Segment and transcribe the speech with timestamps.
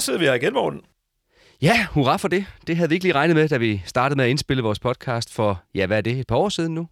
[0.00, 0.80] så sidder vi her igen, Morten.
[1.62, 2.46] Ja, hurra for det.
[2.66, 5.32] Det havde vi ikke lige regnet med, da vi startede med at indspille vores podcast
[5.32, 6.88] for, ja, hvad er det, et par år siden nu?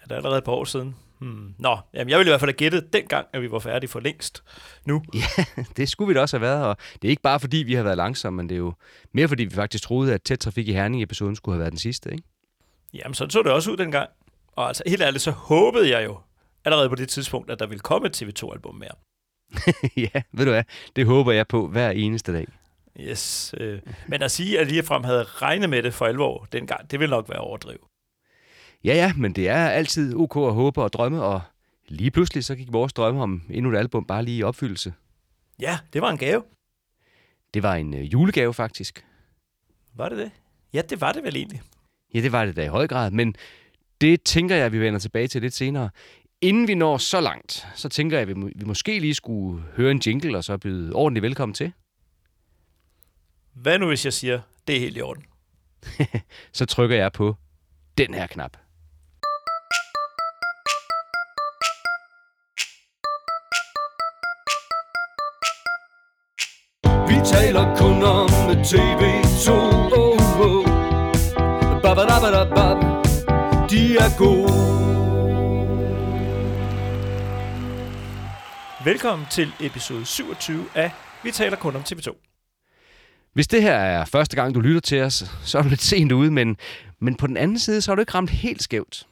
[0.00, 0.96] Ja, det er allerede et par år siden.
[1.18, 1.54] Hmm.
[1.58, 4.00] Nå, jamen jeg ville i hvert fald have gættet dengang, at vi var færdige for
[4.00, 4.42] længst
[4.86, 5.02] nu.
[5.14, 5.44] Ja,
[5.76, 7.82] det skulle vi da også have været, og det er ikke bare fordi, vi har
[7.82, 8.72] været langsomme, men det er jo
[9.12, 12.12] mere fordi, vi faktisk troede, at tæt trafik i Herning-episoden skulle have været den sidste,
[12.12, 12.24] ikke?
[12.94, 14.10] Jamen, sådan så det også ud dengang.
[14.52, 16.18] Og altså, helt ærligt, så håbede jeg jo
[16.64, 18.94] allerede på det tidspunkt, at der ville komme et TV2-album mere.
[20.14, 20.64] ja, ved du hvad,
[20.96, 22.46] det håber jeg på hver eneste dag.
[23.00, 27.00] Yes, øh, men at sige, at ligefrem havde regnet med det for alvor dengang, det
[27.00, 27.80] vil nok være overdrivet.
[28.84, 31.40] Ja, ja, men det er altid ok at håbe og drømme, og
[31.88, 34.94] lige pludselig så gik vores drømme om endnu et album bare lige i opfyldelse.
[35.60, 36.42] Ja, det var en gave.
[37.54, 39.06] Det var en øh, julegave faktisk.
[39.94, 40.30] Var det det?
[40.72, 41.62] Ja, det var det vel egentlig.
[42.14, 43.36] Ja, det var det da i høj grad, men
[44.00, 45.90] det tænker jeg, vi vender tilbage til lidt senere.
[46.46, 49.62] Inden vi når så langt, så tænker jeg, at vi, må, vi måske lige skulle
[49.76, 51.72] høre en jingle og så byde ordentligt velkommen til.
[53.54, 55.24] Hvad nu, hvis jeg siger, det er helt i orden?
[56.58, 57.36] så trykker jeg på
[57.98, 58.56] den her knap.
[67.08, 68.28] Vi taler kun om
[68.70, 69.50] TV2
[69.96, 70.66] oh, oh.
[71.82, 72.75] Babadabadabab.
[72.75, 72.75] De
[78.86, 80.90] Velkommen til episode 27 af
[81.22, 82.16] Vi taler kun om TV2.
[83.32, 86.12] Hvis det her er første gang, du lytter til os, så er du lidt sent
[86.12, 86.56] ude, men,
[86.98, 89.06] men på den anden side, så har du ikke ramt helt skævt.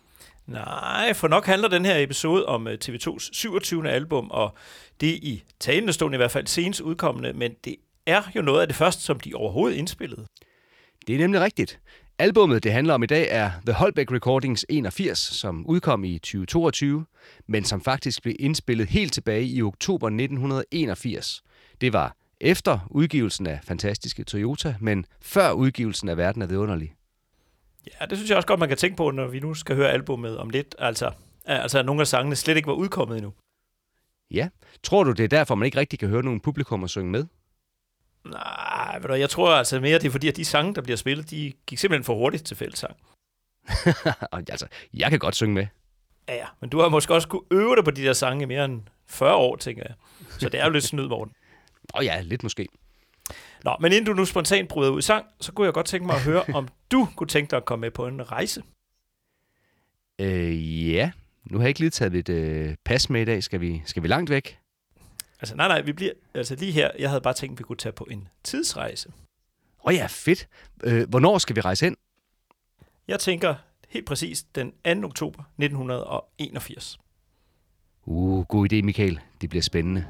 [0.47, 3.91] Nej, for nok handler den her episode om øh, TV2's 27.
[3.91, 4.55] album, og
[5.01, 8.61] det er i talende stund i hvert fald senest udkommende, men det er jo noget
[8.61, 10.27] af det første, som de overhovedet indspillede.
[11.07, 11.81] Det er nemlig rigtigt.
[12.19, 17.07] Albummet, det handler om i dag, er The Holbeck Recordings 81, som udkom i 2022,
[17.47, 21.43] men som faktisk blev indspillet helt tilbage i oktober 1981.
[21.81, 26.95] Det var efter udgivelsen af Fantastiske Toyota, men før udgivelsen af Verden er vidunderlig.
[28.01, 29.91] Ja, det synes jeg også godt, man kan tænke på, når vi nu skal høre
[29.91, 30.75] albummet om lidt.
[30.79, 31.11] Altså,
[31.45, 33.33] altså nogle af sangene slet ikke var udkommet endnu.
[34.31, 34.49] Ja.
[34.83, 37.25] Tror du, det er derfor, man ikke rigtig kan høre nogen publikum at synge med?
[38.25, 40.97] Nej, ved du, jeg tror altså mere, det er fordi, at de sange, der bliver
[40.97, 42.97] spillet, de gik simpelthen for hurtigt til fællesang.
[44.33, 45.67] altså, jeg kan godt synge med.
[46.29, 48.47] Ja, ja, men du har måske også kunne øve dig på de der sange i
[48.47, 49.95] mere end 40 år, tænker jeg.
[50.39, 51.35] Så det er jo lidt snyd, Morten.
[51.95, 52.69] Åh oh ja, lidt måske.
[53.65, 56.07] Nå, men inden du nu spontant bryder ud i sang, så kunne jeg godt tænke
[56.07, 58.63] mig at høre, om du kunne tænke dig at komme med på en rejse.
[60.19, 61.11] Øh, ja.
[61.45, 63.43] Nu har jeg ikke lige taget et øh, pas med i dag.
[63.43, 64.59] Skal vi, skal vi langt væk?
[65.41, 67.77] Altså, nej, nej, vi bliver, altså lige her, jeg havde bare tænkt, at vi kunne
[67.77, 69.09] tage på en tidsrejse.
[69.09, 70.49] Åh oh ja, fedt.
[70.85, 71.97] Øh, hvornår skal vi rejse ind?
[73.09, 73.55] Jeg tænker
[73.89, 74.73] helt præcis den
[75.03, 75.07] 2.
[75.07, 76.99] oktober 1981.
[78.05, 79.21] Uh, god idé, Michael.
[79.41, 80.07] Det bliver spændende.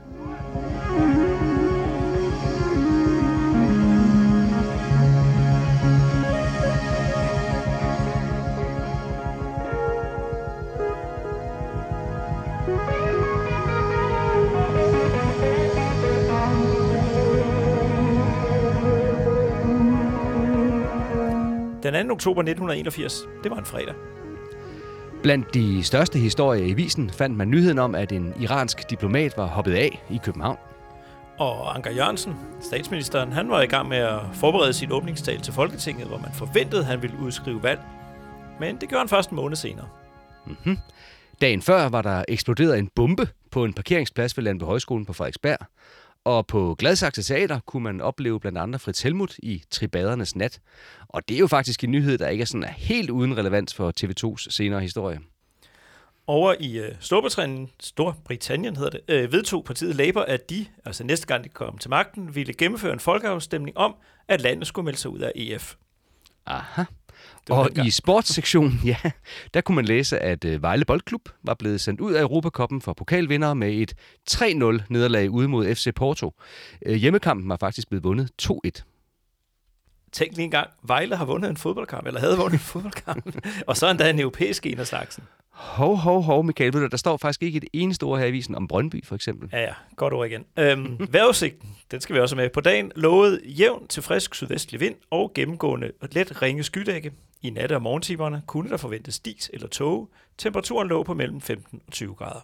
[21.84, 22.12] Den 2.
[22.12, 23.95] oktober 1981, det var en fredag.
[25.22, 29.47] Blandt de største historier i visen fandt man nyheden om, at en iransk diplomat var
[29.47, 30.59] hoppet af i København.
[31.39, 36.06] Og Anker Jørgensen, statsministeren, han var i gang med at forberede sin åbningstal til Folketinget,
[36.06, 37.81] hvor man forventede, at han ville udskrive valg.
[38.61, 39.89] Men det gjorde han først en måned senere.
[40.47, 40.78] Mm-hmm.
[41.41, 45.59] Dagen før var der eksploderet en bombe på en parkeringsplads ved Landby Højskolen på Frederiksberg.
[46.25, 50.61] Og på Gladsaxe Teater kunne man opleve blandt andet Fritz Helmut i Tribadernes Nat.
[51.09, 53.93] Og det er jo faktisk en nyhed, der ikke er sådan helt uden relevans for
[54.01, 55.21] TV2's senere historie.
[56.27, 61.27] Over i uh, Storbritannien, Storbritannien hedder det, uh, vedtog partiet Labour, at de, altså næste
[61.27, 63.95] gang de kom til magten, ville gennemføre en folkeafstemning om,
[64.29, 65.75] at landet skulle melde sig ud af EF.
[66.47, 66.83] Aha.
[67.50, 68.97] Og i sportssektionen, ja,
[69.55, 72.93] der kunne man læse, at uh, Vejle Boldklub var blevet sendt ud af Europakoppen for
[72.93, 73.94] pokalvinder med et
[74.31, 76.34] 3-0 nederlag ude mod FC Porto.
[76.88, 78.82] Uh, hjemmekampen var faktisk blevet vundet 2-1.
[80.12, 83.37] Tænk lige en gang, Vejle har vundet en fodboldkamp, eller havde vundet en fodboldkamp,
[83.67, 85.25] og så endda en europæisk en af slagsen.
[85.55, 88.29] Hov, hov, hov, Michael, ved du, der står faktisk ikke et eneste ord her i
[88.29, 89.49] avisen om Brøndby, for eksempel.
[89.52, 90.44] Ja, ja, godt ord igen.
[90.58, 92.50] Øhm, vejrudsigten, den skal vi også med.
[92.50, 97.12] På dagen lovede jævn til frisk sydvestlig vind og gennemgående let ringe skydække.
[97.44, 100.08] I nat- og morgentimerne kunne der forventes dis eller tåge.
[100.38, 102.41] Temperaturen lå på mellem 15 og 20 grader.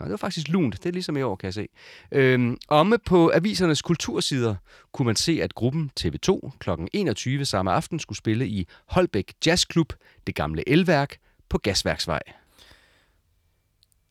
[0.00, 0.82] Ja, det var faktisk lunt.
[0.82, 1.68] Det er ligesom i år, kan jeg se.
[2.12, 4.54] Øhm, omme på avisernes kultursider
[4.92, 6.70] kunne man se, at gruppen TV2 kl.
[6.92, 9.92] 21 samme aften skulle spille i Holbæk Jazzklub,
[10.26, 11.16] det gamle elværk,
[11.48, 12.22] på Gasværksvej.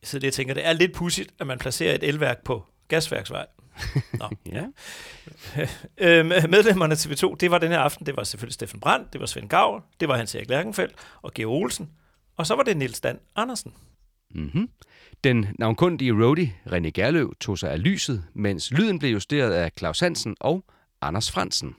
[0.02, 3.46] Så det, jeg tænker, det er lidt pudsigt, at man placerer et elværk på Gasværksvej.
[4.12, 4.28] Nå.
[4.56, 4.64] ja.
[5.98, 9.20] øh, medlemmerne af TV2, det var den her aften, det var selvfølgelig Steffen Brandt, det
[9.20, 11.90] var Svend Gavl, det var Hans Erik Lærkenfeldt og Georg Olsen,
[12.36, 13.74] og så var det Nils Dan Andersen.
[14.34, 14.68] Mm-hmm.
[15.24, 20.00] Den navnkundige roadie René Gerløv tog sig af lyset, mens lyden blev justeret af Claus
[20.00, 20.64] Hansen og
[21.00, 21.76] Anders Fransen.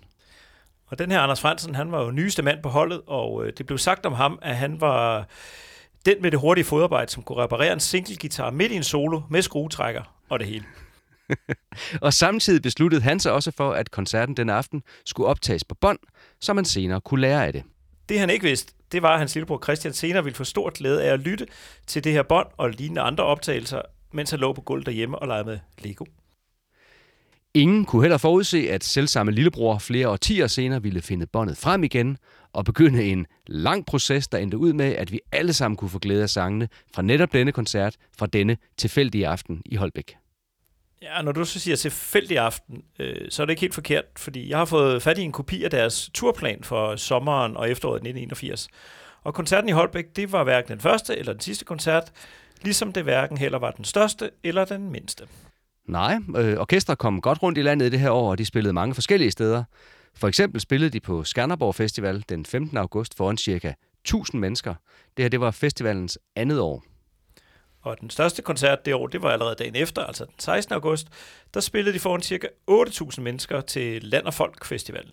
[0.88, 3.66] Og den her Anders Fransen, han var jo nyeste mand på holdet, og øh, det
[3.66, 5.28] blev sagt om ham, at han var
[6.06, 9.22] den med det hurtige fodarbejde, som kunne reparere en single guitar midt i en solo
[9.30, 10.66] med skruetrækker og det hele.
[12.02, 16.00] Og samtidig besluttede han sig også for, at koncerten den aften skulle optages på bånd,
[16.42, 17.64] så man senere kunne lære af det.
[18.10, 21.04] Det han ikke vidste, det var, at hans lillebror Christian senere ville få stor glæde
[21.04, 21.48] af at lytte
[21.88, 23.82] til det her bånd og lignende andre optagelser,
[24.12, 26.06] mens han lå på gulvet derhjemme og legede med Lego.
[27.54, 32.18] Ingen kunne heller forudse, at selvsamme lillebror flere årtier senere ville finde båndet frem igen
[32.54, 36.00] og begynde en lang proces, der endte ud med, at vi alle sammen kunne få
[36.00, 40.16] glæde af sangene fra netop denne koncert fra denne tilfældige aften i Holbæk.
[41.06, 44.50] Ja, når du så siger tilfældig aften, øh, så er det ikke helt forkert, fordi
[44.50, 48.68] jeg har fået fat i en kopi af deres turplan for sommeren og efteråret 1981.
[49.24, 52.12] Og koncerten i Holbæk, det var hverken den første eller den sidste koncert,
[52.62, 55.28] ligesom det hverken heller var den største eller den mindste.
[55.88, 58.74] Nej, øh, orkester kom godt rundt i landet i det her år, og de spillede
[58.74, 59.64] mange forskellige steder.
[60.16, 62.78] For eksempel spillede de på Skanderborg Festival den 15.
[62.78, 63.74] august foran ca.
[64.06, 64.74] 1000 mennesker.
[65.18, 66.84] Det her det var festivalens andet år.
[67.86, 70.74] Og den største koncert det år, det var allerede dagen efter, altså den 16.
[70.74, 71.08] august,
[71.54, 72.48] der spillede de foran ca.
[72.72, 75.12] 8.000 mennesker til Land og Folk Festivalen.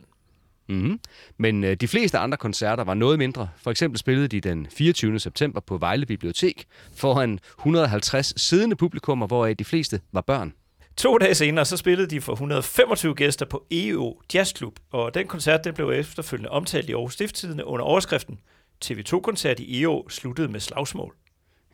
[0.69, 1.01] Mm-hmm.
[1.37, 3.49] Men øh, de fleste andre koncerter var noget mindre.
[3.63, 5.19] For eksempel spillede de den 24.
[5.19, 6.65] september på Vejle Bibliotek
[6.97, 10.53] foran 150 siddende publikummer, hvoraf de fleste var børn.
[10.97, 15.27] To dage senere, så spillede de for 125 gæster på EO Jazz Club, og den
[15.27, 18.39] koncert den blev efterfølgende omtalt i Aarhus Stifttidende under overskriften
[18.85, 21.15] TV2-koncert i EO sluttede med slagsmål.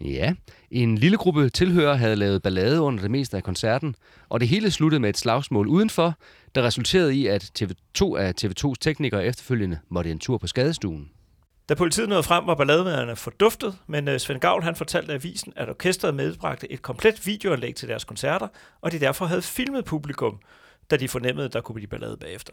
[0.00, 0.34] Ja,
[0.70, 3.94] en lille gruppe tilhører havde lavet ballade under det meste af koncerten,
[4.28, 6.14] og det hele sluttede med et slagsmål udenfor,
[6.54, 11.10] der resulterede i, at TV2 af TV2's teknikere efterfølgende måtte en tur på skadestuen.
[11.68, 15.68] Da politiet nåede frem, var ballademagerne forduftet, men øh, Svend Gavl han fortalte avisen, at
[15.68, 18.48] orkestret medbragte et komplet videoanlæg til deres koncerter,
[18.80, 20.38] og de derfor havde filmet publikum,
[20.90, 22.52] da de fornemmede, at der kunne blive ballade bagefter.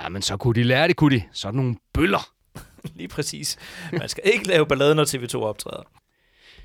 [0.00, 1.22] Ja, men så kunne de lære det, kunne de.
[1.32, 2.28] Sådan nogle bøller.
[2.98, 3.58] Lige præcis.
[3.92, 5.82] Man skal ikke lave ballade, når TV2 optræder.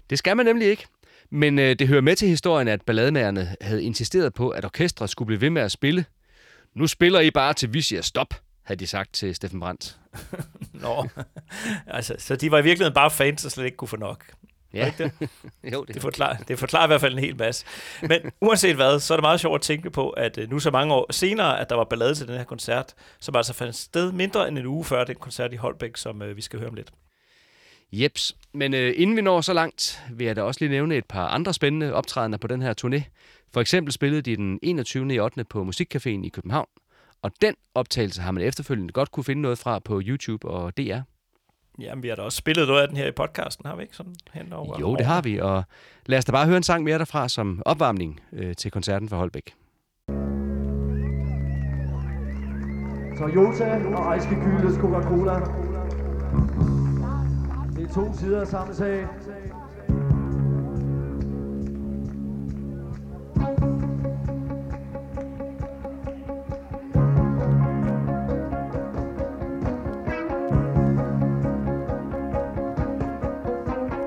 [0.10, 0.86] Det skal man nemlig ikke.
[1.30, 5.28] Men øh, det hører med til historien, at ballademagerne havde insisteret på, at orkestret skulle
[5.28, 6.06] blive ved med at spille.
[6.76, 8.34] Nu spiller I bare til vi siger stop,
[8.64, 9.98] havde de sagt til Steffen Brandt.
[10.74, 11.08] Nå,
[11.88, 14.26] altså, så de var i virkeligheden bare fans, der slet ikke kunne få nok.
[14.74, 15.30] Ja, Ikke det?
[15.74, 17.66] jo, det Det forklarer, det forklarer i hvert fald en hel masse.
[18.02, 20.72] Men uanset hvad, så er det meget sjovt at tænke på, at øh, nu så
[20.72, 24.12] mange år senere, at der var ballade til den her koncert, som altså fandt sted
[24.12, 26.76] mindre end en uge før den koncert i Holbæk, som øh, vi skal høre om
[26.76, 26.92] lidt.
[27.92, 28.36] Jeps.
[28.54, 31.28] Men øh, inden vi når så langt, vil jeg da også lige nævne et par
[31.28, 33.02] andre spændende optrædener på den her turné.
[33.54, 35.14] For eksempel spillede de den 21.
[35.14, 35.44] i 8.
[35.44, 36.68] på Musikcaféen i København.
[37.22, 41.00] Og den optagelse har man efterfølgende godt kunne finde noget fra på YouTube og DR.
[41.80, 43.96] Jamen, vi har da også spillet noget af den her i podcasten, har vi ikke?
[43.96, 45.64] Sådan hen over Jo, det har vi, og
[46.06, 49.18] lad os da bare høre en sang mere derfra som opvarmning øh, til koncerten for
[49.18, 49.54] Holbæk.
[53.18, 55.40] Toyota og Ejske Kyles Coca-Cola.
[57.92, 59.08] To sider af samme sag.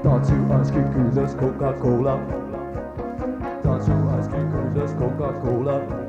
[0.03, 2.11] Der er to Ejske Kyles Coca-Cola.
[3.63, 6.04] Der er to Ejske Kyles Coca-Cola.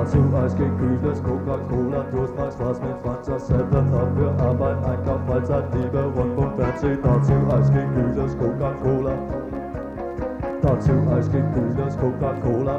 [0.00, 4.08] Der er to Ejske Kyles Coca-Cola Du har straks fars med Frans og Satten op
[4.18, 9.14] Hør arbejde, ejendom, fredsat, livet rundt på danse Der er to Ejske Kyles Coca-Cola.
[10.62, 12.76] Der er to Ejske Kyles Coca-Cola.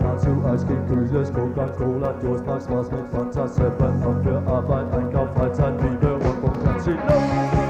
[0.00, 4.18] Der er to Ejske Kyles Coca-Cola Du har straks fars med Frans og Satten op
[4.24, 7.67] Hør arbejde, ejendom, fredsat, livet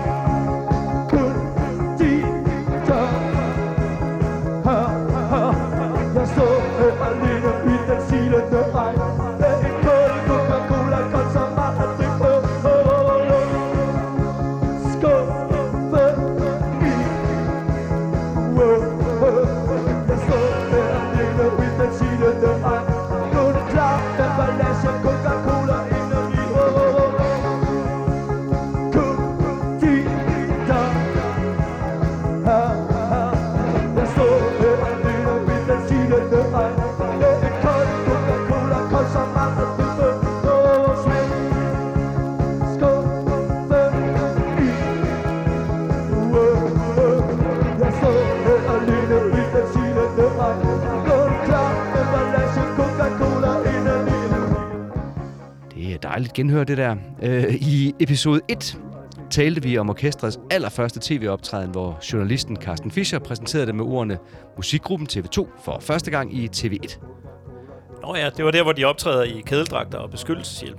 [56.19, 56.97] dejligt genhør det der.
[57.23, 58.79] Øh, I episode 1
[59.31, 64.19] talte vi om orkestrets allerførste tv-optræden, hvor journalisten Carsten Fischer præsenterede det med ordene
[64.57, 66.99] Musikgruppen TV2 for første gang i TV1.
[68.09, 70.79] Nå ja, det var der, hvor de optræder i kædeldragter og beskyttelseshjelm.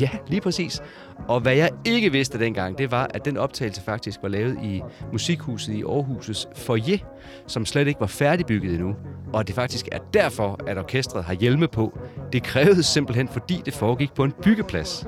[0.00, 0.82] Ja, lige præcis.
[1.28, 4.82] Og hvad jeg ikke vidste dengang, det var, at den optagelse faktisk var lavet i
[5.12, 6.98] Musikhuset i Aarhus' foyer,
[7.46, 8.96] som slet ikke var færdigbygget endnu.
[9.32, 11.98] Og det faktisk er derfor, at orkestret har hjelme på.
[12.32, 15.06] Det krævede simpelthen, fordi det foregik på en byggeplads.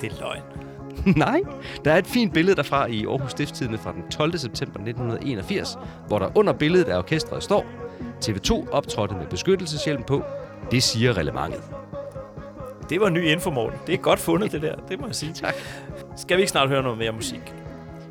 [0.00, 0.42] Det er løgn.
[1.26, 1.40] Nej,
[1.84, 4.38] der er et fint billede derfra i Aarhus Stiftstidende fra den 12.
[4.38, 7.66] september 1981, hvor der under billedet af orkestret står,
[8.24, 10.24] TV2 optrådte med beskyttelseshjelm på.
[10.70, 11.62] Det siger relevantet.
[12.90, 13.78] Det var ny info, Morten.
[13.86, 14.74] Det er godt fundet, det der.
[14.88, 15.32] Det må jeg sige.
[15.32, 15.54] Tak.
[16.16, 17.54] Skal vi ikke snart høre noget mere musik?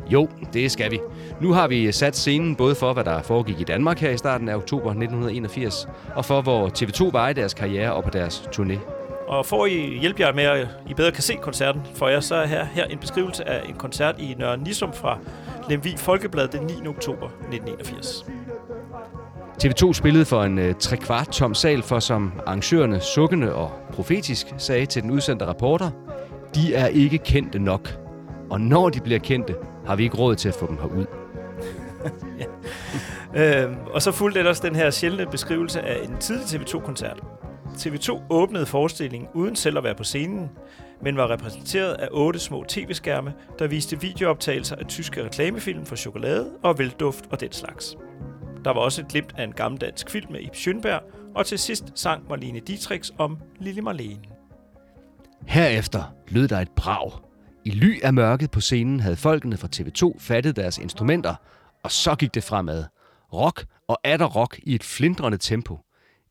[0.10, 1.00] Jo, det skal vi.
[1.42, 4.50] Nu har vi sat scenen både for, hvad der foregik i Danmark her i starten
[4.50, 8.80] af oktober 1981, og for, hvor TV2 var i deres karriere og på deres turné.
[9.28, 12.20] Og for at I hjælpe jer med, at I bedre kan se koncerten for jer,
[12.20, 15.18] så er her, her en beskrivelse af en koncert i Nørre Nissum fra
[15.70, 16.88] Lemvig Folkeblad den 9.
[16.88, 18.26] oktober 1981.
[19.64, 24.86] TV2 spillede for en øh, trekvart tom sal, for som arrangørerne sukkende og profetisk sagde
[24.86, 25.92] til den udsendte reporter,
[26.56, 28.00] de er ikke kendte nok.
[28.50, 31.06] Og når de bliver kendte, har vi ikke råd til at få dem herud.
[33.36, 37.24] Øhm, og så fulgte ellers den her sjældne beskrivelse af en tidlig TV2-koncert.
[37.66, 40.50] TV2 åbnede forestillingen uden selv at være på scenen,
[41.02, 46.50] men var repræsenteret af otte små tv-skærme, der viste videooptagelser af tyske reklamefilm for chokolade
[46.64, 47.98] og velduft og den slags.
[48.66, 51.02] Der var også et glimt af en gammeldansk film med Ib Schønberg,
[51.36, 54.24] og til sidst sang Marlene Dietrich om Lille Marlene.
[55.48, 57.12] Herefter lød der et brag.
[57.66, 61.36] I ly af mørket på scenen havde folkene fra TV2 fattet deres instrumenter,
[61.84, 62.86] og så gik det fremad.
[63.34, 65.80] Rock og atter rock i et flindrende tempo.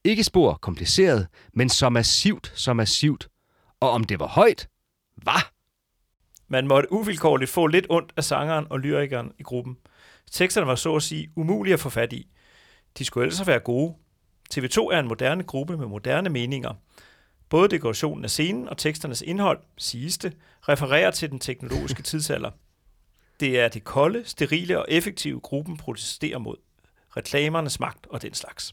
[0.05, 3.29] Ikke spor kompliceret, men så massivt, så massivt.
[3.81, 4.69] Og om det var højt?
[5.17, 5.43] Hvad?
[6.49, 9.77] Man måtte uvilkårligt få lidt ondt af sangeren og lyrikeren i gruppen.
[10.31, 12.29] Teksterne var så at sige umulige at få fat i.
[12.99, 13.95] De skulle ellers være gode.
[14.55, 16.75] TV2 er en moderne gruppe med moderne meninger.
[17.49, 20.37] Både dekorationen af scenen og teksternes indhold, siges det,
[20.69, 22.51] refererer til den teknologiske tidsalder.
[23.41, 26.57] Det er det kolde, sterile og effektive gruppen protesterer mod.
[27.17, 28.73] Reklamernes magt og den slags.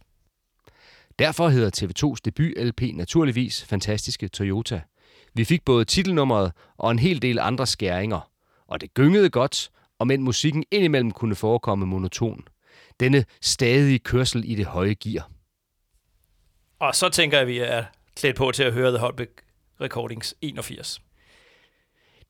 [1.20, 4.82] Derfor hedder TV2's debut-LP naturligvis Fantastiske Toyota.
[5.34, 8.32] Vi fik både titelnummeret og en hel del andre skæringer.
[8.68, 9.70] Og det gyngede godt,
[10.00, 12.48] og men musikken indimellem kunne forekomme monoton.
[13.00, 15.30] Denne stadige kørsel i det høje gear.
[16.80, 17.84] Og så tænker jeg, at vi er
[18.16, 19.44] klædt på til at høre The Holbeck
[19.82, 21.02] Recordings 81.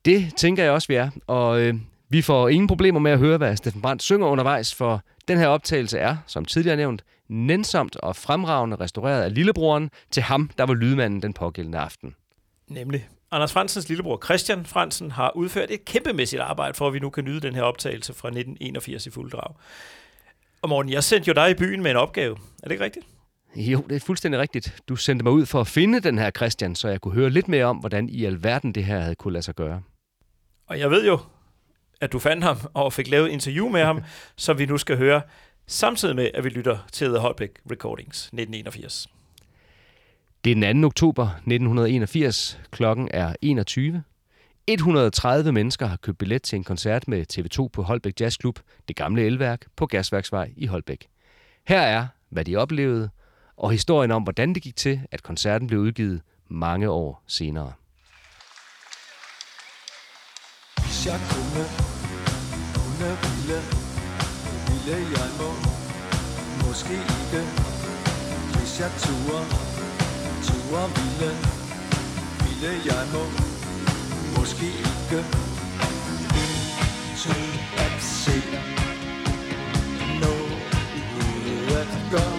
[0.04, 1.10] Det tænker jeg også, vi er.
[1.26, 1.74] Og øh,
[2.08, 5.46] vi får ingen problemer med at høre, hvad Steffen Brandt synger undervejs, for den her
[5.46, 10.74] optagelse er, som tidligere nævnt, nænsomt og fremragende restaureret af lillebroren til ham, der var
[10.74, 12.14] lydmanden den pågældende aften.
[12.68, 13.08] Nemlig.
[13.30, 17.24] Anders Fransens lillebror Christian Fransen har udført et kæmpemæssigt arbejde for, at vi nu kan
[17.24, 19.54] nyde den her optagelse fra 1981 i fuld drag.
[20.62, 22.36] Og Morten, jeg sendte jo dig i byen med en opgave.
[22.62, 23.06] Er det ikke rigtigt?
[23.56, 24.82] Jo, det er fuldstændig rigtigt.
[24.88, 27.48] Du sendte mig ud for at finde den her Christian, så jeg kunne høre lidt
[27.48, 29.82] mere om, hvordan i alverden det her havde kunne lade sig gøre.
[30.66, 31.18] Og jeg ved jo,
[32.00, 34.02] at du fandt ham og fik lavet et interview med ham,
[34.36, 35.22] som vi nu skal høre,
[35.66, 39.08] samtidig med, at vi lytter til The Holbeck Recordings 1981.
[40.46, 40.86] Det er den 2.
[40.86, 42.60] oktober 1981.
[42.70, 44.02] Klokken er 21.
[44.66, 49.22] 130 mennesker har købt billet til en koncert med TV2 på Holbæk Jazzklub, det gamle
[49.22, 51.06] elværk på Gasværksvej i Holbæk.
[51.68, 53.10] Her er, hvad de oplevede,
[53.56, 57.72] og historien om, hvordan det gik til, at koncerten blev udgivet mange år senere.
[60.82, 61.64] Hvis jeg kunne,
[62.76, 63.60] kunne ville,
[64.68, 65.50] ville jeg må,
[66.66, 67.42] måske ikke.
[68.54, 69.75] Hvis jeg turde,
[70.70, 71.32] turde ville,
[72.42, 73.24] ville jeg må,
[74.38, 75.24] måske ikke.
[77.16, 78.42] til at se,
[80.20, 80.52] noget
[81.80, 82.35] at gøre.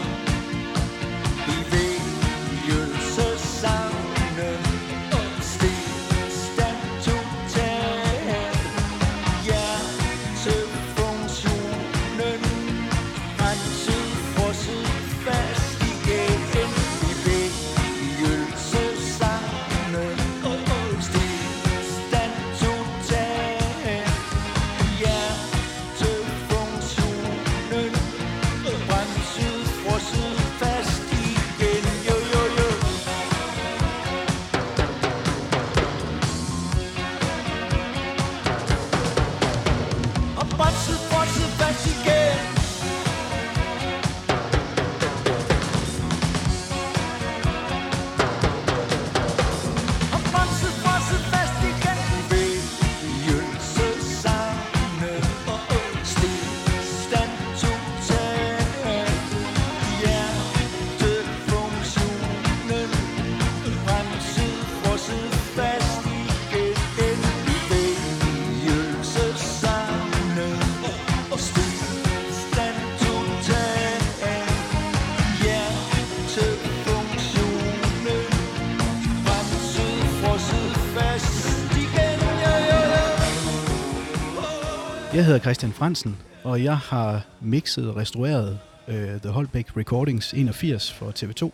[85.27, 91.11] Hedder Christian Fransen, og jeg har mixet og restaureret uh, The Holbæk Recordings 81 for
[91.19, 91.51] TV2.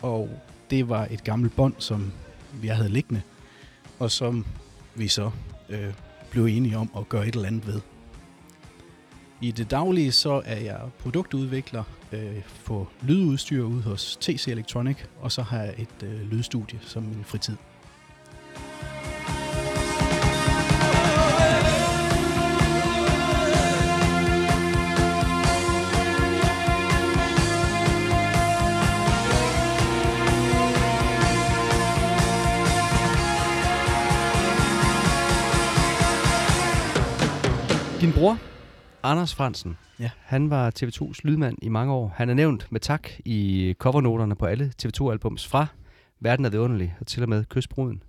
[0.00, 0.30] Og
[0.70, 2.12] det var et gammelt bånd, som
[2.64, 3.22] jeg havde liggende,
[3.98, 4.46] og som
[4.94, 5.30] vi så
[5.68, 5.76] uh,
[6.30, 7.80] blev enige om at gøre et eller andet ved.
[9.40, 15.32] I det daglige så er jeg produktudvikler øh, for lydudstyr ude hos TC Electronic, og
[15.32, 17.56] så har jeg et øh, lydstudie som min fritid.
[38.02, 38.38] Din bror,
[39.02, 40.10] Anders Fransen, Ja.
[40.18, 42.12] han var TV2's lydmand i mange år.
[42.16, 45.66] Han er nævnt med tak i covernoterne på alle TV2-albums fra
[46.20, 48.02] Verden er det underlige og til og med Kystbruden.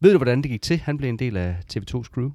[0.00, 0.78] Ved du, hvordan det gik til?
[0.78, 2.30] Han blev en del af TV2's crew.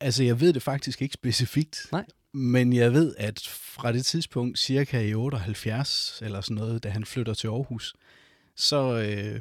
[0.00, 1.86] Altså, jeg ved det faktisk ikke specifikt.
[1.92, 2.04] Nej.
[2.34, 7.04] Men jeg ved, at fra det tidspunkt, cirka i 78 eller sådan noget, da han
[7.04, 7.94] flytter til Aarhus,
[8.56, 9.40] så øh,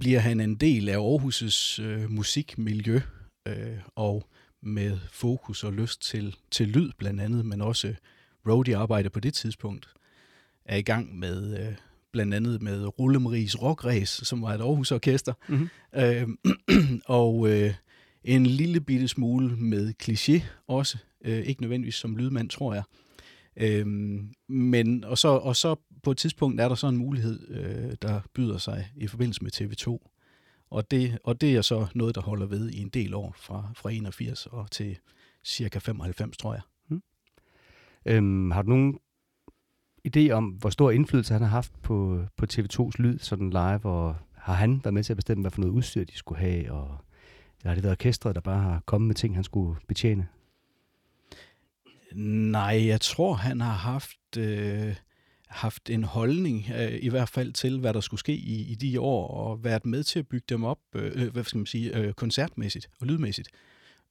[0.00, 3.00] bliver han en del af Aarhus' øh, musikmiljø,
[3.48, 4.28] øh, og
[4.64, 7.94] med fokus og lyst til, til lyd blandt andet, men også
[8.48, 9.88] roadie-arbejde på det tidspunkt,
[10.64, 11.74] er i gang med øh,
[12.12, 15.68] blandt andet med Rulle Maries Rockræs, som var et Aarhus-orkester, Mhm.
[15.96, 16.28] øh,
[17.20, 17.74] og øh,
[18.24, 22.82] en lille bitte smule med kliché også, øh, ikke nødvendigvis som lydmand, tror jeg.
[23.56, 27.96] Øhm, men, og så, og så på et tidspunkt er der så en mulighed, øh,
[28.02, 30.10] der byder sig i forbindelse med TV2.
[30.74, 33.68] Og det, og det er så noget, der holder ved i en del år, fra,
[33.74, 34.98] fra 81 og til
[35.44, 36.62] cirka 95, tror jeg.
[38.06, 38.98] Øhm, har du nogen
[40.08, 44.16] idé om, hvor stor indflydelse han har haft på, på TV2's lyd sådan live, og
[44.32, 46.98] har han været med til at bestemme, hvad for noget udstyr de skulle have, og
[47.58, 50.28] eller har det været orkestret, der bare har kommet med ting, han skulle betjene?
[52.14, 54.96] Nej, jeg tror, han har haft, øh,
[55.54, 59.00] haft en holdning, øh, i hvert fald til, hvad der skulle ske i, i de
[59.00, 61.96] år, og været med til at bygge dem op, øh, øh, hvad skal man sige,
[61.96, 63.48] øh, koncertmæssigt og lydmæssigt,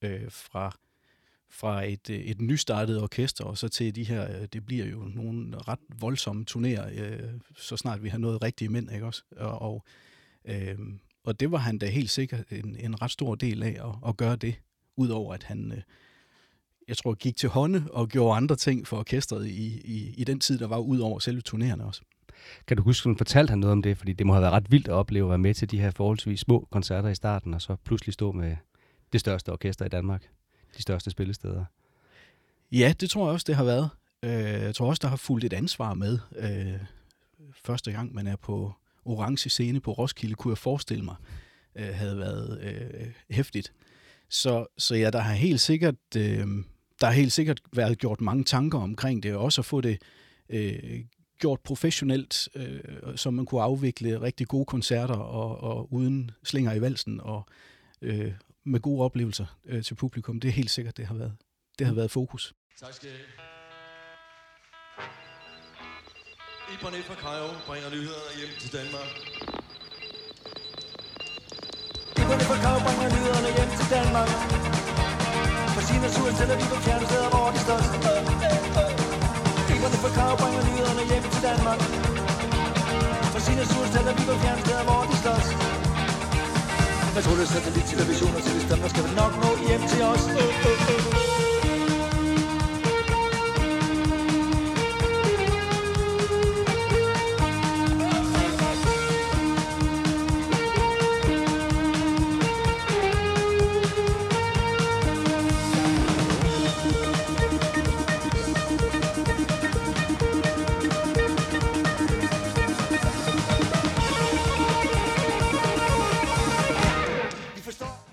[0.02, 0.78] øh, fra,
[1.50, 5.00] fra et, øh, et nystartet orkester, og så til de her, øh, det bliver jo
[5.00, 9.24] nogle ret voldsomme turnéer, øh, så snart vi har nået rigtige mænd, ikke også?
[9.38, 9.84] Og, og,
[10.46, 10.78] øh,
[11.24, 14.18] og det var han da helt sikkert en, en ret stor del af at, at
[14.18, 14.56] gøre det,
[14.96, 15.72] udover at han...
[15.72, 15.82] Øh,
[16.88, 20.40] jeg tror, gik til hånde og gjorde andre ting for orkestret i, i, i den
[20.40, 22.02] tid, der var ud over selve turnerende også.
[22.68, 23.98] Kan du huske, sådan fortalte han noget om det?
[23.98, 25.92] Fordi det må have været ret vildt at opleve at være med til de her
[25.92, 28.56] forholdsvis små koncerter i starten, og så pludselig stå med
[29.14, 30.30] det største orkester i Danmark.
[30.78, 31.66] De største spillesteder.
[32.72, 33.90] Ja, det tror jeg også, det har været.
[34.24, 34.32] Øh,
[34.64, 36.20] Jeg tror også, der har fulgt et ansvar med.
[36.36, 36.80] Øh,
[37.66, 38.74] Første gang, man er på
[39.06, 41.16] orange scene på Roskilde, kunne jeg forestille mig,
[41.76, 43.74] øh, havde været hæftigt.
[44.30, 45.96] Så, så ja, der har helt sikkert...
[46.18, 46.48] Øh,
[47.02, 50.02] der har helt sikkert været gjort mange tanker omkring det, og også at få det
[50.50, 51.00] øh,
[51.40, 52.80] gjort professionelt, øh,
[53.16, 57.48] så man kunne afvikle rigtig gode koncerter og, og uden slinger i valsen og
[58.02, 58.32] øh,
[58.64, 60.40] med gode oplevelser øh, til publikum.
[60.40, 61.34] Det er helt sikkert, det har været,
[61.80, 62.54] det har været fokus.
[62.80, 63.54] Tak skal I have.
[66.74, 69.10] Iberne fra Kajo bringer nyheder hjem til Danmark.
[72.22, 74.83] Iberne fra Kav bringer nyhederne hjem til Danmark
[76.04, 77.96] for sin natur sender vi på fjerne steder, hvor de største
[79.68, 81.80] Biberne fra Kav bringer nyhederne hjem til Danmark
[83.34, 85.54] For sin natur sender vi på fjerne steder, hvor de største
[87.14, 90.24] Hvad tror du, satellit, television og televisioner skal vi nok nå hjem til os?
[90.42, 91.03] Øh, øh, øh.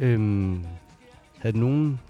[0.01, 0.65] Øhm,
[1.39, 2.01] havde det nogen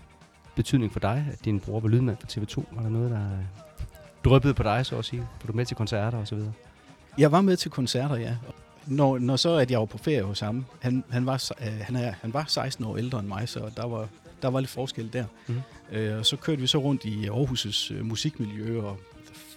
[0.56, 2.74] betydning for dig, at din bror var lydmand for TV2?
[2.74, 3.44] Var der noget, der øh,
[4.24, 5.20] dryppede på dig, så at sige?
[5.20, 6.52] Var du med til koncerter og så videre?
[7.18, 8.36] Jeg var med til koncerter, ja.
[8.86, 11.96] Når, når så at jeg var på ferie hos ham, han, han, var, øh, han,
[11.96, 14.08] er, han var 16 år ældre end mig, så der var,
[14.42, 15.24] der var lidt forskel der.
[15.46, 15.60] Mhm.
[15.92, 19.00] Øh, og så kørte vi så rundt i Aarhus' øh, musikmiljø og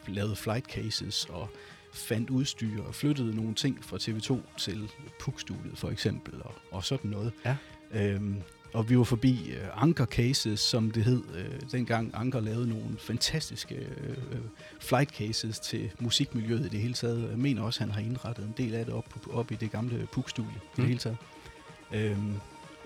[0.08, 1.50] lavede flight cases og
[1.94, 7.12] fandt udstyr og flyttede nogle ting fra TV2 til PUK-studiet for eksempel og, og sådan
[7.12, 7.32] noget.
[7.46, 7.56] Ja.
[7.94, 8.36] Øhm,
[8.74, 12.12] og vi var forbi øh, Anker Cases, som det hed øh, dengang.
[12.14, 14.40] Anker lavede nogle fantastiske øh, øh,
[14.80, 17.30] flight cases til musikmiljøet i det hele taget.
[17.30, 19.72] Jeg mener også, at han har indrettet en del af det op, op i det
[19.72, 20.76] gamle PUK-studie i Mm.
[20.76, 21.18] det hele taget.
[21.94, 22.34] Øhm,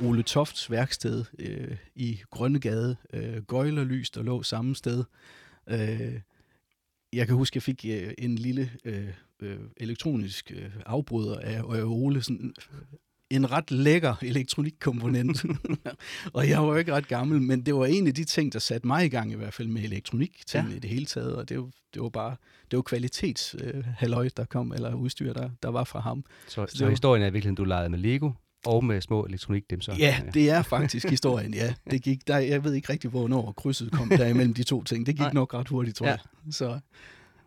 [0.01, 2.95] Ole Tofts værksted øh, i Grønnegade.
[3.13, 5.03] Øh, Gøjlerlys, der lå samme sted.
[5.69, 6.19] Øh,
[7.13, 9.07] jeg kan huske, jeg fik øh, en lille øh,
[9.39, 12.21] øh, elektronisk øh, afbryder af, Ole.
[12.21, 12.53] Sådan,
[13.29, 15.45] en ret lækker elektronikkomponent.
[16.33, 18.59] og jeg var jo ikke ret gammel, men det var en af de ting, der
[18.59, 20.65] satte mig i gang i hvert fald med elektronik ja.
[20.75, 21.35] i det hele taget.
[21.35, 22.35] Og det, var- det var bare
[22.71, 26.23] det var kvalitets øh, halløj, der kom, eller udstyr, der, der var fra ham.
[26.47, 28.31] Så, det så var- historien er virkelig, at du legede med Lego
[28.65, 29.95] og med små elektronikdimser.
[29.99, 31.73] Ja, det er faktisk historien, ja.
[31.91, 35.05] Det gik, der, jeg ved ikke rigtig, hvornår krydset kom der imellem de to ting.
[35.05, 35.33] Det gik Nej.
[35.33, 36.11] nok ret hurtigt, tror Ja.
[36.11, 36.53] jeg.
[36.53, 36.79] Så,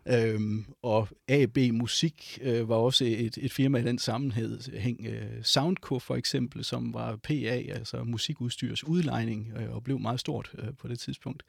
[0.05, 5.05] øhm, og AB Musik øh, var også et, et firma i den sammenhæng.
[5.05, 10.51] Øh, Soundco for eksempel, som var PA, altså musikudstyrs udlejning, øh, og blev meget stort
[10.57, 11.43] øh, på det tidspunkt.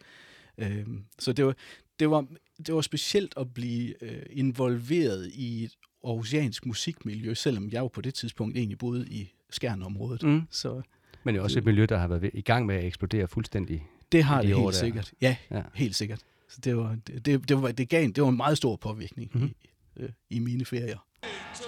[0.59, 1.55] Øhm, så det var,
[1.99, 2.27] det, var,
[2.67, 5.73] det var specielt at blive øh, involveret i et
[6.05, 10.23] aarhusiansk musikmiljø, selvom jeg jo på det tidspunkt egentlig boede i Skjernområdet.
[10.23, 10.43] Mm.
[10.51, 10.83] Så
[11.25, 13.87] Men det er også et miljø, der har været i gang med at eksplodere fuldstændig.
[14.13, 14.71] det har det helt der.
[14.71, 15.13] sikkert.
[15.21, 15.37] Ja.
[15.51, 16.21] ja, helt sikkert.
[16.53, 18.77] Så det var, det, det, det, var, det, gav en, det var en meget stor
[18.77, 19.43] påvirkning Mhm.
[19.43, 19.55] mm-hmm.
[19.97, 20.99] i, øh, i mine ferier.
[21.23, 21.65] 1, 2,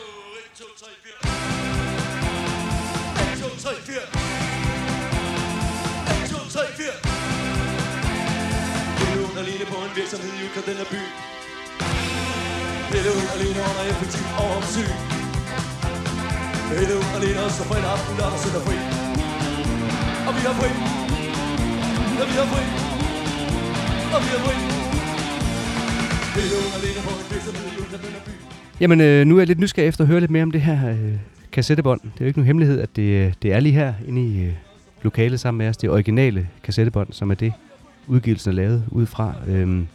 [0.53, 1.15] 1, 2, 3, 4.
[3.35, 4.03] 1, 2, 3, 4.
[6.25, 6.95] 1, 2, 3, 4.
[8.99, 11.03] Pille hun alene på en virksomhed i ud den her by.
[12.91, 14.95] Pille hun alene under effektiv oversyn.
[16.79, 18.77] Pille hun alene og så fredag aften, lørdag, søndag fri.
[20.29, 20.71] Og vi har fri.
[22.19, 22.84] Ja, vi har fri.
[24.17, 24.55] Og vi har by.
[28.81, 30.91] Jamen, øh, nu er jeg lidt nysgerrig efter at høre lidt mere om det her
[30.91, 31.13] øh,
[31.53, 32.01] kassettebånd.
[32.01, 34.43] Det er jo ikke nogen hemmelighed, at det, øh, det er lige her inde i
[34.45, 34.53] øh,
[35.03, 35.77] lokalet sammen med os.
[35.77, 37.53] Det originale kassettebånd, som er det,
[38.07, 39.35] udgivelsen er lavet ud fra.
[39.47, 39.87] Øhm,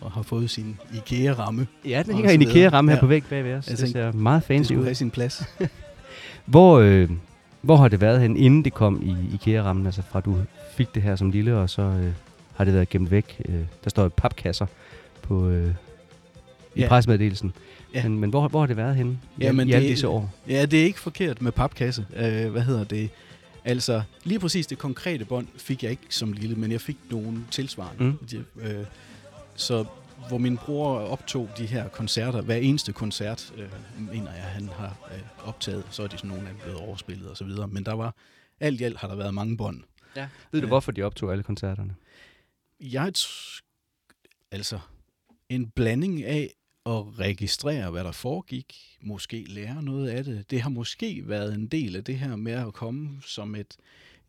[0.00, 1.66] Og har fået sin IKEA-ramme.
[1.88, 2.42] ja, den hænger en.
[2.42, 3.00] IKEA-ramme her Ja.
[3.00, 3.68] på væg bag ved os.
[3.68, 4.82] Jeg Det ser meget Det fancy ud.
[4.84, 5.44] have sin plads.
[6.46, 7.08] Hvor, øh,
[7.62, 9.86] hvor har det været hen, inden det kom i IKEA-rammen?
[9.86, 10.36] Altså fra du
[10.76, 12.12] fik det her som lille, og så øh,
[12.54, 13.42] har det været gemt væk.
[13.48, 14.66] Øh, der står jo papkasser
[15.22, 15.74] på, øh,
[16.74, 16.88] i Ja.
[16.88, 17.52] pressemeddelelsen.
[17.94, 18.02] Ja.
[18.02, 20.34] Men, men hvor, hvor har det været henne i, Jamen, i alle det- disse år?
[20.48, 22.06] Ja, det er ikke forkert med papkasse.
[22.16, 23.10] Øh, hvad hedder det?
[23.64, 27.38] Altså, lige præcis det konkrete bånd fik jeg ikke som lille, men jeg fik nogle
[27.50, 28.04] tilsvarende.
[28.04, 28.18] Mm.
[28.30, 28.84] De, øh,
[29.54, 29.84] så
[30.28, 33.64] hvor min bror optog de her koncerter, hver eneste koncert, øh,
[34.12, 37.28] mener jeg, han har øh, optaget, så er de sådan nogle af dem blevet overspillet
[37.30, 37.68] og så videre.
[37.68, 38.14] Men der var,
[38.60, 39.80] alt i alt har der været mange bånd.
[40.16, 40.26] Ja.
[40.52, 40.68] Ved du, Ja.
[40.68, 41.94] hvorfor de optog alle koncerterne?
[42.82, 43.60] Jeg t-
[44.50, 44.78] altså
[45.48, 46.54] en blanding af
[46.86, 50.50] at registrere, hvad der foregik, måske lære noget af det.
[50.50, 53.76] Det har måske været en del af det her med at komme som et,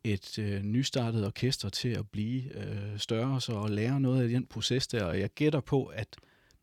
[0.03, 4.45] et øh, nystartet orkester til at blive øh, større, så og lære noget af den
[4.45, 5.03] proces der.
[5.03, 6.07] Og jeg gætter på, at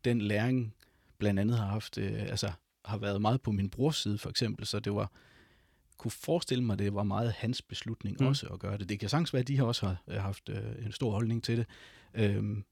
[0.05, 0.73] den læring
[1.17, 2.51] blandt andet har haft, øh, altså
[2.85, 5.11] har været meget på min brors side for eksempel, så det var
[6.01, 8.25] kunne forestille mig, det var meget hans beslutning Mm.
[8.27, 8.89] også at gøre det.
[8.89, 11.43] Det kan sagtens være, at de har også har øh, haft øh, en stor holdning
[11.43, 11.65] til det.
[12.13, 12.63] Øhm,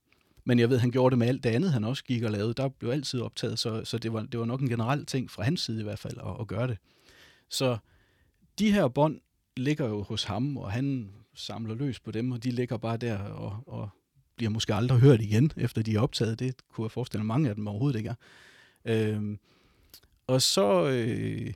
[0.44, 2.30] men jeg ved, at han gjorde det med alt det andet, han også gik og
[2.30, 2.54] lavede.
[2.54, 5.42] Der blev altid optaget, så, så det, var, det var nok en generel ting fra
[5.42, 6.78] hans side i hvert fald at, at gøre det.
[7.48, 7.78] Så
[8.58, 9.20] de her bånd
[9.56, 13.18] ligger jo hos ham, og han samler løs på dem, og de ligger bare der
[13.18, 13.88] og, og
[14.36, 16.38] bliver måske aldrig hørt igen, efter de er optaget.
[16.38, 18.10] Det kunne jeg forestille mig, mange af dem overhovedet ikke
[18.84, 19.14] er.
[19.14, 19.38] Øhm,
[20.26, 21.52] og så, øh,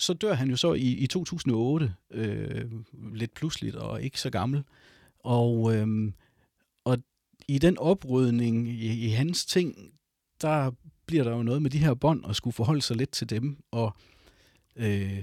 [0.00, 2.70] så dør han jo så i, i 2008, øh,
[3.14, 4.64] lidt pludseligt og ikke så gammel.
[5.18, 6.12] Og, øh,
[6.84, 6.98] og
[7.48, 9.92] i den oprydning i, i hans ting,
[10.42, 10.70] der
[11.06, 13.56] bliver der jo noget med de her bånd og skulle forholde sig lidt til dem.
[13.70, 13.96] Og
[14.76, 15.22] øh,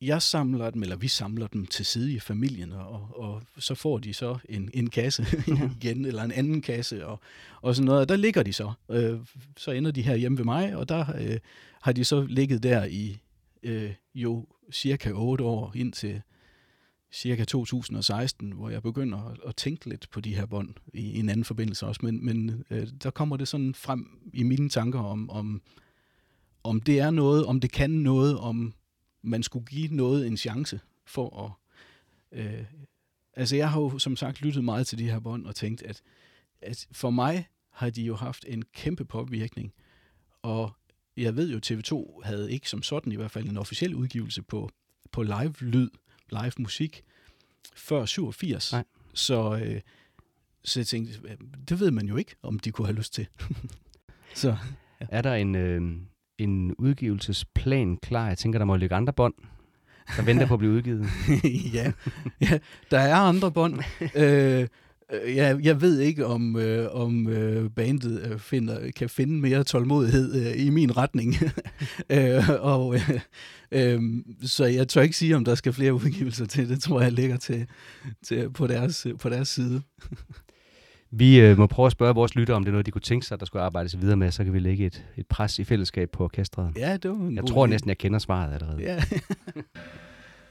[0.00, 3.98] jeg samler dem, eller vi samler dem til side i familien, og, og så får
[3.98, 5.26] de så en, en kasse
[5.80, 7.20] igen, eller en anden kasse, og,
[7.62, 8.00] og sådan noget.
[8.00, 8.72] Og der ligger de så.
[8.90, 9.18] Øh,
[9.56, 11.38] så ender de her hjemme ved mig, og der øh,
[11.82, 13.18] har de så ligget der i
[13.62, 16.22] øh, jo cirka 8 år indtil
[17.12, 21.18] cirka 2016, hvor jeg begynder at, at tænke lidt på de her bånd i, i
[21.18, 22.00] en anden forbindelse også.
[22.02, 25.62] Men, men øh, der kommer det sådan frem i mine tanker om, om,
[26.62, 28.74] om det er noget, om det kan noget, om
[29.22, 31.50] man skulle give noget en chance for at...
[32.38, 32.64] Øh,
[33.34, 36.02] altså jeg har jo som sagt lyttet meget til de her bånd og tænkt, at,
[36.60, 39.72] at for mig har de jo haft en kæmpe påvirkning,
[40.42, 40.72] og
[41.22, 44.70] jeg ved jo, TV2 havde ikke som sådan i hvert fald en officiel udgivelse på,
[45.12, 45.90] på live-lyd,
[46.30, 47.02] live-musik,
[47.76, 48.72] før 87.
[48.72, 48.84] Nej.
[49.14, 49.80] Så, øh,
[50.64, 51.20] så jeg tænkte,
[51.68, 53.26] det ved man jo ikke, om de kunne have lyst til.
[54.34, 54.56] så
[55.00, 55.82] Er der en, øh,
[56.38, 58.28] en udgivelsesplan klar?
[58.28, 59.34] Jeg tænker, der må ligge andre bånd,
[60.16, 61.06] der venter på at blive udgivet.
[61.74, 61.92] ja,
[62.40, 62.58] ja,
[62.90, 63.82] der er andre bånd.
[64.14, 64.68] Øh,
[65.12, 70.46] Jeg, jeg ved ikke, om, øh, om øh, bandet øh, finder, kan finde mere tålmodighed
[70.46, 71.34] øh, i min retning.
[72.10, 73.10] øh, og, øh,
[73.72, 74.02] øh,
[74.42, 76.68] så jeg tør ikke sige, om der skal flere udgivelser til.
[76.68, 77.66] Det tror jeg ligger til,
[78.22, 79.82] til på, deres, på deres side.
[81.10, 83.26] Vi øh, må prøve at spørge vores lyttere, om det er noget, de kunne tænke
[83.26, 86.10] sig, der skulle arbejdes videre med, så kan vi lægge et, et pres i fællesskab
[86.10, 86.72] på orkestret.
[86.76, 87.70] Ja, det var en Jeg god tror idé.
[87.70, 88.82] næsten, jeg kender svaret allerede.
[88.82, 89.02] Ja.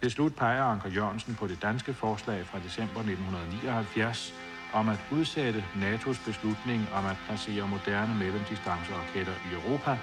[0.01, 4.33] Til slut peger Anker Jørgensen på det danske forslag fra december 1979
[4.73, 9.97] om at udsætte NATO's beslutning om at placere moderne mellemdistanceraketter i Europa,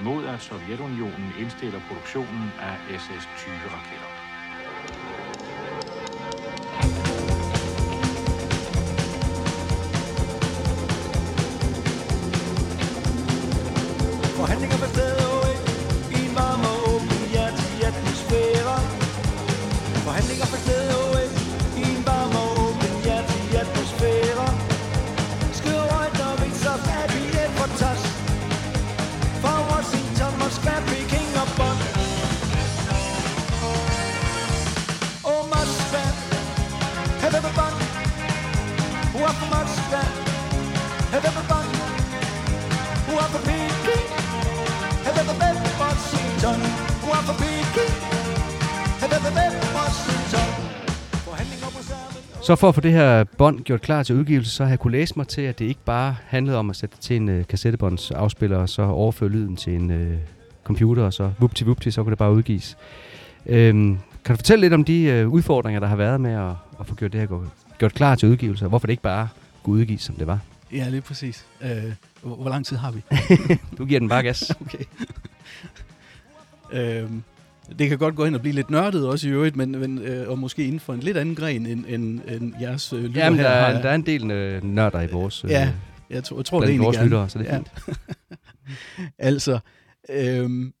[0.00, 4.09] mod at Sovjetunionen indstiller produktionen af SS-20-raketter.
[52.50, 54.92] Så for at få det her bånd gjort klar til udgivelse, så har jeg kunne
[54.92, 57.46] læse mig til, at det ikke bare handlede om at sætte det til en øh,
[57.46, 60.18] kassettebåndsafspiller, og så overføre lyden til en øh,
[60.64, 62.76] computer, og så vupti vupti, så kunne det bare udgives.
[63.46, 66.86] Øhm, kan du fortælle lidt om de øh, udfordringer, der har været med at, at
[66.86, 69.28] få gjort det her gjort klar til udgivelse, og hvorfor det ikke bare
[69.62, 70.38] kunne udgives, som det var?
[70.72, 71.46] ja, lige præcis.
[71.62, 73.02] Øh, hvor, hvor lang tid har vi?
[73.78, 74.52] Du giver den bare gas.
[74.60, 74.84] Okay.
[76.72, 77.22] øhm,
[77.78, 80.28] det kan godt gå ind og blive lidt nørdet også i øvrigt, men, men øh,
[80.28, 83.38] og måske inden for en lidt anden gren end, end, end jeres øh, lytter Jamen,
[83.38, 83.48] her.
[83.48, 85.74] der, er, der er en del øh, nørder i vores, øh, Ja,
[86.10, 87.06] jeg, tror, jeg tror det egentlig vores gerne.
[87.08, 87.56] lyttere, så det er Ja.
[87.58, 87.98] fint.
[89.18, 89.58] altså,
[90.10, 90.74] øhm,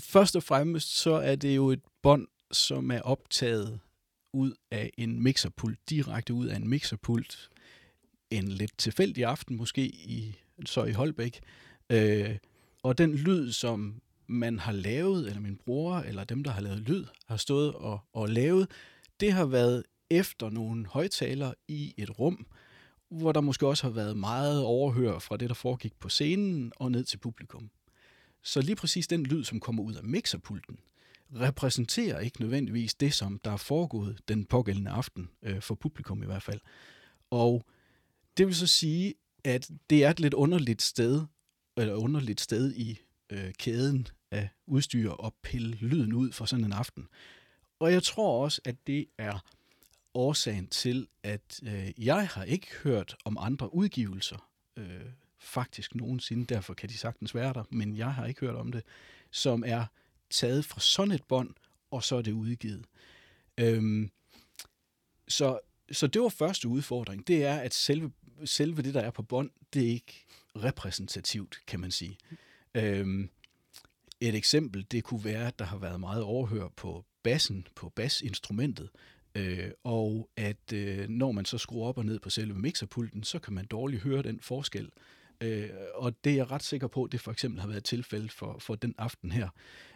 [0.00, 3.78] først og fremmest så er det jo et bånd, som er optaget
[4.32, 7.48] ud af en mixerpult, direkte ud af en mixerpult,
[8.30, 11.40] en lidt tilfældig aften måske i, så i Holbæk.
[11.92, 12.30] Øh,
[12.82, 13.94] og den lyd, som
[14.28, 18.00] man har lavet, eller min bror, eller dem, der har lavet lyd, har stået og,
[18.12, 18.70] og lavet,
[19.20, 22.46] det har været efter nogle højtalere i et rum,
[23.10, 26.90] hvor der måske også har været meget overhør fra det, der foregik på scenen og
[26.90, 27.70] ned til publikum.
[28.42, 30.78] Så lige præcis den lyd, som kommer ud af mixerpulten,
[31.34, 36.26] repræsenterer ikke nødvendigvis det, som der er foregået den pågældende aften, øh, for publikum i
[36.26, 36.60] hvert fald.
[37.30, 37.64] Og
[38.36, 39.14] det vil så sige,
[39.44, 41.22] at det er et lidt underligt sted,
[41.76, 42.98] eller underligt sted i
[43.30, 47.08] øh, kæden af udstyr og pille lyden ud for sådan en aften.
[47.78, 49.44] Og jeg tror også, at det er
[50.14, 55.00] årsagen til, at øh, jeg har ikke hørt om andre udgivelser, øh,
[55.38, 58.82] faktisk nogensinde, derfor kan de sagtens være der, men jeg har ikke hørt om det,
[59.30, 59.84] som er
[60.30, 61.54] taget fra sådan et bånd,
[61.90, 62.84] og så er det udgivet.
[63.60, 64.10] Øhm,
[65.28, 65.58] så,
[65.92, 68.12] så det var første udfordring, det er, at selve,
[68.44, 72.18] selve det, der er på bånd, det er ikke repræsentativt, kan man sige.
[72.78, 73.30] Øhm,
[74.20, 78.88] et eksempel, det kunne være, at der har været meget overhør på bassen, på basinstrumentet,
[79.34, 83.38] øh, og at øh, når man så skruer op og ned på selve mixerpulten, så
[83.38, 84.90] kan man dårligt høre den forskel.
[85.40, 88.56] Øh, og det er jeg ret sikker på, det for eksempel har været tilfældet for,
[88.58, 89.48] for den aften her.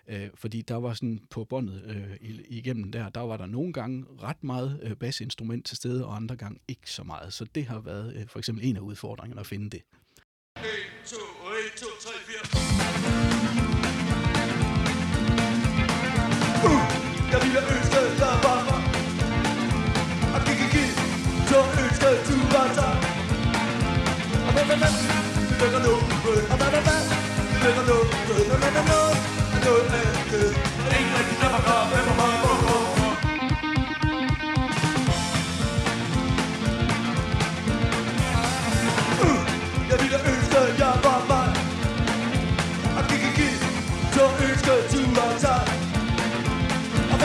[0.08, 2.16] Øh, fordi der var sådan på båndet øh,
[2.48, 6.36] igennem der, der var der nogle gange ret meget øh, basinstrument til stede, og andre
[6.36, 7.32] gange ikke så meget.
[7.32, 9.82] Så det har været øh, for eksempel en af udfordringerne at finde det.
[10.56, 10.62] 1,
[11.06, 11.31] 2, 1, 2,
[24.72, 24.90] Og hvad,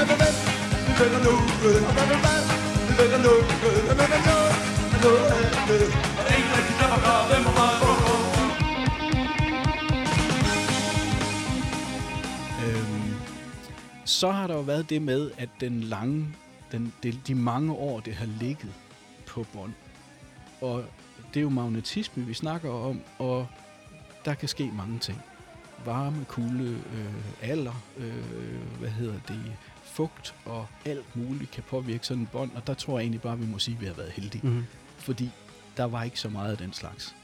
[0.05, 0.33] hvad, hvad?
[0.87, 1.47] Vi lægger noget.
[1.87, 2.39] Og hvad, hvad, hvad?
[2.87, 3.47] Vi lægger noget.
[3.97, 4.56] Noget, noget,
[5.07, 5.89] noget, det.
[6.29, 7.27] Rigtig, der.
[7.29, 7.45] Hvem.
[7.45, 7.53] Og.
[7.55, 8.17] Så der.
[12.61, 13.07] Hvor,
[14.05, 16.27] så har der jo været det med, at den lange,
[16.71, 18.73] den, de, de mange år, det har ligget
[19.27, 19.73] på bånd.
[20.61, 20.83] Og
[21.33, 23.47] det er jo magnetisme, vi snakker om, og
[24.25, 25.21] der kan ske mange ting.
[25.85, 28.13] Varme, kulde, øh, alder, øh,
[28.79, 29.51] hvad hedder det,
[29.83, 33.39] fugt og alt muligt kan påvirke sådan en bånd, og der tror jeg egentlig bare,
[33.39, 34.47] vi må sige, at vi har været heldige.
[34.47, 34.65] Mm-hmm.
[34.97, 35.29] Fordi
[35.77, 37.15] der var ikke så meget af den slags.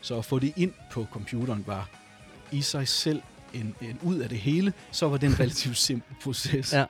[0.00, 1.88] Så at få det ind på computeren var
[2.52, 3.22] i sig selv
[3.54, 6.72] en, en ud af det hele, så var det en relativt simpel proces.
[6.72, 6.84] Ja.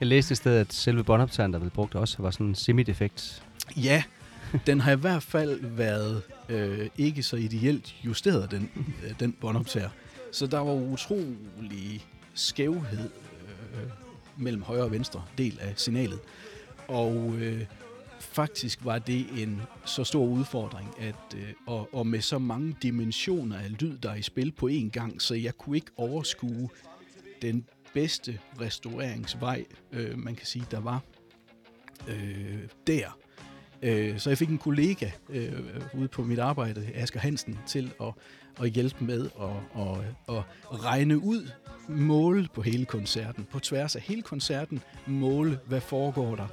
[0.00, 3.42] Jeg læste et sted, at selve båndoptageren, der blev brugt, også var sådan en semi-defekt.
[3.76, 4.02] Ja,
[4.66, 8.70] den har i hvert fald været øh, ikke så ideelt justeret, den,
[9.04, 9.90] øh, den båndoptager.
[10.32, 13.10] Så der var utrolig skævhed
[13.74, 13.90] øh,
[14.36, 16.18] mellem højre og venstre del af signalet.
[16.88, 17.64] Og øh,
[18.24, 23.58] faktisk var det en så stor udfordring, at øh, og, og med så mange dimensioner
[23.58, 26.68] af lyd, der er i spil på én gang, så jeg kunne ikke overskue
[27.42, 31.02] den bedste restaureringsvej, øh, man kan sige, der var
[32.08, 33.18] øh, der.
[33.82, 35.52] Øh, så jeg fik en kollega øh,
[35.94, 38.12] ude på mit arbejde, Asger Hansen, til at,
[38.60, 39.82] at hjælpe med at,
[40.28, 41.50] at, at regne ud,
[41.88, 46.46] måle på hele koncerten, på tværs af hele koncerten, måle, hvad foregår der.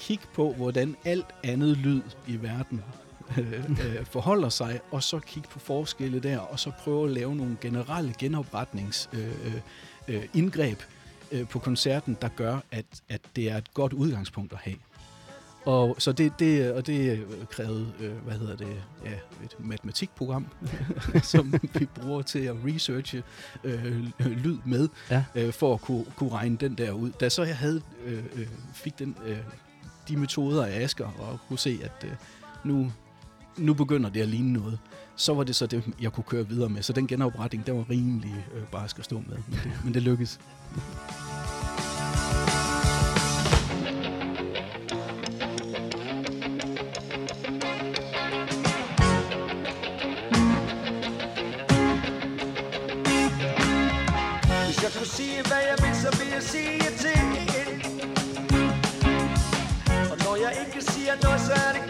[0.00, 2.82] Kig på, hvordan alt andet lyd i verden
[3.38, 7.36] øh, øh, forholder sig, og så kigge på forskelle der, og så prøve at lave
[7.36, 9.54] nogle generelle genopretningsindgreb
[10.08, 10.78] øh, øh, indgreb,
[11.32, 14.76] øh, på koncerten, der gør, at, at det er et godt udgangspunkt at have.
[15.64, 19.10] Og så det, det, og det øh, krævede, øh, hvad hedder det, ja,
[19.44, 20.46] et matematikprogram,
[21.22, 23.22] som vi bruger til at researche
[23.64, 25.24] øh, lyd med, Ja.
[25.34, 27.10] øh, for at kunne, kunne regne den der ud.
[27.10, 29.38] Da så jeg havde øh, øh, fik den, øh,
[30.10, 32.10] de metoder af Asker, og kunne se, at øh,
[32.64, 32.92] nu,
[33.56, 34.78] nu begynder det at ligne noget,
[35.16, 36.82] så var det så det, jeg kunne køre videre med.
[36.82, 39.36] Så den genopretning, der var rimelig øh, bare at stå med.
[39.48, 40.40] Men det, men det lykkedes.
[61.12, 61.89] Ikke siger noget,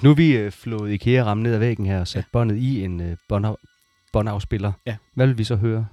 [0.00, 2.32] Hvis nu vi øh, flåede IKEA-rammen ned ad væggen her og satte ja.
[2.32, 4.96] båndet i en øh, båndaf- båndafspiller, Ja.
[5.14, 5.86] hvad vil vi så høre?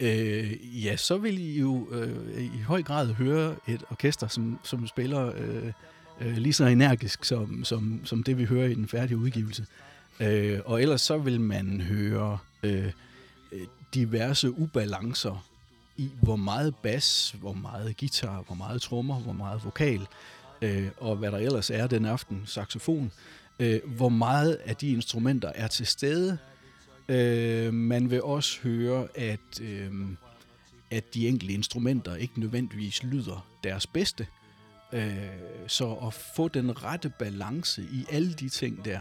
[0.00, 4.86] Øh, ja, så vil I jo øh, i høj grad høre et orkester, som, som
[4.86, 5.72] spiller øh,
[6.20, 9.66] øh, lige så energisk som, som, som det, vi hører i den færdige udgivelse.
[10.20, 12.84] Øh, og ellers så vil man høre øh,
[13.52, 13.60] øh,
[13.94, 15.44] diverse ubalancer
[15.96, 20.06] i, hvor meget bas, hvor meget guitar, hvor meget trommer, hvor meget vokal, øh,
[20.62, 23.12] øh, og hvad der ellers er den aften, saxofon.
[23.58, 26.38] Øh, hvor meget af de instrumenter er til stede,
[27.10, 29.90] Øh, man vil også høre, at, øh,
[30.90, 34.26] at de enkelte instrumenter ikke nødvendigvis lyder deres bedste.
[34.92, 35.26] Øh,
[35.66, 39.00] så at få den rette balance i alle de ting der,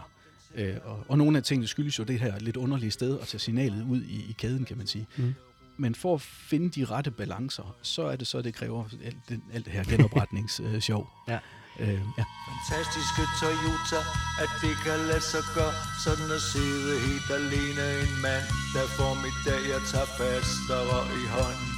[0.55, 3.39] øh, og, og nogle af tingene skyldes jo det her lidt underlige sted at tage
[3.39, 5.07] signalet ud i, i kæden, kan man sige.
[5.17, 5.33] Mm.
[5.79, 9.41] Men for at finde de rette balancer, så er det så, det kræver alt, det,
[9.53, 11.07] alt det her genopretningsshow.
[11.33, 11.39] Ja.
[11.79, 12.25] Øh, ja.
[12.47, 13.99] Fantastiske Toyota,
[14.43, 15.73] at det kan lade sig gøre
[16.05, 21.23] Sådan at sidde helt alene En mand, der får mit dag Jeg tager fastere i
[21.35, 21.69] hånden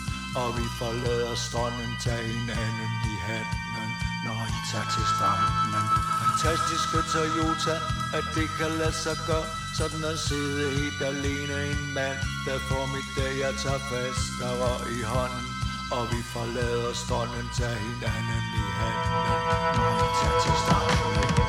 [0.41, 3.91] Og vi forlader stranden Tag hinanden i handen
[4.25, 6.00] Når I tager til stranden
[6.31, 7.75] Fantastiske Toyota,
[8.17, 12.85] at det kan lade sig gøre Sådan at sidde helt alene En mand, der får
[12.95, 15.45] mit dag Jeg tager fastere i hånden
[15.97, 19.09] og vi forlader stranden, tager hinanden i handen,
[19.77, 20.97] når vi tager til stranden.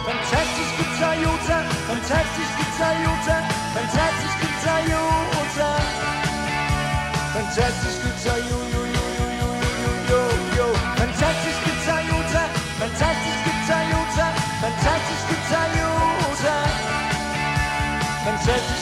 [0.09, 1.59] Fantastiske Toyota,
[1.91, 3.37] fantastiske Toyota,
[3.77, 5.71] fantastiske Toyota.
[7.37, 8.12] Fantastiske
[18.45, 18.82] Texas.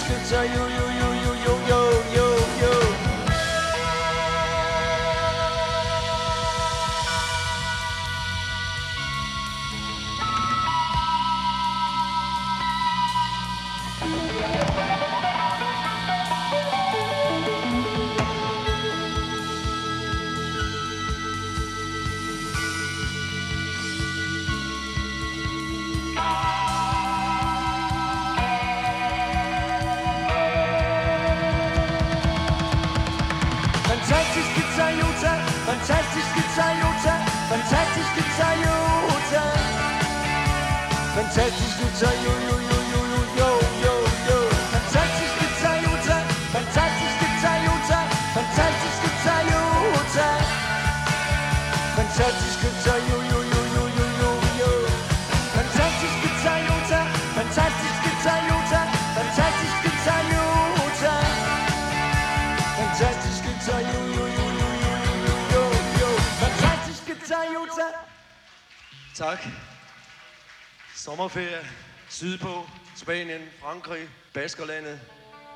[71.20, 71.66] Sommerferie,
[72.08, 72.66] sydpå,
[72.96, 75.00] Spanien, Frankrig, Baskerlandet,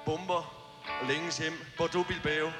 [0.05, 0.69] bomber
[1.01, 2.51] og længes hjem, Bordeaux Bilbao.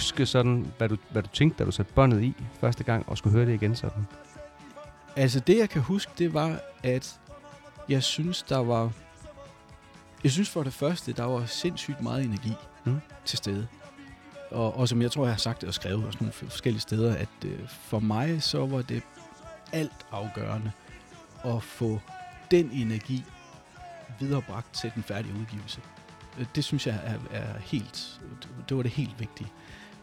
[0.00, 3.18] Huske sådan, hvad du, hvad du tænkte, da du satte båndet i første gang, og
[3.18, 4.06] skulle høre det igen sådan?
[5.16, 7.20] Altså det, jeg kan huske, det var, at
[7.88, 8.92] jeg synes, der var...
[10.24, 12.52] Jeg synes for det første, der var sindssygt meget energi
[12.84, 13.00] Mm.
[13.24, 13.66] til stede.
[14.50, 17.14] Og, og som jeg tror, jeg har sagt det og skrevet også nogle forskellige steder,
[17.16, 19.02] at øh, for mig så var det
[19.72, 20.72] alt afgørende
[21.44, 22.00] at få
[22.50, 23.24] den energi
[24.20, 25.80] viderebragt til den færdige udgivelse.
[26.38, 28.20] Øh, Det synes jeg er, er helt,
[28.68, 29.48] det var det helt vigtige.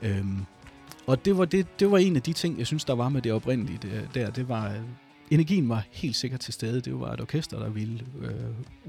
[0.02, 0.46] Øhm,
[1.08, 3.22] og det var, det, det var en af de ting, jeg synes, der var med
[3.22, 4.30] det oprindelige det, der.
[4.30, 4.80] Det var, øh,
[5.32, 6.82] energien var helt sikkert til stede.
[6.82, 8.32] Det var et orkester, der ville øh,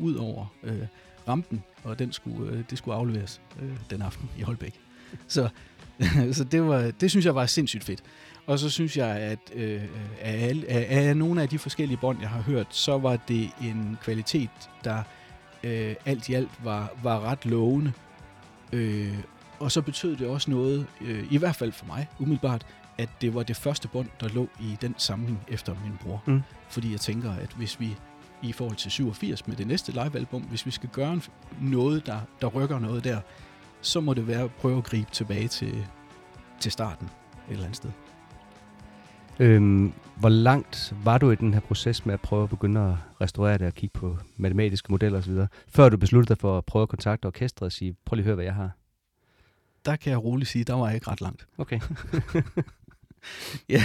[0.05, 0.87] ud over øh,
[1.29, 4.81] rampen, og den skulle, øh, det skulle afleveres øh, den aften i Holbæk.
[5.29, 5.49] Så,
[6.33, 8.03] så det, var, det synes jeg var sindssygt fedt.
[8.47, 9.83] Og så synes jeg, at øh,
[10.21, 13.51] af, alle, af, af nogle af de forskellige bånd, jeg har hørt, så var det
[13.63, 14.51] en kvalitet,
[14.85, 15.03] der
[15.65, 17.93] øh, alt i alt var, var ret lovende.
[18.73, 19.15] Øh,
[19.61, 22.67] og så betød det også noget, øh, i hvert fald for mig umiddelbart,
[22.99, 26.23] at det var det første bånd, der lå i den samling efter min bror.
[26.27, 26.43] Mm.
[26.69, 27.97] Fordi jeg tænker, at hvis vi
[28.43, 31.21] i forhold til 87 med det næste livealbum, hvis vi skal gøre
[31.61, 33.21] noget, der, der rykker noget der,
[33.81, 35.87] så må det være at prøve at gribe tilbage til,
[36.61, 37.91] til starten et eller andet sted.
[39.41, 42.95] Øhm, hvor langt var du i den her proces med at prøve at begynde at
[43.21, 45.35] restaurere det og kigge på matematiske modeller osv.,
[45.69, 48.27] før du besluttede dig for at prøve at kontakte orkestret og sige, prøv lige at
[48.27, 48.71] høre, hvad jeg har?
[49.89, 51.47] Der kan jeg roligt sige, der var jeg ikke ret langt.
[51.59, 51.81] Okay.
[53.75, 53.83] ja,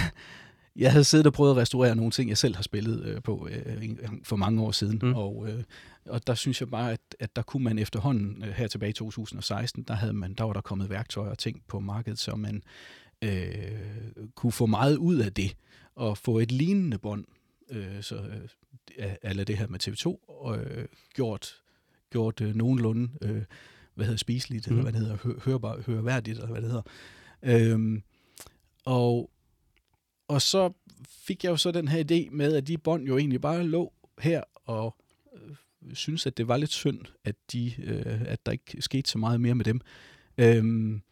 [0.76, 3.48] jeg havde siddet og prøvet at restaurere nogle ting, jeg selv har spillet øh, på
[3.50, 5.14] øh, for mange år siden, Mm.
[5.14, 5.62] og, øh,
[6.06, 8.92] og der synes jeg bare, at, at der kunne man efterhånden, øh, her tilbage i
[8.92, 12.62] 2016, der, havde man, der var der kommet værktøjer og ting på markedet, så man
[13.22, 13.72] øh,
[14.34, 15.56] kunne få meget ud af det,
[15.94, 17.24] og få et lignende bånd,
[17.70, 18.16] øh, så
[18.98, 20.84] øh, eller det her med TV2, øh,
[21.14, 21.54] gjort,
[22.10, 23.42] gjort øh, nogenlunde, øh,
[23.94, 24.72] hvad hedder spiseligt, Mm.
[24.78, 26.82] eller hvad det hedder, hø- hørbar, hørværdigt, eller hvad det hedder.
[27.72, 28.02] Øhm,
[28.84, 29.30] og,
[30.28, 30.72] og så
[31.08, 33.92] fik jeg jo så den her idé med, at de bånd jo egentlig bare lå
[34.18, 34.96] her, og
[35.34, 35.54] øh,
[35.94, 39.40] synes, at det var lidt synd, at, de, øh, at der ikke skete så meget
[39.40, 39.80] mere med dem.
[40.38, 41.02] Øhm,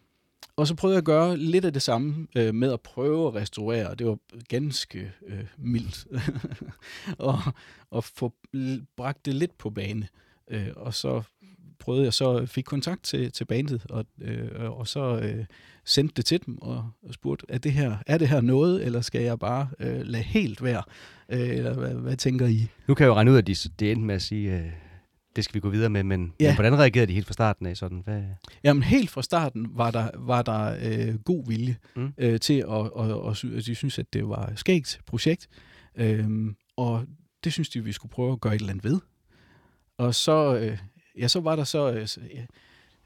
[0.57, 3.35] og så prøvede jeg at gøre lidt af det samme øh, med at prøve at
[3.35, 4.19] restaurere, og det var
[4.49, 6.07] ganske øh, mildt,
[7.19, 7.39] og,
[7.91, 8.35] og få
[8.97, 10.09] bragt det lidt på bane.
[10.51, 11.23] Øh, og så
[11.83, 15.45] prøvede jeg så, fik kontakt til, til bandet, og, øh, og så øh,
[15.85, 19.01] sendte det til dem og, og spurgte, er det, her, er det her noget, eller
[19.01, 20.83] skal jeg bare øh, lade helt være?
[21.29, 22.67] Øh, eller hvad, hvad tænker I?
[22.89, 24.71] Nu kan jeg jo regne ud, at de, det endte med at sige, øh,
[25.37, 26.47] det skal vi gå videre med, men, ja.
[26.49, 27.77] Men hvordan reagerede de helt fra starten af?
[27.77, 28.01] Sådan?
[28.05, 28.23] Hvad?
[28.65, 32.13] Jamen helt fra starten var der, var der øh, god vilje Mm.
[32.19, 35.49] øh, til, at og, og, de synes, at det var et skægt projekt,
[35.97, 37.05] øhm, og
[37.45, 39.01] det synes de, vi skulle prøve at gøre et eller andet ved.
[39.99, 40.79] Og så, øh,
[41.19, 42.09] ja, så var der så øh,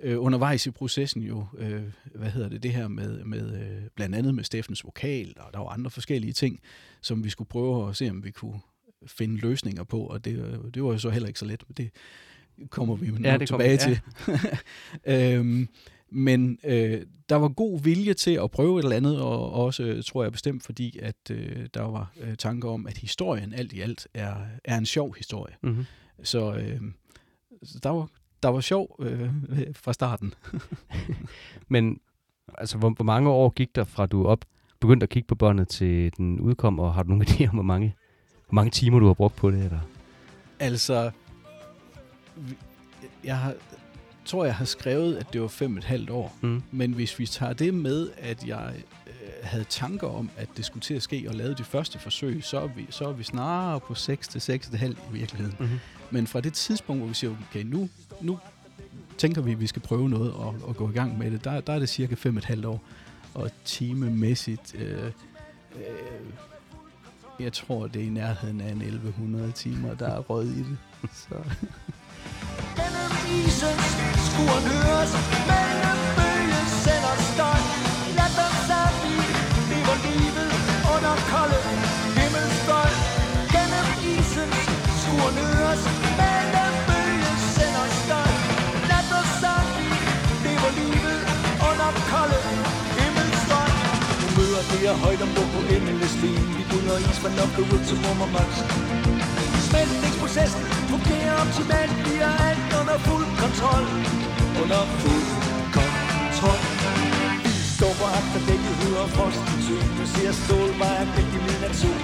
[0.00, 1.82] øh, undervejs i processen jo, øh,
[2.14, 5.58] hvad hedder det, det her med, med øh, blandt andet med Steffens vokal, og der
[5.58, 6.60] var andre forskellige ting,
[7.02, 8.60] som vi skulle prøve at se, om vi kunne
[9.06, 11.74] finde løsninger på, og det, øh, det var jo så heller ikke så let, men
[11.76, 11.90] det
[12.70, 13.98] kommer vi Ja, det kommer- tilbage ja.
[15.06, 15.34] til.
[15.38, 15.68] øhm,
[16.10, 20.02] men øh, der var god vilje til at prøve et eller andet, og også, øh,
[20.04, 23.80] tror jeg bestemt, fordi at øh, der var øh, tanker om, at historien alt i
[23.80, 24.34] alt er,
[24.64, 25.54] er en sjov historie.
[25.62, 25.84] Mm-hmm.
[26.22, 26.80] Så, øh,
[27.62, 28.08] så der, var,
[28.42, 29.30] der var sjov øh,
[29.74, 30.34] fra starten.
[31.68, 32.00] Men
[32.58, 34.44] altså, hvor, hvor mange år gik der fra du op,
[34.80, 37.62] begyndte at kigge på båndet til den udkom, og har du nogen idé om, hvor
[37.62, 37.96] mange,
[38.48, 39.64] hvor mange timer du har brugt på det?
[39.64, 39.80] Eller?
[40.58, 41.10] Altså,
[43.24, 43.54] jeg har,
[44.24, 46.36] tror, jeg har skrevet, at det var fem et halvt år.
[46.40, 46.62] Mm.
[46.70, 48.74] Men hvis vi tager det med, at jeg
[49.46, 52.60] havde tanker om, at det skulle til at ske, og lavede de første forsøg, så
[52.60, 55.56] er vi, så er vi snarere på 6 til 6,5 i virkeligheden.
[55.60, 55.78] Mhm.
[56.10, 57.88] Men fra det tidspunkt, hvor vi siger, okay, nu,
[58.20, 58.38] nu
[59.18, 61.60] tænker vi, at vi skal prøve noget og, og gå i gang med det, der,
[61.60, 62.82] der er det cirka fem og et halvt år.
[63.34, 65.04] Og timemæssigt, øh,
[65.74, 65.82] øh,
[67.40, 70.78] jeg tror, det er i nærheden af en 1100 timer, der er røget i det.
[71.12, 71.34] Så.
[74.26, 75.12] Skuren høres
[75.46, 75.85] Mellem
[95.04, 98.50] højt om på endeles sten Vi bunder is fra nok ud til rummer max
[99.68, 101.96] Smeltningsprocessen fungerer optimalt.
[102.06, 103.84] Vi har alt under fuld kontrol.
[104.62, 105.28] Under fuld
[105.78, 106.60] kontrol.
[107.44, 112.00] Vi står på agterdækket, hører frosten syn Du ser stålvejen væk i midnatssol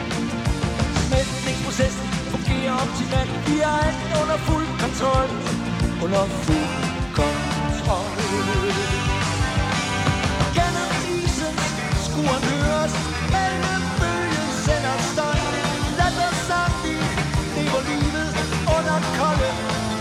[1.06, 3.34] Smeltningsprocessen fungerer optimalt.
[3.48, 5.28] Vi har alt under fuld kontrol.
[6.04, 6.72] Under fuld
[7.18, 8.10] kontrol.
[10.56, 11.54] Gennem isen
[12.06, 12.51] skuren
[12.84, 12.92] os
[13.34, 15.38] Mellem bølgen sender støj
[15.98, 17.00] Lad os sammen
[17.56, 18.30] lever livet
[18.76, 19.50] under kolde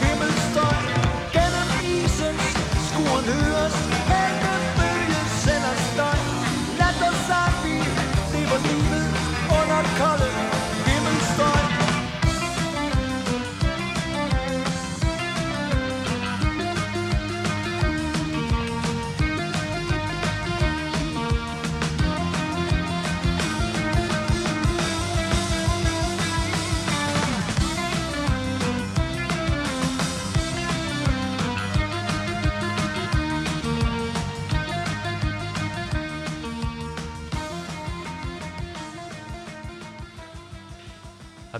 [0.04, 0.80] himmelstøj
[1.36, 2.46] Gennem isens
[2.88, 3.78] skuren høres
[4.12, 6.20] Mellem bølgen sender støj
[6.80, 7.84] Lad os sammen
[8.34, 9.08] lever livet
[9.60, 10.31] under kolde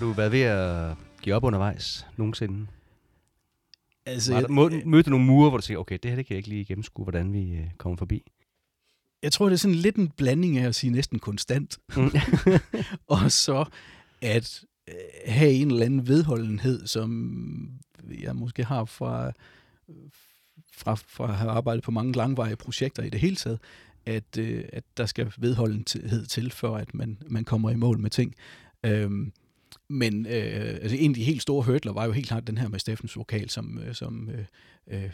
[0.02, 2.66] du været ved at give op undervejs nogensinde?
[4.06, 6.34] Altså, der, må, mødte du nogle murer, hvor du tænker, okay, det her det kan
[6.34, 8.22] jeg ikke lige gennemskue, hvordan vi øh, kommer forbi?
[9.22, 11.78] Jeg tror, det er sådan lidt en blanding af at sige næsten konstant.
[11.96, 12.10] Mm.
[13.16, 13.64] og så
[14.22, 14.94] at øh,
[15.26, 17.80] have en eller anden vedholdenhed, som
[18.22, 19.32] jeg måske har fra,
[20.72, 23.58] fra, fra at have arbejdet på mange langvarige projekter i det hele taget,
[24.06, 28.10] at, øh, at der skal vedholdenhed til, før at man, man kommer i mål med
[28.10, 28.34] ting.
[28.84, 29.32] Øhm,
[29.92, 32.68] men øh, altså en af de helt store hurdler var jo helt klart den her
[32.68, 34.44] med Steffens vokal, som, øh, som øh,
[34.86, 35.10] øh,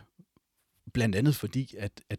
[0.93, 2.19] blandt andet fordi, at, at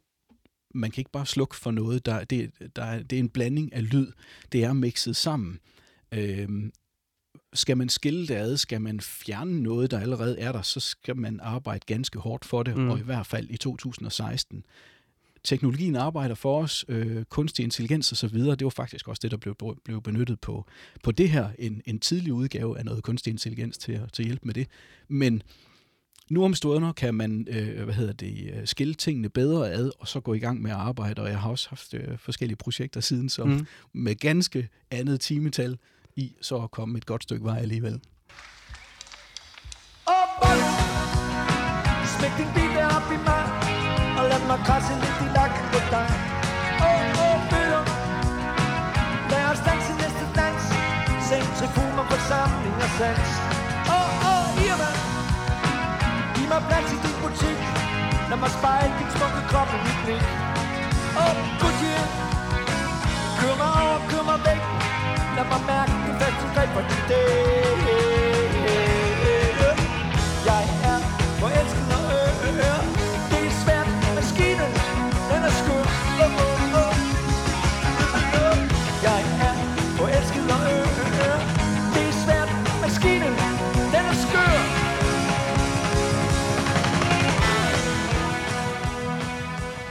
[0.74, 2.06] man kan ikke bare slukke for noget.
[2.06, 4.12] Der, det, der er, det er en blanding af lyd.
[4.52, 5.60] Det er mixet sammen.
[6.12, 6.72] Øhm,
[7.54, 11.18] skal man skille det ad, skal man fjerne noget, der allerede er der, så skal
[11.18, 12.90] man arbejde ganske hårdt for det, mm.
[12.90, 14.66] og i hvert fald i 2016.
[15.44, 19.32] Teknologien arbejder for os, øh, kunstig intelligens og så videre, det var faktisk også det,
[19.32, 20.66] der blev, blev benyttet på,
[21.04, 24.28] på det her, en, en tidlig udgave af noget kunstig intelligens til, at- til at
[24.28, 24.68] hjælpe med det.
[25.08, 25.42] Men
[26.30, 30.08] nu om stunder kan man øh, hvad hedder det, øh, skille tingene bedre ad, og
[30.08, 33.02] så gå i gang med at arbejde, og jeg har også haft øh, forskellige projekter
[33.02, 33.68] siden, som Mm.
[33.94, 35.78] med ganske andet timetal
[36.16, 38.00] i, så at komme et godt stykke vej alligevel.
[40.06, 40.62] Og bold
[42.20, 42.84] Smæk din bil i
[44.50, 46.08] mig Og krasse lidt i nakken på dig.
[46.88, 47.84] Åh, åh, bøger.
[49.32, 50.64] Lad os danse næste dans.
[51.30, 53.30] Centrifuger, forsamling og sans.
[53.98, 54.90] Åh, åh, Irma.
[56.36, 57.60] Giv mig plads i din butik.
[58.30, 60.26] Lad mig spejle din smukke krop i mit blik.
[61.24, 62.06] Åh, Goodyear
[63.40, 64.62] Kør mig over, kør mig væk.
[65.36, 68.09] Lad mig mærke det faste greb for din dag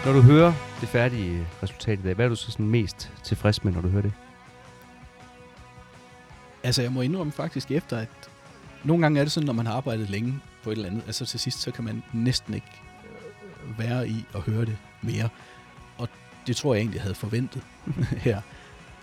[0.08, 3.64] Når du hører det færdige resultat i dag, hvad er du så sådan mest tilfreds
[3.64, 4.12] med, når du hører det?
[6.62, 8.08] Altså, jeg må indrømme faktisk efter, at
[8.84, 11.26] nogle gange er det sådan, når man har arbejdet længe på et eller andet, altså
[11.26, 12.82] til sidst, så kan man næsten ikke
[13.78, 15.28] være i og høre det mere.
[15.98, 16.08] Og
[16.46, 17.62] det tror jeg egentlig, jeg havde forventet
[18.26, 18.40] her.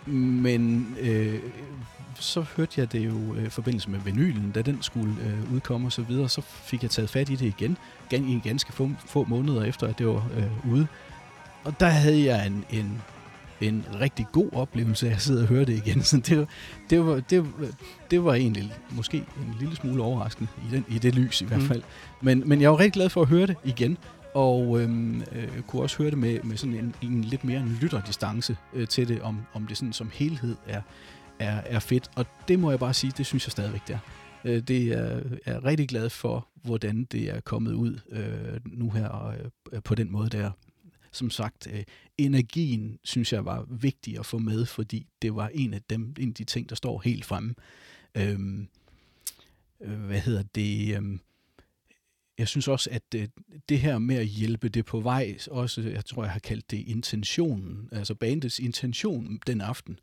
[0.06, 1.40] Men øh,
[2.20, 5.88] så hørte jeg det jo øh, i forbindelse med vinylen, da den skulle øh, udkomme
[5.88, 7.78] og så videre, så fik jeg taget fat i det igen,
[8.10, 10.88] gan, i ganske få, få måneder efter, at det var øh, ude.
[11.64, 13.02] Og der havde jeg en, en,
[13.62, 16.04] en rigtig god oplevelse at sidde og høre det igen.
[16.12, 16.46] Så det, var,
[16.90, 17.68] det, var, det, var,
[18.12, 21.60] det var egentlig måske en lille smule overraskende i, den, i det lys i hvert
[21.62, 21.68] Mm.
[21.68, 21.82] fald.
[22.22, 23.98] Men, men jeg var rigtig glad for at høre det igen,
[24.36, 27.78] og øhm, øh, kunne også høre det med, med sådan en, en lidt mere en
[27.82, 30.82] lytterdistance øh, til det, om, om det sådan som helhed er,
[31.40, 32.12] er, er fedt.
[32.16, 34.00] Og det må jeg bare sige, det synes jeg stadigvæk, det er.
[34.46, 39.36] Øh, det er, er rigtig glad for, hvordan det er kommet ud øh, nu her
[39.72, 40.52] øh, på den måde der.
[41.12, 41.84] Som sagt, øh,
[42.18, 46.30] energien synes jeg var vigtig at få med, fordi det var en af, dem, en
[46.30, 47.56] af de ting, der står helt fremme.
[48.16, 48.68] Øhm,
[49.82, 50.98] øh, hvad hedder det?
[50.98, 51.18] Øh,
[52.38, 53.28] jeg synes også, at øh,
[53.70, 56.78] det her med at hjælpe det på vej, også, jeg tror, jeg har kaldt det
[56.78, 60.00] intentionen, altså bandets intention den aften,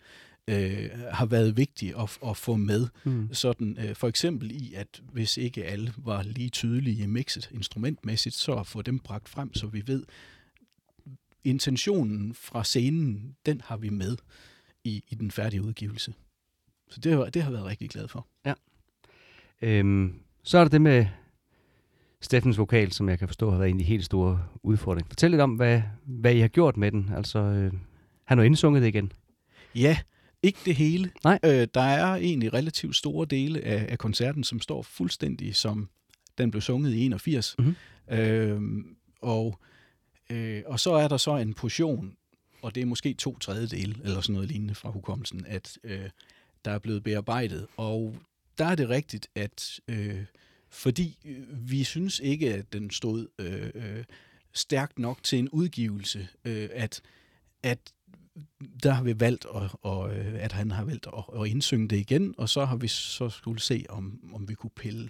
[0.48, 2.88] øh, har været vigtig at, at få med.
[3.04, 3.34] Mm.
[3.34, 8.34] Sådan, øh, for eksempel i, at hvis ikke alle var lige tydelige i mixet instrumentmæssigt,
[8.34, 10.04] så at få dem bragt frem, så vi ved,
[11.44, 14.16] intentionen fra scenen, den har vi med
[14.84, 16.14] i, i den færdige udgivelse.
[16.90, 18.26] Så det, har- det har jeg været rigtig glad for.
[19.62, 21.06] Øhm, så er der det med
[22.22, 25.08] Steffens vokal, som jeg kan forstå har været en af de helt store udfordringer.
[25.08, 27.10] Fortæl lidt om, hvad, hvad I har gjort med den.
[27.16, 27.72] Altså, øh,
[28.24, 29.12] han har indsunget det igen.
[29.74, 29.98] Ja,
[30.42, 31.10] ikke det hele.
[31.24, 31.38] Nej.
[31.44, 35.88] Øh, der er egentlig relativt store dele af, af koncerten, som står fuldstændig som
[36.38, 37.54] den blev sunget i 81.
[37.58, 37.76] Mhm.
[38.10, 39.58] Øhm, og,
[40.30, 42.16] øh, og så er der så en portion,
[42.62, 46.08] og det er måske to tredjedele, eller sådan noget lignende fra hukommelsen, at øh,
[46.64, 47.66] der er blevet bearbejdet.
[47.76, 48.16] Og
[48.58, 50.24] der er det rigtigt, at øh,
[50.72, 54.04] fordi øh, vi synes ikke, at den stod øh, øh,
[54.52, 57.00] stærkt nok til en udgivelse, øh, at,
[57.62, 57.92] at
[58.82, 61.96] der har vi valgt, at, og, øh, at han har valgt at, at indsynge det
[61.96, 65.08] igen, og så har vi så skulle se, om, om vi kunne pille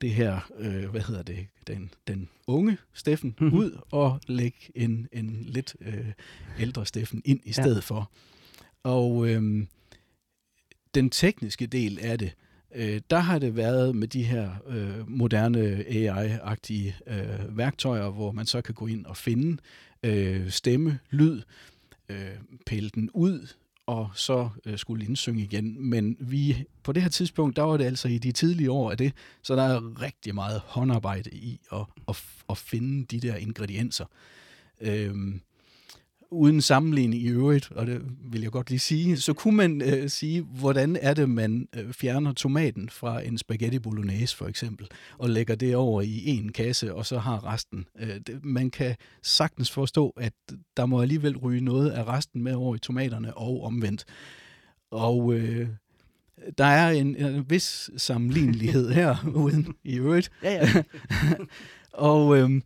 [0.00, 3.54] det her, øh, hvad hedder det, den, den unge Steffen Mhm.
[3.54, 6.12] ud og lægge en, en lidt øh,
[6.58, 7.80] ældre Steffen ind i stedet ja.
[7.80, 8.10] for.
[8.82, 9.66] Og øh,
[10.94, 12.34] den tekniske del af det,
[12.74, 18.46] øh, der har det været med de her øh, moderne AI-agtige øh, værktøjer, hvor man
[18.46, 19.62] så kan gå ind og finde
[20.02, 21.42] øh, stemme, lyd,
[22.08, 22.30] øh,
[22.66, 23.48] pille den ud,
[23.86, 25.90] og så øh, skulle indsynge igen.
[25.90, 28.96] Men vi, på det her tidspunkt, der var det altså i de tidlige år af
[28.96, 29.12] det,
[29.42, 34.04] så der er rigtig meget håndarbejde i at, at, at finde de der ingredienser.
[34.80, 35.40] Øhm,
[36.30, 38.02] uden sammenligning i øvrigt, og det
[38.32, 41.92] vil jeg godt lige sige, så kunne man øh, sige, hvordan er det, man øh,
[41.92, 44.86] fjerner tomaten fra en spaghetti bolognese for eksempel,
[45.18, 47.86] og lægger det over i en kasse, og så har resten.
[48.00, 50.32] Øh, det, man kan sagtens forstå, at
[50.76, 54.04] der må alligevel ryge noget af resten med over i tomaterne og omvendt.
[54.90, 55.68] Og øh,
[56.58, 60.30] der er en, en vis sammenlignelighed her, uden i øvrigt.
[60.42, 60.82] Ja, ja.
[61.92, 62.62] og øhm,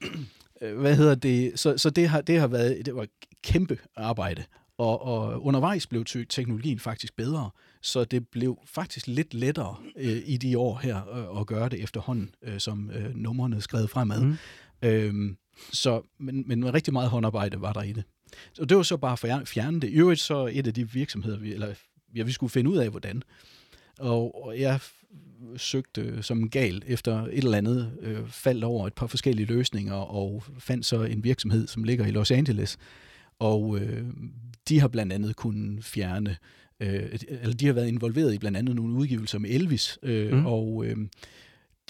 [0.63, 1.53] øh, hvad hedder det?
[1.61, 3.07] Så, så det, har, det har været det var
[3.43, 4.45] kæmpe arbejde.
[4.79, 7.51] Og, og undervejs blev te- teknologien faktisk bedre,
[7.83, 11.83] så det blev faktisk lidt lettere øh, i de år her øh, at gøre det
[11.83, 14.23] efterhånden, øh, som øh, numrene skrev fremad.
[14.23, 14.37] Mm.
[14.83, 15.37] Øhm,
[15.73, 18.05] så, men, men rigtig meget håndarbejde var der i det.
[18.53, 19.89] Så det var så bare at fjerne det.
[19.89, 21.75] I øvrigt så et af de virksomheder, vi, eller,
[22.17, 23.23] ja, vi skulle finde ud af, hvordan.
[23.99, 24.81] Og, og jeg
[25.57, 30.45] søgte som gal efter et eller andet, øh, faldt over et par forskellige løsninger, og
[30.59, 32.79] fandt så en virksomhed, som ligger i Los Angeles.
[33.39, 34.05] Og øh,
[34.69, 36.37] de har blandt andet kunnet fjerne,
[36.81, 40.47] øh, eller de har været involveret i blandt andet nogle udgivelser med Elvis, øh, Mm.
[40.47, 40.97] og øh,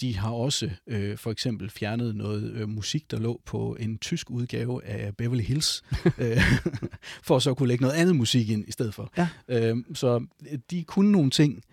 [0.01, 4.29] de har også øh, for eksempel fjernet noget øh, musik, der lå på en tysk
[4.29, 5.83] udgave af Beverly Hills,
[6.17, 6.41] øh,
[7.27, 9.13] for så at kunne lægge noget andet musik ind i stedet for.
[9.17, 9.27] Ja.
[9.47, 10.25] Øh, så
[10.71, 11.63] de kunne nogle ting,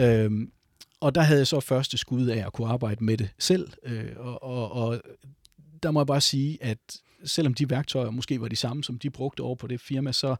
[0.00, 0.30] øh,
[1.00, 4.04] og der havde jeg så første skud af at kunne arbejde med det selv, øh,
[4.16, 5.02] og, og, og
[5.82, 6.78] der må jeg bare sige, at
[7.24, 10.36] selvom de værktøjer måske var de samme, som de brugte over på det firma, så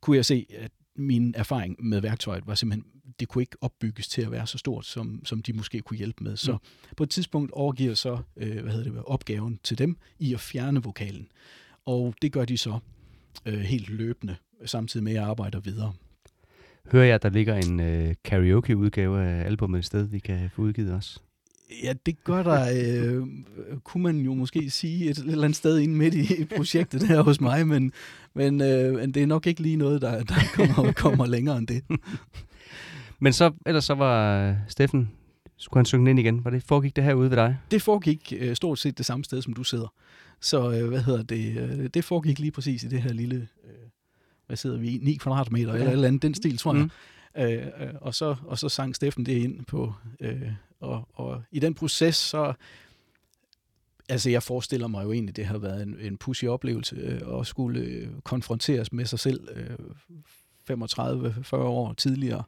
[0.00, 2.84] kunne jeg se, at min erfaring med værktøjet var simpelthen,
[3.20, 6.24] det kunne ikke opbygges til at være så stort, som, som de måske kunne hjælpe
[6.24, 6.36] med.
[6.36, 6.58] Så Mm.
[6.96, 10.82] på et tidspunkt overgiver så øh, hvad hedder det, opgaven til dem i at fjerne
[10.82, 11.28] vokalen.
[11.84, 12.78] Og det gør de så
[13.46, 15.92] øh, helt løbende, samtidig med at jeg arbejder videre.
[16.92, 20.62] Hører jeg, at der ligger en øh, karaoke-udgave af albumet et sted, vi kan få
[20.62, 21.20] udgivet også?
[21.82, 23.26] Ja, det gør der, øh,
[23.84, 27.40] kunne man jo måske sige, et eller andet sted inde midt i projektet her hos
[27.40, 27.92] mig, men,
[28.34, 31.66] men, øh, men det er nok ikke lige noget, der, der kommer, kommer længere end
[31.66, 31.82] det.
[33.20, 35.10] Men så, ellers så var øh, Steffen,
[35.56, 36.44] skulle han synge ind igen?
[36.44, 37.56] Var det, foregik det herude ved dig?
[37.70, 39.92] Det foregik øh, stort set det samme sted, som du sidder.
[40.40, 41.56] Så øh, hvad hedder det?
[41.56, 43.70] Øh, det foregik lige præcis i det her lille, øh,
[44.46, 45.74] hvad sidder vi i, 9 kvadratmeter Ja.
[45.74, 46.82] eller et eller andet, den stil, tror jeg.
[46.82, 46.90] Mm.
[47.42, 50.42] Øh, øh, og, så, og så sang Steffen det ind på, øh,
[50.82, 52.52] og, og i den proces, så,
[54.08, 57.46] altså jeg forestiller mig jo egentlig, det har været en, en pussy oplevelse øh, at
[57.46, 59.76] skulle øh, konfronteres med sig selv øh,
[60.70, 62.44] 35-40 år tidligere,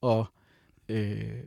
[0.00, 0.26] og
[0.88, 1.42] øh,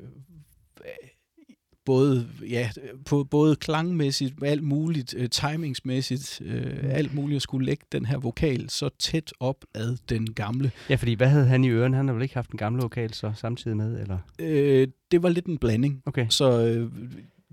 [1.86, 2.70] både, ja,
[3.06, 8.18] på, både klangmæssigt, alt muligt, øh, timingsmæssigt, øh, alt muligt at skulle lægge den her
[8.18, 10.72] vokal så tæt op ad den gamle.
[10.90, 11.98] Ja, fordi hvad havde han i ørerne?
[11.98, 14.18] Han har vel ikke haft en gamle vokal så samtidig med, eller?
[14.40, 16.26] Øh, det var lidt en blanding, Okay.
[16.30, 16.92] så øh,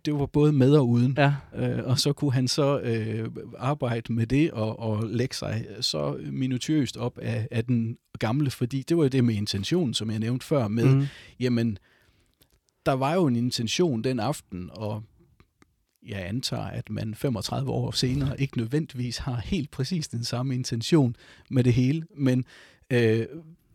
[0.05, 1.14] det var både med og uden.
[1.18, 5.66] Ja, Øh, og så kunne han så øh, arbejde med det og, og lægge sig
[5.81, 10.11] så minutiøst op af, af den gamle, fordi det var jo det med intentionen, som
[10.11, 10.99] jeg nævnte før, med, mm.
[10.99, 11.07] mm.
[11.41, 11.79] jamen,
[12.89, 15.03] der var jo en intention den aften, og
[16.07, 21.16] jeg antager, at man 35 år senere ikke nødvendigvis har helt præcis den samme intention
[21.51, 22.45] med det hele, men
[22.91, 23.26] øh,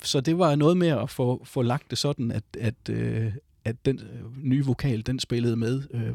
[0.03, 3.34] så det var noget med at få, få lagt det sådan, at, at, øh,
[3.66, 6.09] at den øh, nye vokal, den spillede med øh,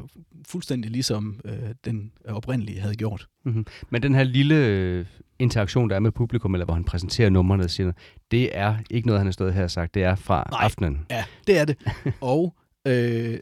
[0.48, 1.52] fuldstændig ligesom øh,
[1.84, 3.28] den oprindelige havde gjort.
[3.44, 3.66] Mm-hmm.
[3.90, 5.06] Men den her lille øh,
[5.38, 7.92] interaktion, der er med publikum, eller hvor han præsenterer numrene og siger
[8.30, 9.94] det er ikke noget, han har stået her og sagt.
[9.94, 10.64] Det er fra Nej.
[10.64, 11.06] aftenen.
[11.10, 11.76] Ja, det er det.
[12.20, 12.54] og
[12.88, 13.40] øh,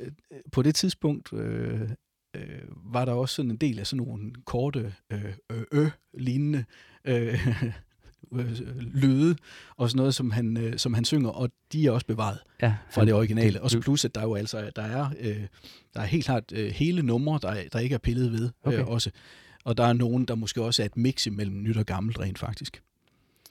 [0.52, 1.90] på det tidspunkt øh,
[2.36, 6.64] øh, var der også sådan en del af sådan nogle korte øh, øh, øh lignende
[7.04, 7.48] øh,
[8.32, 9.36] øh, lyde
[9.76, 12.74] og sådan noget, som han, øh, som han synger, og de er også bevaret Ja,
[12.90, 13.62] fra det originale.
[13.62, 15.46] Og plus, at der er jo altså, der er, øh,
[15.94, 18.78] der er helt klart øh, hele numre, der, er- der ikke er pillet ved Okay.
[18.78, 19.10] øh, også.
[19.64, 22.38] Og der er nogen, der måske også er et mix imellem nyt og gammelt rent
[22.38, 22.82] faktisk.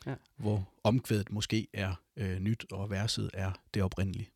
[0.05, 0.13] Ja.
[0.37, 4.29] Hvor omkvædet måske er øh, nyt, og verset er det oprindelige.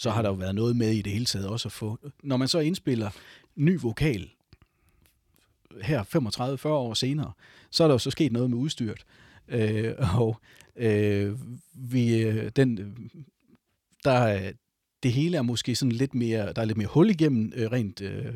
[0.00, 1.98] Så har der jo været noget med i det hele taget også at få...
[2.22, 3.10] Når man så indspiller
[3.56, 4.30] ny vokal
[5.82, 6.04] her
[6.64, 7.32] 35-40 år senere,
[7.70, 9.04] så er der jo så sket noget med udstyret.
[9.48, 10.40] Øh, og
[10.76, 11.38] øh,
[11.74, 12.76] vi, øh, den,
[14.04, 14.52] der, er-
[15.02, 18.00] det hele er måske sådan lidt mere, der er lidt mere hul igennem øh, rent
[18.00, 18.34] øh,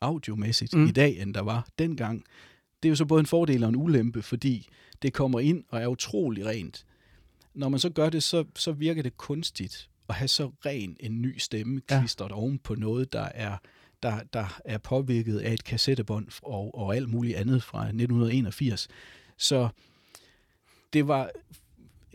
[0.00, 0.86] audiomæssigt mm.
[0.86, 2.24] i dag, end der var dengang.
[2.82, 4.68] Det er jo så både en fordel og en ulempe, fordi
[5.02, 6.86] det kommer ind og er utrolig rent.
[7.54, 11.22] Når man så gør det, så, så virker det kunstigt at have så ren en
[11.22, 12.00] ny stemme Ja.
[12.00, 13.56] klistret oven på noget, der er,
[14.02, 18.88] der, der er påvirket af et kassettebånd og, og alt muligt andet fra 1981.
[19.36, 19.68] Så
[20.92, 21.30] det var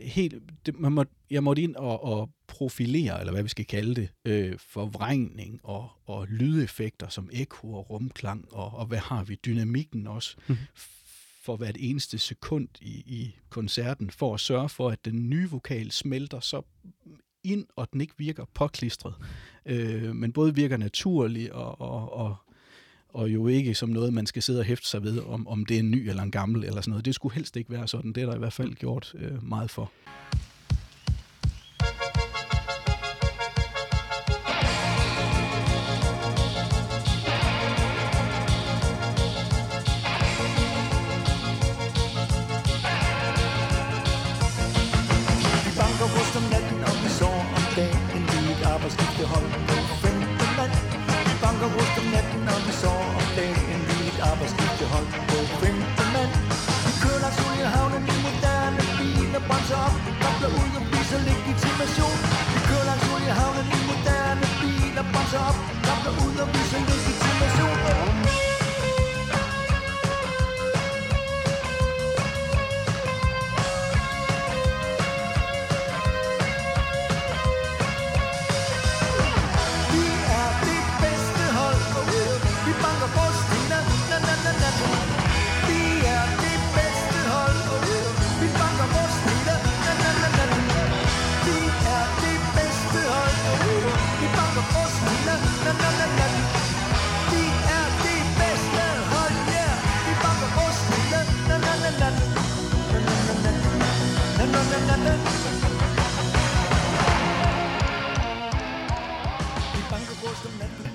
[0.00, 0.34] helt...
[0.66, 4.08] Det, man må, jeg måtte ind og, og profilere, eller hvad vi skal kalde det,
[4.24, 9.34] øh, forvrængning og, og lydeffekter som ekko og rumklang, og, og hvad har vi?
[9.34, 10.56] Dynamikken også, Mhm.
[11.42, 15.90] for hvert eneste sekund i, i koncerten, for at sørge for, at den nye vokal
[15.90, 16.62] smelter så
[17.44, 19.14] ind, og den ikke virker påklistret,
[19.66, 22.36] øh, men både virker naturlig og, og, og,
[23.08, 25.74] og jo ikke som noget, man skal sidde og hæfte sig ved, om, om det
[25.74, 27.04] er en ny eller en gammel eller sådan noget.
[27.04, 28.12] Det skulle helst ikke være sådan.
[28.12, 29.92] Det er der i hvert fald gjort øh, meget for.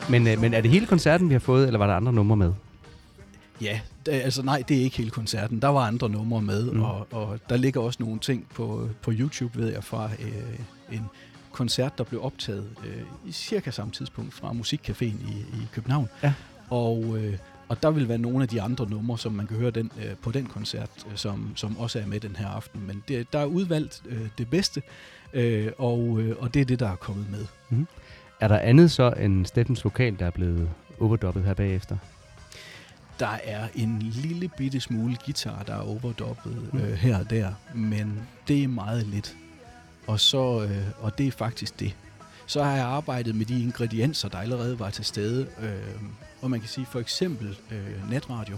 [0.10, 2.38] Men, øh, men er det hele koncerten, vi har fået, eller var der andre numre
[2.38, 2.54] med?
[3.62, 5.62] Ja, det, altså nej, det er ikke hele koncerten.
[5.62, 6.78] Der var andre numre med, Mm.
[6.78, 6.84] mm.
[6.84, 11.04] og, og der ligger også nogle ting på, på YouTube, ved jeg, fra øh, en
[11.52, 16.08] koncert, der blev optaget øh, i cirka samme tidspunkt fra Musikcaféen i, i København.
[16.24, 16.34] Ja.
[16.70, 17.38] Og øh,
[17.70, 20.16] Og der vil være nogle af de andre numre, som man kan høre den, øh,
[20.22, 22.88] på den koncert, øh, som, som også er med den her aften.
[22.88, 24.82] Men det, der er udvalgt øh, det bedste,
[25.34, 27.46] øh, og, øh, og det er det, der er kommet med.
[28.40, 30.70] Er der andet så end Steffens vokal, der er blevet
[31.00, 31.98] overdubbet her bagefter?
[33.20, 36.80] Der er en lille bitte smule guitar, der er overdoppet Mm.
[36.80, 39.36] øh, her og der, men det er meget lidt.
[40.08, 41.96] Og, så, øh, og det er faktisk det.
[42.46, 45.48] Så har jeg arbejdet med de ingredienser, der allerede var til stede.
[45.62, 46.02] Øh,
[46.42, 48.58] og man kan sige for eksempel øh, netradio,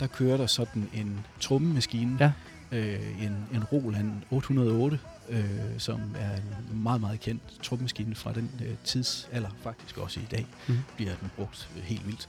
[0.00, 2.32] der kører der sådan en trommemaskine, Ja.
[2.78, 4.98] øh, en, en Roland 808,
[5.28, 5.44] øh,
[5.78, 10.46] som er en meget, meget kendt trommemaskine fra den øh, tidsalder, faktisk også i dag
[10.66, 10.78] Mhm.
[10.96, 12.28] bliver den brugt øh, helt vildt.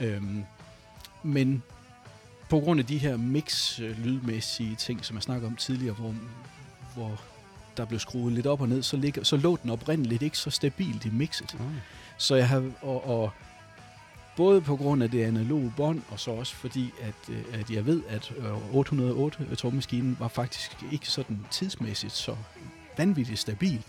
[0.00, 0.44] Øhm,
[1.22, 1.62] men
[2.50, 6.14] på grund af de her mix-lydmæssige ting, som jeg snakker om tidligere, hvor,
[6.94, 7.20] hvor
[7.76, 10.50] der blev skruet lidt op og ned, så, ligger, så lå den oprindeligt ikke så
[10.50, 11.56] stabilt i mixet.
[12.18, 13.30] Så jeg har, og, og
[14.36, 17.86] både på grund af det analoge bånd, og så også fordi, at, øh, at jeg
[17.86, 22.36] ved, at øh, 808 øh, trommemaskinen var faktisk ikke sådan tidsmæssigt så
[22.98, 23.82] vanvittigt stabil,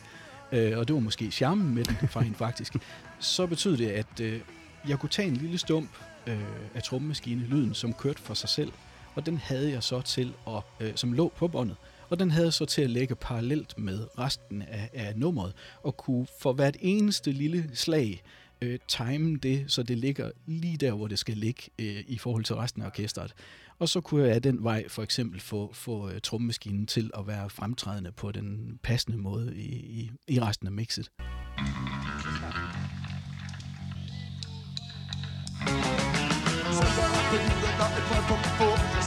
[0.51, 2.75] øh, og det var måske charmen med den for hende faktisk,
[3.19, 4.39] så betød det, at øh,
[4.87, 5.89] jeg kunne tage en lille stump
[6.27, 6.39] øh,
[6.75, 8.71] af trommemaskine, lyden, som kørte for sig selv,
[9.15, 11.75] og den havde jeg så til, at, øh, som lå på båndet,
[12.09, 15.97] og den havde jeg så til at lægge parallelt med resten af, af nummeret, og
[15.97, 18.23] kunne for hvert eneste lille slag
[18.65, 22.43] øh, time det, så det ligger lige der, hvor det skal ligge øh, i forhold
[22.43, 23.33] til resten af orkestret.
[23.79, 27.27] Og så kunne jeg af den vej for eksempel få, få øh, trommemaskinen til at
[27.27, 31.09] være fremtrædende på den passende måde i, i, i resten af mixet.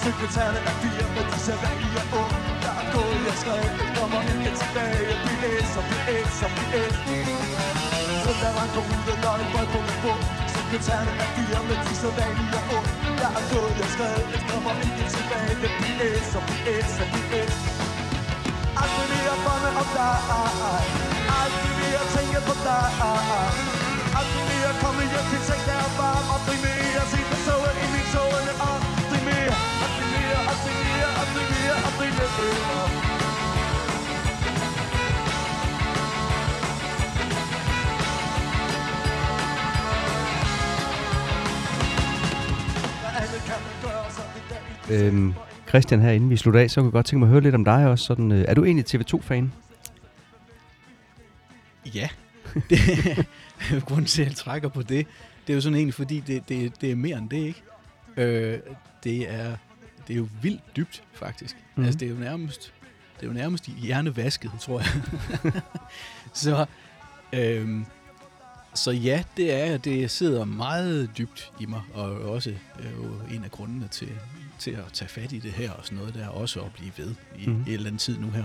[0.04, 1.06] Sekretærerne er fire
[1.80, 2.32] de ung
[2.62, 3.64] Der er gået, jeg skrev,
[3.98, 7.97] kommer ikke tilbage Vi læser, vi æser, vi æser
[8.28, 10.12] så der var på ruden, når det folk på med på.
[10.54, 12.88] Sekretærerne er fire med de så vanlige og ond
[13.22, 15.54] Jeg er gået, jeg skrev, jeg kommer ikke tilbage.
[15.62, 17.52] Det bliver et, så bliver et, så bliver et
[18.82, 20.16] Aldrig mere drømme om dig.
[21.40, 22.86] Aldrig mere tænke på dig.
[24.18, 27.02] Aldrig mere komme hjem til ting, der er varm Aldrig mere.
[27.12, 32.10] Se på toget i min tårne Aldrig mere, aldrig mere, aldrig mere, aldrig mere, aldrig
[32.18, 32.87] mere.
[44.90, 45.34] Øhm,
[45.68, 47.54] Christian, her inden vi slutter af, så kunne jeg godt tænke mig at høre lidt
[47.54, 48.04] om dig også.
[48.04, 49.52] Sådan, øh, er du egentlig TV2-fan?
[51.94, 52.08] Ja,
[52.70, 53.26] det,
[53.86, 55.06] grunden til, at jeg trækker på det,
[55.46, 57.62] det er jo sådan egentlig, fordi det, det, det er mere end det, ikke?
[58.16, 58.58] Øh,
[59.04, 59.56] det, er,
[60.08, 61.56] det er jo vildt dybt, faktisk.
[61.76, 61.84] Mm.
[61.84, 62.72] Altså, det er jo nærmest,
[63.16, 65.52] det er jo nærmest hjernevasket, tror jeg.
[66.32, 66.66] så,
[67.32, 67.84] øhm,
[68.74, 73.50] så ja, det er, det sidder meget dybt i mig, og også øh, en af
[73.50, 74.08] grundene til,
[74.58, 76.92] til at tage fat i det her og sådan noget, der er også at blive
[76.96, 77.60] ved i, mm.
[77.60, 78.44] et eller andet tid nu her.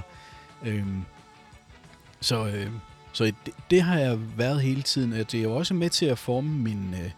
[0.66, 1.03] Øhm,
[2.22, 2.72] så, øh,
[3.14, 3.36] så det,
[3.70, 5.14] det har jeg været hele tiden.
[5.14, 7.11] og Det er jo også med til at forme min øh,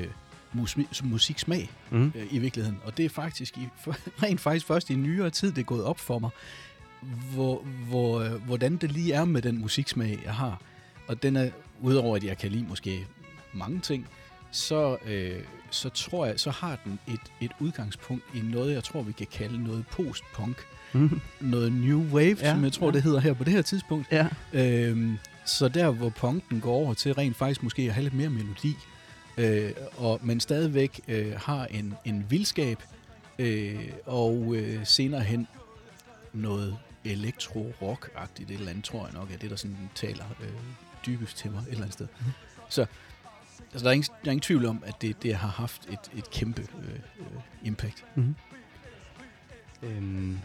[0.00, 0.06] øh,
[0.52, 2.12] mus, musiksmag Mm.
[2.16, 2.78] øh, i virkeligheden.
[2.84, 3.68] Og det er faktisk i,
[4.22, 6.30] rent faktisk først i nyere tid, det er gået op for mig,
[7.34, 10.60] hvor, hvor, øh, hvordan det lige er med den musiksmag, jeg har.
[11.06, 11.50] Og den er,
[11.80, 13.06] udover at jeg kan lide måske
[13.52, 14.08] mange ting,
[14.50, 15.40] så, øh,
[15.72, 19.26] så tror jeg, så har den et, et udgangspunkt i noget, jeg tror, vi kan
[19.32, 20.56] kalde noget post-punk.
[20.92, 21.20] Mm.
[21.40, 22.90] Noget new wave, Ja, som jeg tror, ja.
[22.90, 22.94] ja.
[22.94, 24.12] det hedder her på det her tidspunkt.
[24.12, 24.26] Ja.
[24.52, 28.30] Øhm, så der, hvor punken går over til rent faktisk måske at have lidt mere
[28.30, 28.74] melodi,
[29.36, 32.78] øh, og, men stadigvæk øh, har en, en vildskab,
[33.38, 35.48] øh, og øh, senere hen
[36.32, 40.48] noget elektro-rock-agtigt et eller andet, tror jeg nok, er det, der sådan taler øh,
[41.06, 42.06] dybest til mig et eller andet sted.
[42.68, 42.86] Så
[43.72, 46.18] altså, der, er ingen, der er ingen tvivl om, at det, det har haft et,
[46.18, 46.88] et kæmpe øh,
[47.64, 48.04] impact.
[48.14, 48.34] Mm.
[49.82, 50.38] Øhm,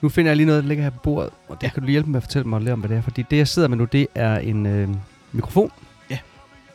[0.00, 1.68] nu finder jeg lige noget, der ligger her på bordet, og det ja.
[1.72, 3.02] Kan du lige hjælpe med at fortælle mig lidt om, hvad det er.
[3.02, 4.88] Fordi det, jeg sidder med nu, det er en øh,
[5.32, 5.72] mikrofon.
[6.10, 6.18] Ja.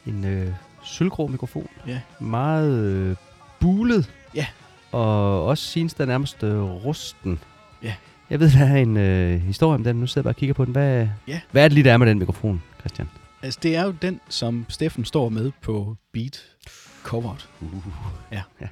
[0.06, 0.48] En øh,
[0.84, 1.68] sølvgrå mikrofon.
[1.88, 2.00] Ja.
[2.20, 3.16] Meget øh,
[3.60, 4.12] bulet.
[4.36, 4.46] Ja.
[4.92, 7.40] Og også synes der nærmest øh, rusten.
[7.84, 7.94] Ja.
[8.30, 9.96] Jeg ved, der er en øh, historie om den.
[9.96, 10.72] Nu sidder jeg bare og kigger på den.
[10.72, 11.40] Hvad, Ja.
[11.52, 13.10] hvad er det lige, der er med den mikrofon, Christian?
[13.46, 16.56] Altså, det er jo den, som Steffen står med på Beat
[17.04, 17.50] coveret.
[17.62, 17.86] Uh.
[18.32, 18.44] Ja.
[18.62, 18.68] Ja.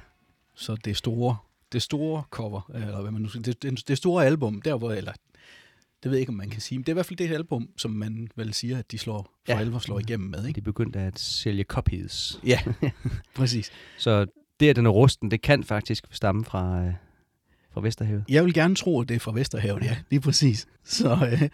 [0.54, 1.36] Så det store,
[1.72, 5.12] det store cover, eller hvad man nu siger, det, det, store album, der hvor, eller
[6.02, 7.30] det ved jeg ikke, om man kan sige, men det er i hvert fald det
[7.30, 9.58] album, som man vel siger, at de slår, for Ja.
[9.60, 10.58] alvor slår igennem med, De ikke?
[10.58, 12.40] er begyndt at sælge copies.
[12.46, 12.60] Ja,
[13.36, 13.70] præcis.
[13.98, 14.26] Så
[14.60, 16.94] det, at den er rusten, det kan faktisk stamme fra, øh,
[17.74, 18.24] fra Vesterhavet.
[18.28, 20.66] Jeg vil gerne tro, at det er fra Vesterhavet, ja, lige præcis.
[20.84, 21.48] Så, øh,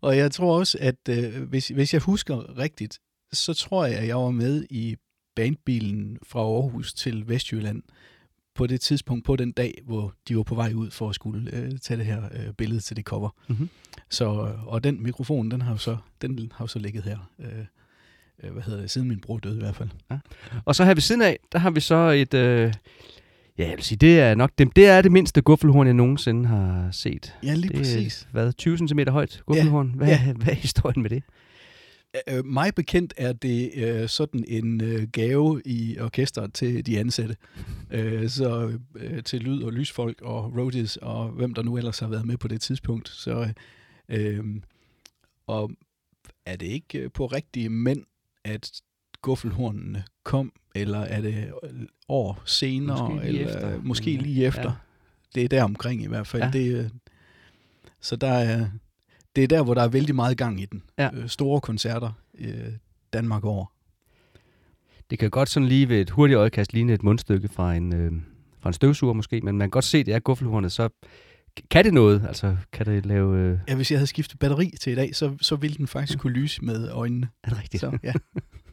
[0.00, 2.98] og jeg tror også, at øh, hvis, hvis jeg husker rigtigt,
[3.32, 4.96] så tror jeg, at jeg var med i
[5.36, 7.82] bandbilen fra Aarhus til Vestjylland
[8.54, 11.50] på det tidspunkt, på den dag, hvor de var på vej ud for at skulle
[11.52, 13.30] øh, tage det her øh, billede til det cover.
[13.48, 13.68] Mhm.
[14.10, 17.30] Så, øh, og den mikrofon, den har jo så, den har jo så ligget her.
[17.38, 17.64] Øh,
[18.42, 19.88] øh, hvad hedder det, siden min bror døde i hvert fald.
[20.64, 22.34] Og så her ved siden af, der har vi så et...
[22.34, 22.74] Øh,
[23.58, 26.48] ja, jeg vil sige, det er nok det, det er det mindste guffelhorn, jeg nogensinde
[26.48, 27.34] har set.
[27.42, 28.22] Ja, lige det præcis.
[28.22, 29.92] Er, hvad, 20 cm højt guffelhorn?
[29.96, 30.32] Hvad, ja.
[30.36, 31.22] hvad er historien med det?
[32.28, 37.36] Øh, mig bekendt er det øh, sådan en øh, gave i orkestret til de ansatte.
[37.90, 42.08] Øh, så øh, til lyd- og lysfolk og roadies og hvem der nu ellers har
[42.08, 43.08] været med på det tidspunkt.
[43.08, 43.52] Så,
[44.08, 44.44] øh,
[45.46, 45.70] og
[46.46, 48.04] er det ikke øh, på rigtige mænd,
[48.44, 48.70] at
[49.22, 51.52] guffelhornene kom, eller er det
[52.08, 53.80] år senere, Måske lige eller efter.
[53.82, 54.62] måske Mm, lige efter?
[54.62, 54.72] ja.
[55.34, 56.42] Det er der omkring i hvert fald.
[56.42, 56.50] Ja.
[56.52, 56.90] Det, øh,
[58.00, 58.68] så der er,
[59.36, 60.82] det er der, hvor der er vældig meget gang i den.
[60.98, 61.10] Ja.
[61.14, 62.54] Øh, store koncerter øh,
[63.12, 63.66] Danmark over.
[65.10, 68.12] Det kan godt sådan lige ved et hurtigt øjekast ligne et mundstykke fra en, øh,
[68.60, 70.88] fra en støvsuger måske, men man kan godt se, at det er guffelhornet, så
[71.70, 72.24] kan det noget?
[72.28, 73.38] Altså, kan det lave...
[73.38, 76.18] Øh, Ja, hvis jeg havde skiftet batteri til i dag, så, så ville den faktisk
[76.18, 77.28] kunne lyse med øjnene.
[77.44, 77.80] er det rigtigt?
[77.80, 78.12] Så, ja.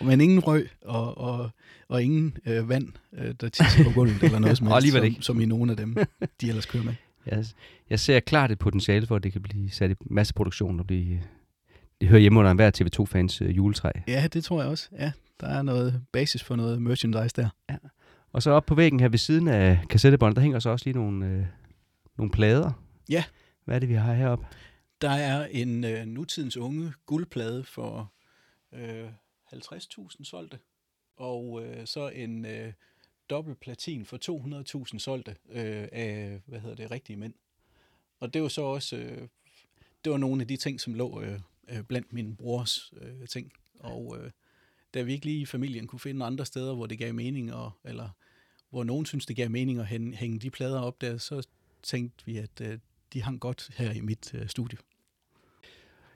[0.00, 1.50] Men ingen røg og, og,
[1.88, 5.16] og ingen øh, vand, øh, der tisser på gulvet eller noget som helst, som, ikke.
[5.20, 5.96] som i nogle af dem,
[6.40, 6.94] de ellers kører med.
[7.26, 7.44] Jeg,
[7.90, 11.20] jeg ser klart et potentiale for, at det kan blive sat i masseproduktion og blive...
[12.00, 13.90] Det hører hjemme under enhver TV2-fans øh, juletræ.
[14.08, 14.88] Ja, det tror jeg også.
[14.98, 17.48] Ja, der er noget basis for noget merchandise der.
[18.32, 20.96] Og så op på væggen her ved siden af kassettebåndet, der hænger så også lige
[20.96, 21.44] nogle, øh,
[22.18, 22.72] nogle plader.
[23.08, 23.24] Ja.
[23.64, 24.46] Hvad er det, vi har heroppe?
[25.00, 28.12] Der er en øh, nutidens unge guldplade for
[28.74, 29.08] øh,
[29.52, 30.58] 50.000 solgte,
[31.16, 32.72] og øh, så en øh,
[33.30, 34.18] dobbelt platin for
[34.92, 37.34] 200.000 solgte øh, af, hvad hedder det, rigtige mænd.
[38.20, 39.28] Og det var så også, øh,
[40.04, 43.52] det var nogle af de ting, som lå øh, øh blandt min brors øh, ting.
[43.80, 44.30] Og øh,
[44.94, 47.70] da vi ikke lige i familien kunne finde andre steder, hvor det gav mening, og,
[47.84, 48.08] eller
[48.70, 51.46] hvor nogen synes det gav mening at hænge, hænge de plader op der, så
[51.82, 52.78] tænkte vi, at øh,
[53.12, 54.78] de hang godt her i mit øh, studie.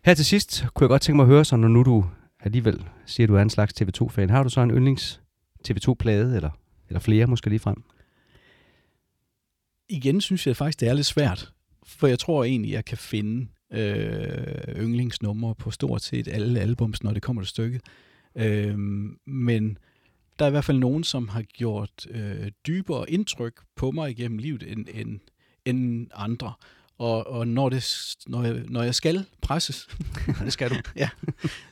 [0.04, 2.04] Her til sidst kunne jeg godt tænke mig at høre, så når nu du
[2.44, 5.20] alligevel siger, at du er en slags TV2-fan, har du så en yndlings
[5.68, 6.50] TV2-plade, eller,
[6.88, 7.84] eller flere måske lige frem?
[9.88, 11.52] igen synes jeg faktisk, det er lidt svært.
[11.86, 17.12] For jeg tror egentlig, jeg kan finde øh, yndlingsnumre på stort set alle albums, når
[17.12, 17.82] det kommer til stykket.
[18.36, 18.78] Øh,
[19.26, 19.78] men
[20.38, 24.38] der er i hvert fald nogen, som har gjort øh, dybere indtryk på mig igennem
[24.38, 25.20] livet end, end,
[25.64, 26.52] end andre.
[26.98, 29.88] Og, og når, det, når, jeg, når jeg skal presses,
[30.44, 30.74] det skal du.
[30.96, 31.08] ja,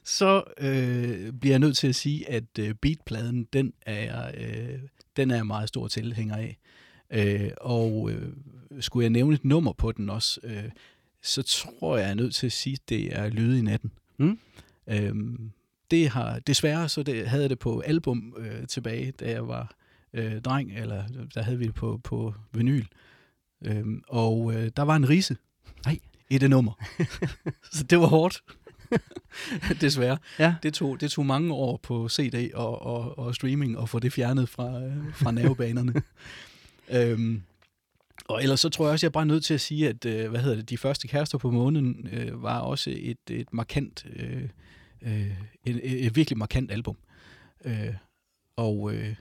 [0.05, 4.79] så øh, bliver jeg nødt til at sige, at øh, beatpladen, den er, jeg, øh,
[5.17, 6.59] den er jeg meget stor tilhænger af.
[7.11, 8.33] Øh, og øh,
[8.81, 10.65] skulle jeg nævne et nummer på den også, øh,
[11.23, 13.93] så tror jeg, jeg er nødt til at sige, at det er Lyde i natten.
[14.19, 14.39] Mm.
[14.87, 15.53] Øhm,
[15.91, 19.75] det har desværre så det, havde jeg det på album øh, tilbage, da jeg var
[20.13, 21.05] øh, dreng, eller
[21.35, 22.85] der havde vi det på, på vinyl.
[23.65, 25.37] Øhm, og øh, der var en rise
[25.87, 25.99] Nej.
[26.31, 26.73] i det nummer.
[27.73, 28.43] så det var hårdt.
[29.81, 30.19] Desværre.
[30.39, 30.55] Ja.
[30.63, 34.13] Det tog, det tog mange år på CD og, og, og streaming at få det
[34.13, 36.03] fjernet fra, øh, fra nervebanerne.
[36.97, 37.43] øhm,
[38.29, 40.31] og ellers så tror jeg også, jeg er bare nødt til at sige, at øh,
[40.31, 44.49] hvad hedder det, de første kærester på månen øh, var også et, et markant, øh,
[45.03, 45.31] øh,
[45.67, 46.97] et, et, virkelig markant album.
[47.65, 47.95] Øh,
[48.57, 49.15] og, øh,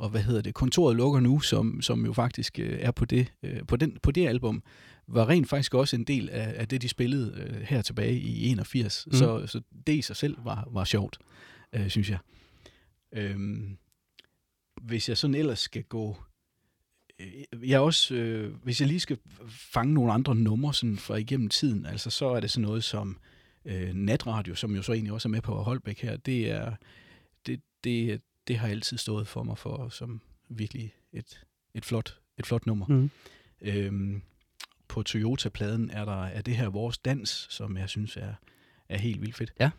[0.00, 3.32] og hvad hedder det, Kontoret lukker nu, som, som jo faktisk øh, er på det,
[3.42, 4.62] øh, på, den, på det album,
[5.06, 8.46] var rent faktisk også en del af, af det, de spillede øh, her tilbage i
[8.46, 9.06] 81.
[9.06, 9.12] Mm.
[9.12, 11.18] Så, så det i sig selv var, var sjovt,
[11.72, 12.18] øh, synes jeg.
[13.12, 13.78] Øhm,
[14.82, 16.16] hvis jeg sådan ellers skal gå...
[17.18, 21.48] Øh, jeg også, øh, hvis jeg lige skal fange nogle andre numre sådan fra igennem
[21.48, 23.18] tiden, altså så er det sådan noget som
[23.64, 26.16] øh, natradio, som jo så egentlig også er med på Holbæk her.
[26.16, 26.74] Det er
[27.46, 32.46] det, det, det har altid stået for mig for som virkelig et, et, flot, et
[32.46, 32.86] flot nummer.
[32.86, 33.10] Mm.
[33.60, 34.22] Øhm,
[34.88, 38.34] på Toyota-pladen er der er det her Vores Dans, som jeg synes er,
[38.88, 39.52] er helt vildt fedt.
[39.60, 39.70] Ja.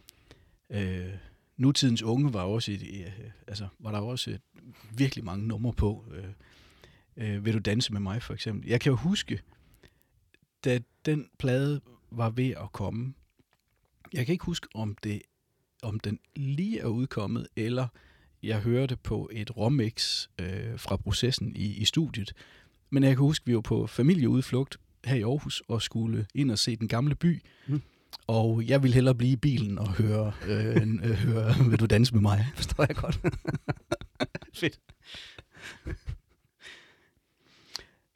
[0.69, 1.13] Øh,
[1.57, 4.41] Nutidens Unge var også et, øh, altså, var der også et,
[4.91, 6.05] virkelig mange numre på.
[6.11, 6.25] Øh,
[7.17, 8.69] øh, Vil du danse med mig, for eksempel.
[8.69, 9.41] Jeg kan jo huske,
[10.65, 11.81] da den plade
[12.11, 13.13] var ved at komme,
[14.13, 15.21] jeg kan ikke huske, om det
[15.81, 17.87] om den lige er udkommet, eller
[18.43, 22.33] jeg hørte på et rommix øh, fra processen i, i studiet.
[22.89, 26.59] Men jeg kan huske, vi var på familieudflugt her i Aarhus og skulle ind og
[26.59, 27.41] se den gamle by.
[27.67, 27.81] Mm.
[28.27, 32.13] Og jeg ville hellere blive i bilen og høre, øh, øh, høre Vil du danse
[32.13, 32.47] med mig?
[32.55, 33.19] Forstår jeg godt.
[34.59, 34.79] Fedt.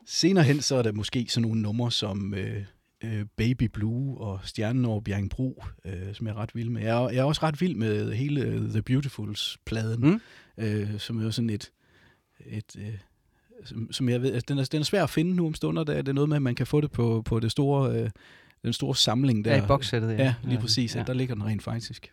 [0.05, 2.65] Senere hen, så er der måske sådan nogle numre som øh,
[3.05, 6.81] øh, Baby Blue og Stjernen over Bjerringbro, øh, som jeg er ret vild med.
[6.81, 10.21] Jeg er, jeg er også ret vild med hele The Beautifuls-pladen, Mm.
[10.63, 11.71] øh, som er sådan et...
[12.45, 12.93] et øh,
[13.65, 15.83] som, som jeg ved, altså, den, er, den er svær at finde nu om stunder.
[15.83, 18.09] Der er det noget med, at man kan få det på, på det store, øh,
[18.63, 19.55] den store samling der.
[19.55, 20.23] Ja, i bokssættet, ja.
[20.23, 20.95] Ja, lige præcis.
[20.95, 21.03] Ja.
[21.07, 22.11] Der ligger den rent faktisk.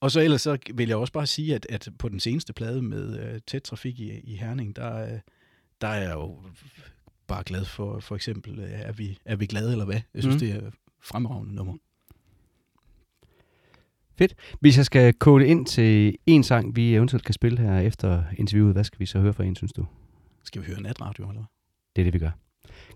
[0.00, 2.82] Og så ellers så vil jeg også bare sige, at, at på den seneste plade
[2.82, 5.18] med øh, tæt trafik i, i Herning, der, øh,
[5.80, 6.38] der er jo
[7.32, 10.00] bare glad for, for eksempel, øh, er vi, er vi glade eller hvad?
[10.14, 10.40] Jeg synes, Mm.
[10.40, 10.70] det er
[11.00, 11.74] fremragende nummer.
[14.60, 18.72] Hvis jeg skal kode ind til en sang, vi eventuelt kan spille her efter interviewet,
[18.74, 19.86] hvad skal vi så høre fra en, synes du?
[20.44, 21.44] Skal vi høre natradio, eller hvad?
[21.96, 22.30] Det er det, vi gør.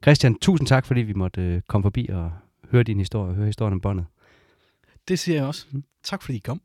[0.02, 2.32] Christian, tusind tak, fordi vi måtte øh, komme forbi og
[2.70, 4.06] høre din historie og høre historien om båndet.
[5.08, 5.66] Det siger jeg også.
[6.02, 6.60] Tak fordi I kom.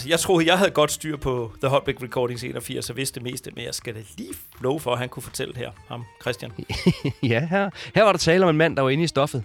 [0.00, 3.30] Altså, jeg troede, jeg havde godt styr på The Holbæk Recordings 81 og vidste det
[3.30, 6.52] meste, men jeg skal da lige love for, at han kunne fortælle her, ham, Christian.
[7.22, 9.44] ja, her, her var der tale om en mand, der var inde i stoffet.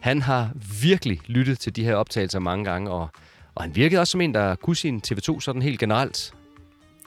[0.00, 0.50] Han har
[0.82, 3.08] virkelig lyttet til de her optagelser mange gange, og,
[3.54, 6.34] og han virkede også som en, der kunne sin TV2 sådan helt generelt.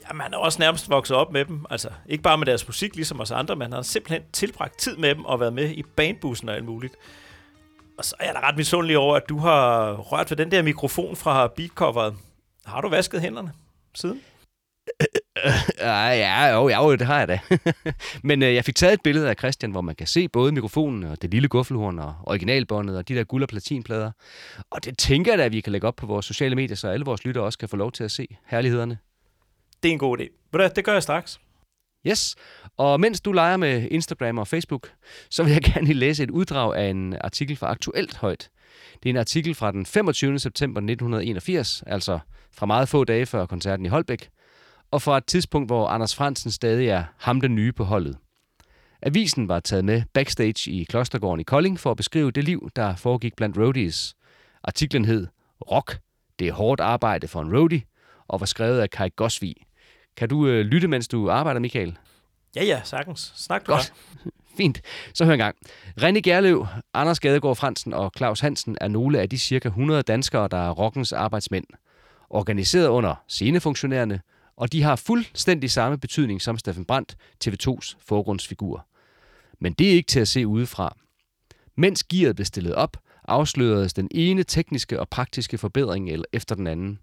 [0.10, 1.66] Jamen, han er også nærmest vokset op med dem.
[1.70, 4.98] Altså, ikke bare med deres musik, ligesom os andre, men han har simpelthen tilbragt tid
[4.98, 6.96] med dem og været med i bandbussen og alt muligt.
[7.98, 10.62] Og så er jeg da ret misundelig over, at du har rørt ved den der
[10.62, 12.16] mikrofon fra beatcoveret.
[12.70, 13.52] Har du vasket hænderne
[13.96, 14.22] siden?
[15.80, 17.40] Ja, ja, jo, ja, jo, det har jeg da.
[18.30, 21.04] Men øh, jeg fik taget et billede af Christian, hvor man kan se både mikrofonen
[21.04, 24.12] og det lille guffelhorn og originalbåndet og de der guld- og platinplader.
[24.70, 26.88] Og det tænker jeg da, at vi kan lægge op på vores sociale medier, så
[26.88, 28.98] alle vores lyttere også kan få lov til at se herlighederne.
[29.84, 30.50] Det er en god idé.
[30.52, 31.40] Ved du det gør jeg straks.
[32.08, 32.36] Yes,
[32.78, 34.92] og mens du leger med Instagram og Facebook,
[35.30, 38.50] så vil jeg gerne læse et uddrag af en artikel fra Aktuelt Højt,
[39.04, 40.40] Det er en artikel fra den 25.
[40.40, 42.20] september 1981, altså
[42.52, 44.30] fra meget få dage før koncerten i Holbæk,
[44.92, 48.18] og fra et tidspunkt, hvor Anders Fransen stadig er ham den nye på holdet.
[49.02, 52.96] Avisen var taget med backstage i Klostergården i Kolding for at beskrive det liv, der
[52.96, 54.16] foregik blandt roadies.
[54.64, 55.28] Artiklen hed
[55.72, 56.00] Rock.
[56.40, 57.82] Det er hårdt arbejde for en roadie,
[58.28, 59.56] og var skrevet af Kai Gosvig.
[60.18, 61.98] Kan du øh, lytte, mens du arbejder, Michael?
[62.56, 63.34] Ja, ja, sagtens.
[63.36, 63.94] Snak du Godt.
[64.60, 64.82] Fint.
[65.14, 65.56] Så hør en gang.
[66.02, 70.48] René Gerløv, Anders Gadegaard Fransen og Claus Hansen er nogle af de cirka 100 danskere,
[70.48, 71.66] der er rockens arbejdsmænd.
[72.30, 74.22] Organiseret under scenefunktionærerne,
[74.58, 77.16] og de har fuldstændig samme betydning som Steffen Brandt,
[77.46, 78.86] TV2's forgrundsfigur.
[79.60, 80.96] Men det er ikke til at se udefra.
[81.78, 86.68] Mens gearet blev stillet op, afsløredes den ene tekniske og praktiske forbedring eller efter den
[86.68, 87.00] anden.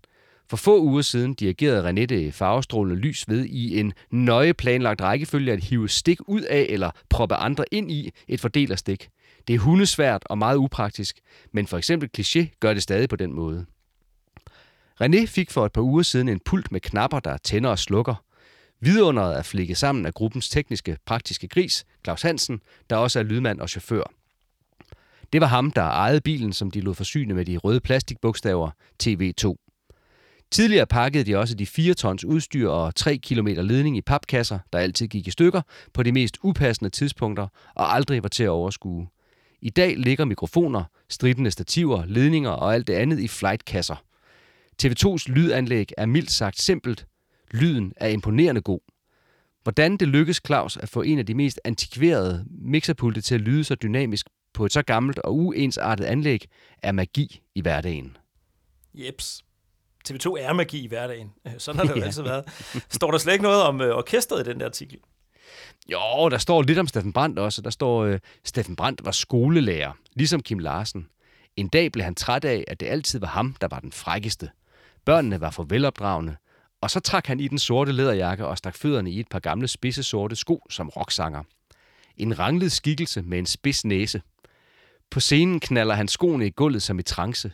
[0.49, 5.53] For få uger siden dirigerede René det farvestrålende lys ved i en nøje planlagt rækkefølge
[5.53, 9.09] at hive stik ud af eller proppe andre ind i et fordelerstik.
[9.49, 11.21] Det er hundesvært og meget upraktisk,
[11.53, 13.67] men for eksempel Cliché gør det stadig på den måde.
[15.03, 18.15] René fik for et par uger siden en pult med knapper, der tænder og slukker.
[18.81, 22.61] Vidunderet er flikket sammen af gruppens tekniske, praktiske gris, Claus Hansen,
[22.91, 24.13] der også er lydmand og chauffør.
[25.33, 28.71] Det var ham, der ejede bilen, som de lod forsyne med de røde plastikbogstaver
[29.03, 29.66] TV2.
[30.51, 34.79] Tidligere pakkede de også de 4 tons udstyr og 3 km ledning i papkasser, der
[34.79, 35.63] altid gik i stykker
[35.95, 39.09] på de mest upassende tidspunkter og aldrig var til at overskue.
[39.63, 44.05] I dag ligger mikrofoner, stridende stativer, ledninger og alt det andet i flightkasser.
[44.83, 47.07] TV2's lydanlæg er mildt sagt simpelt.
[47.51, 48.81] Lyden er imponerende god.
[49.63, 53.65] Hvordan det lykkes Claus at få en af de mest antikverede mixerpulte til at lyde
[53.65, 56.45] så dynamisk på et så gammelt og uensartet anlæg,
[56.83, 58.17] er magi i hverdagen.
[58.95, 59.46] Jeps.
[60.11, 61.33] TV2 er magi i hverdagen.
[61.47, 62.45] Øh, Sådan har det jo altid været.
[62.91, 64.99] Står der slet ikke noget om øh, orkestret i den der artikel?
[65.93, 67.63] Jo, der står lidt om Steffen Brandt også.
[67.63, 71.09] Der står, øh, Steffen Brandt var skolelærer, ligesom Kim Larsen.
[71.57, 74.51] En dag blev han træt af, at det altid var ham, der var den frækkeste.
[75.05, 76.37] Børnene var for velopdragende,
[76.81, 79.69] og så trak han i den sorte læderjakke og stak fødderne i et par gamle
[79.69, 81.43] spidse sorte sko som rocksanger.
[82.17, 84.23] En ranglet skikkelse med en spids næse.
[85.11, 87.53] På scenen knaller han skoene i gulvet som i trance.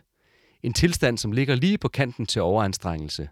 [0.63, 3.29] En tilstand, som ligger lige på kanten til overanstrengelse.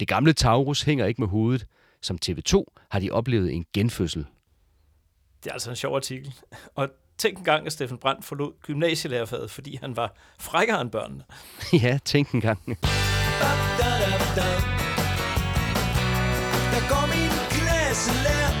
[0.00, 1.66] Det gamle Taurus hænger ikke med hovedet.
[2.02, 4.26] Som TV2 har de oplevet en genfødsel.
[5.44, 6.34] Det er altså en sjov artikel.
[6.74, 6.88] Og
[7.18, 11.24] tænk en gang, at Steffen Brandt forlod gymnasielærerfaget, fordi han var frækkere end børnene.
[11.82, 12.66] ja, tænk en gang.
[12.66, 12.74] Der
[16.88, 18.52] går min klasselærer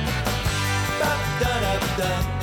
[1.00, 1.10] da,
[1.40, 2.39] da, da, da.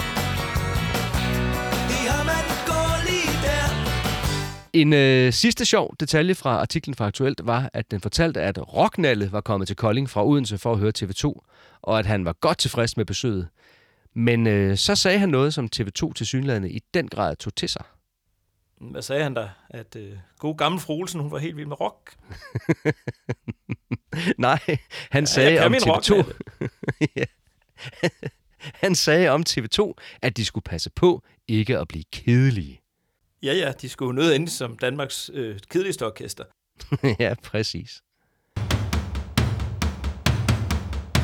[4.73, 9.31] En øh, sidste sjov detalje fra artiklen fra Aktuelt var, at den fortalte, at Rocknalle
[9.31, 11.48] var kommet til Kolding fra Odense for at høre TV2,
[11.81, 13.48] og at han var godt tilfreds med besøget.
[14.15, 17.69] Men øh, så sagde han noget, som TV2 til synlædende i den grad tog til
[17.69, 17.84] sig.
[18.81, 19.49] Hvad sagde han der?
[19.69, 22.15] At øh, god gammel fru Olsen, hun var helt vild med rock.
[24.38, 24.60] Nej,
[25.11, 25.91] han Ja, sagde om min TV2...
[25.91, 26.34] rocknalle.
[27.18, 27.23] ja.
[28.73, 32.81] Han sagde om TV2, at de skulle passe på ikke at blive kedelige.
[33.43, 36.43] Ja, ja, de skulle jo nødt ind som Danmarks øh, kedeligste orkester.
[37.19, 38.01] ja, præcis.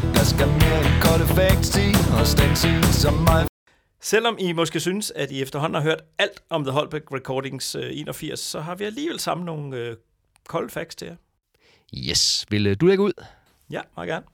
[0.02, 1.26] Der skal mere kolde
[2.20, 2.28] og
[2.94, 3.48] som mig.
[4.02, 7.90] Selvom I måske synes, at I efterhånden har hørt alt om The Holbeck Recordings øh,
[7.92, 9.98] 81, så har vi alligevel samlet nogle øh,
[10.48, 11.16] kolde facts til jer.
[12.10, 13.24] Yes, vil øh, du lægge ud?
[13.70, 14.26] Ja, meget gerne.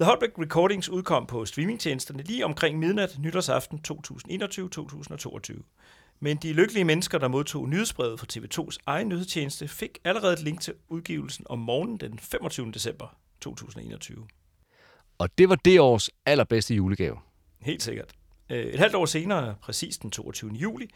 [0.00, 5.62] The Holbeck Recordings udkom på streamingtjenesterne lige omkring midnat nytårsaften 2021-2022.
[6.20, 10.60] Men de lykkelige mennesker, der modtog nyhedsbrevet fra TV2's egen nyhedstjeneste, fik allerede et link
[10.60, 12.72] til udgivelsen om morgenen den 25.
[12.72, 14.26] december 2021.
[15.18, 17.16] Og det var det års allerbedste julegave.
[17.60, 18.14] Helt sikkert.
[18.50, 20.50] Øh, Et halvt år senere, præcis den 22.
[20.52, 20.88] juli,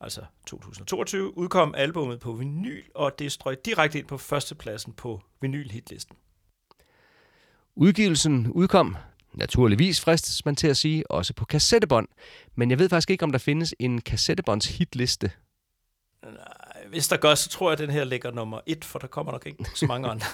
[0.00, 6.16] altså 2022, udkom albummet på vinyl, og det strøg direkte ind på førstepladsen på vinylhitlisten.
[7.74, 8.96] Udgivelsen udkom,
[9.34, 12.08] naturligvis fristes man til at sige, også på kassettebånd.
[12.54, 15.30] Men jeg ved faktisk ikke, om der findes en kassettebånds hitliste.
[16.88, 19.32] Hvis der gør, så tror jeg, at den her ligger nummer et, for der kommer
[19.32, 20.26] nok ikke så mange andre.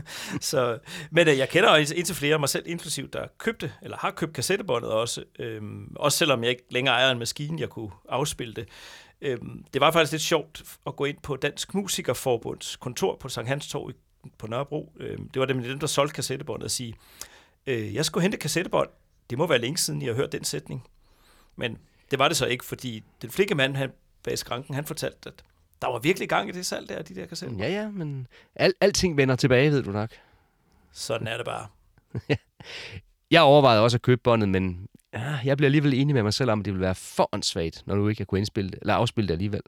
[0.40, 0.78] så,
[1.10, 4.32] men øh, jeg kender indtil flere af mig selv, inklusiv, der købte, eller har købt
[4.32, 5.24] kassettebåndet også.
[5.38, 8.68] Øhm, også selvom jeg ikke længere ejer en maskine, jeg kunne afspille det.
[9.20, 13.48] Øhm, det var faktisk lidt sjovt at gå ind på Dansk Musikerforbunds kontor på Sankt
[13.48, 13.92] Hans Torv
[14.38, 14.92] på Nørrebro.
[15.00, 16.94] Øhm, det var dem, dem, der solgte kassettebåndet og sige,
[17.66, 18.88] øh, jeg skulle hente kassettebånd.
[19.30, 20.86] Det må være længe siden, jeg har hørt den sætning.
[21.56, 21.78] Men
[22.10, 23.92] det var det så ikke, fordi den flinke mand han,
[24.22, 25.44] bag skranken, han fortalte, at
[25.82, 27.56] der var virkelig gang i det salg der, de der kassetter.
[27.58, 30.10] Ja, ja, men al- alting vender tilbage, ved du nok.
[30.92, 31.66] Sådan er det bare.
[33.30, 36.50] Jeg overvejede også at købe båndet, men ja, jeg bliver alligevel enig med mig selv
[36.50, 38.94] om, at det vil være for åndssvagt, når du ikke kan kunne indspille det, eller
[38.94, 39.60] afspille det alligevel.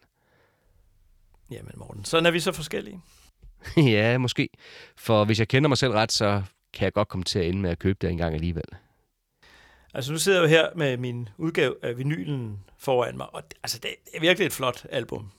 [1.50, 3.00] Jamen Morten, sådan er vi så forskellige.
[3.76, 4.48] ja, måske.
[4.96, 7.58] For hvis jeg kender mig selv ret, så kan jeg godt komme til at ende
[7.58, 8.64] med at købe det en gang alligevel.
[9.94, 13.58] Altså nu sidder jeg jo her med min udgave af vinylen foran mig, og det,
[13.62, 15.30] altså, det er virkelig et flot album.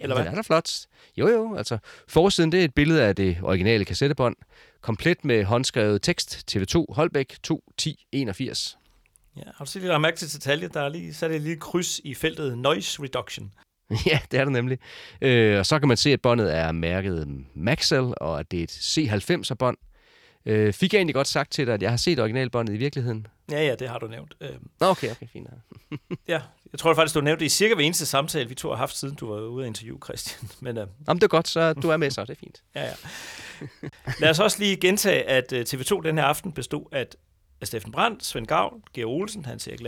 [0.00, 0.26] Eller hvad?
[0.26, 0.70] er der flot?
[1.16, 1.56] Jo, jo.
[1.56, 1.78] Altså,
[2.08, 4.36] forsiden det er et billede af det originale kassettebånd,
[4.80, 8.78] komplet med håndskrevet tekst, TV2, Holbæk, 2, 10, 81.
[9.36, 10.68] Ja, har du set lige lagt mærke til detaljer?
[10.68, 13.52] Der er lige sat et lille kryds i feltet Noise Reduction.
[14.06, 14.78] ja, det er der nemlig.
[15.20, 18.64] Øh, og så kan man se, at båndet er mærket Maxell, og at det er
[18.64, 19.76] et C90'er-bånd.
[20.46, 23.26] Øh, fik jeg egentlig godt sagt til dig, at jeg har set originalbåndet i virkeligheden?
[23.50, 24.34] Ja, ja, det har du nævnt.
[24.40, 24.50] Øh,
[24.80, 25.48] Nå, okay, okay, fint.
[26.28, 26.40] ja,
[26.72, 28.76] jeg tror faktisk, du har nævnt det i cirka hver eneste samtale, vi to har
[28.76, 30.50] haft, siden du var ude at interviewe Christian.
[30.60, 32.62] Men øh, Jamen, det er godt, så du er med, så det er fint.
[32.74, 32.94] ja, ja.
[34.20, 37.06] Lad os også lige gentage, at øh, TV2 den her aften bestod af,
[37.60, 39.80] af Steffen Brandt, Svend Gavn, Georg Olsen, Hans Erik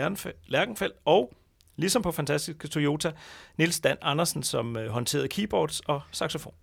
[0.48, 1.32] Lærkenfeldt og,
[1.76, 3.12] ligesom på Fantastiske Toyota,
[3.56, 6.54] Nils Dan Andersen, som øh, håndterede keyboards og saxofon.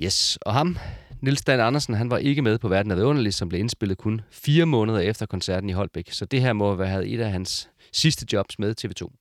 [0.00, 0.76] Yes, og ham,
[1.20, 4.20] Nils Dan Andersen, han var ikke med på Verden er Vidunderlig, som blev indspillet kun
[4.30, 6.10] fire måneder efter koncerten i Holbæk.
[6.12, 9.12] Så det her må have et af hans sidste jobs med TV2.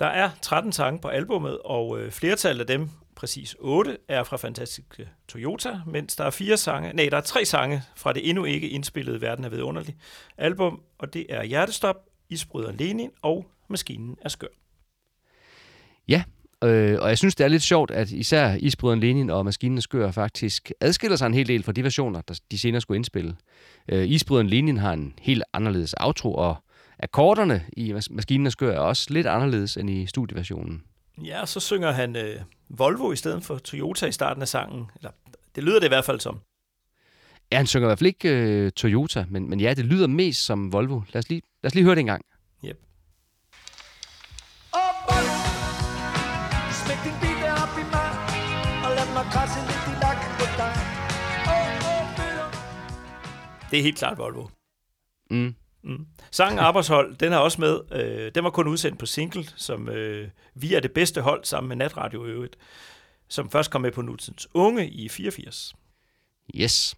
[0.00, 4.36] Der er 13 sange på albummet, og øh, flertallet af dem, præcis 8, er fra
[4.36, 8.44] Fantastiske Toyota, mens der er fire sange, nej, der er tre sange fra det endnu
[8.44, 9.96] ikke indspillede Verden er vidunderlig
[10.38, 11.96] album, og det er Hjertestop,
[12.28, 14.46] Isbryderen Lenin og Maskinen er skør.
[16.08, 16.24] Ja,
[16.68, 20.10] øh, og jeg synes, det er lidt sjovt, at især Isbryderen Lenin og Maskinen Skør
[20.10, 23.36] faktisk adskiller sig en hel del fra de versioner, der de senere skulle indspille.
[23.88, 26.56] Øh, Isbryderen Lenin har en helt anderledes outro, og
[26.98, 30.82] akkorderne i Mas- Maskinen Skør er også lidt anderledes end i studieversionen.
[31.24, 34.90] Ja, så synger han øh, Volvo i stedet for Toyota i starten af sangen.
[34.96, 35.10] Eller,
[35.54, 36.38] det lyder det i hvert fald som.
[37.52, 40.44] Ja, han synger i hvert fald ikke øh, Toyota, men, men ja, det lyder mest
[40.44, 41.00] som Volvo.
[41.12, 42.24] Lad os lige, lad os lige høre det en gang.
[53.70, 54.46] Det er helt klart Volvo.
[55.30, 55.54] Mm.
[55.82, 56.06] Mm.
[56.30, 57.80] Sangen Arbejdshold, den er også med.
[57.92, 61.68] Øh, den var kun udsendt på single, som øh, vi er det bedste hold sammen
[61.68, 62.56] med Natradio i øvrigt,
[63.28, 65.74] som først kom med på Nutidens Unge i 84.
[66.56, 66.96] Yes.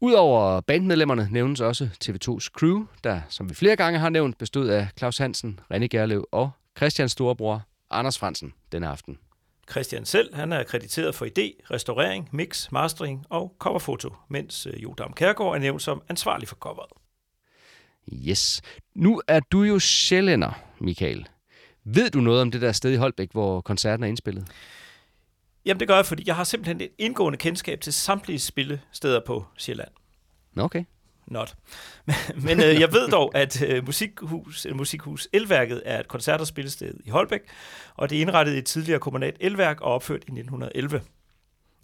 [0.00, 4.88] Udover bandmedlemmerne nævnes også TV2's crew, der, som vi flere gange har nævnt, bestod af
[4.98, 9.18] Claus Hansen, René Gerlev og Christians storebror, Anders Fransen, denne aften.
[9.70, 15.12] Christian selv, han er krediteret for idé, restaurering, mix, mastering og coverfoto, mens øh, Jodam
[15.12, 16.90] Kærgaard er nævnt som ansvarlig for coveret.
[18.12, 18.62] Yes.
[18.94, 21.28] Nu er du jo sjællænder, Michael.
[21.84, 24.48] Ved du noget om det der sted i Holbæk, hvor koncerten er indspillet?
[25.64, 29.44] Jamen det gør jeg, fordi jeg har simpelthen et indgående kendskab til samtlige spillesteder på
[29.56, 29.90] Sjælland.
[30.56, 30.84] Okay.
[31.26, 31.56] Not.
[32.46, 36.46] Men øh, jeg ved dog, at øh, musikhus, øh, musikhus Elværket er et koncert- og
[36.46, 37.40] spillested i Holbæk,
[37.94, 41.02] og det er indrettet i et tidligere kommunalt elværk og opført i 1911.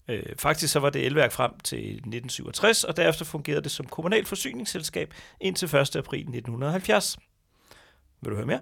[0.09, 4.29] Øh, faktisk så var det elværk frem til 1967, og derefter fungerede det som kommunalt
[4.29, 5.97] forsyningsselskab indtil 1.
[5.97, 7.19] april 1970.
[8.21, 8.61] Vil du høre mere?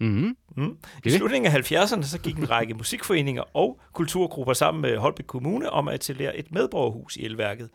[0.00, 0.36] Mm-hmm.
[0.56, 0.76] Mm.
[1.04, 5.70] I slutningen af 70'erne så gik en række musikforeninger og kulturgrupper sammen med Holbæk Kommune
[5.70, 7.70] om at etablere et medborgerhus i elværket.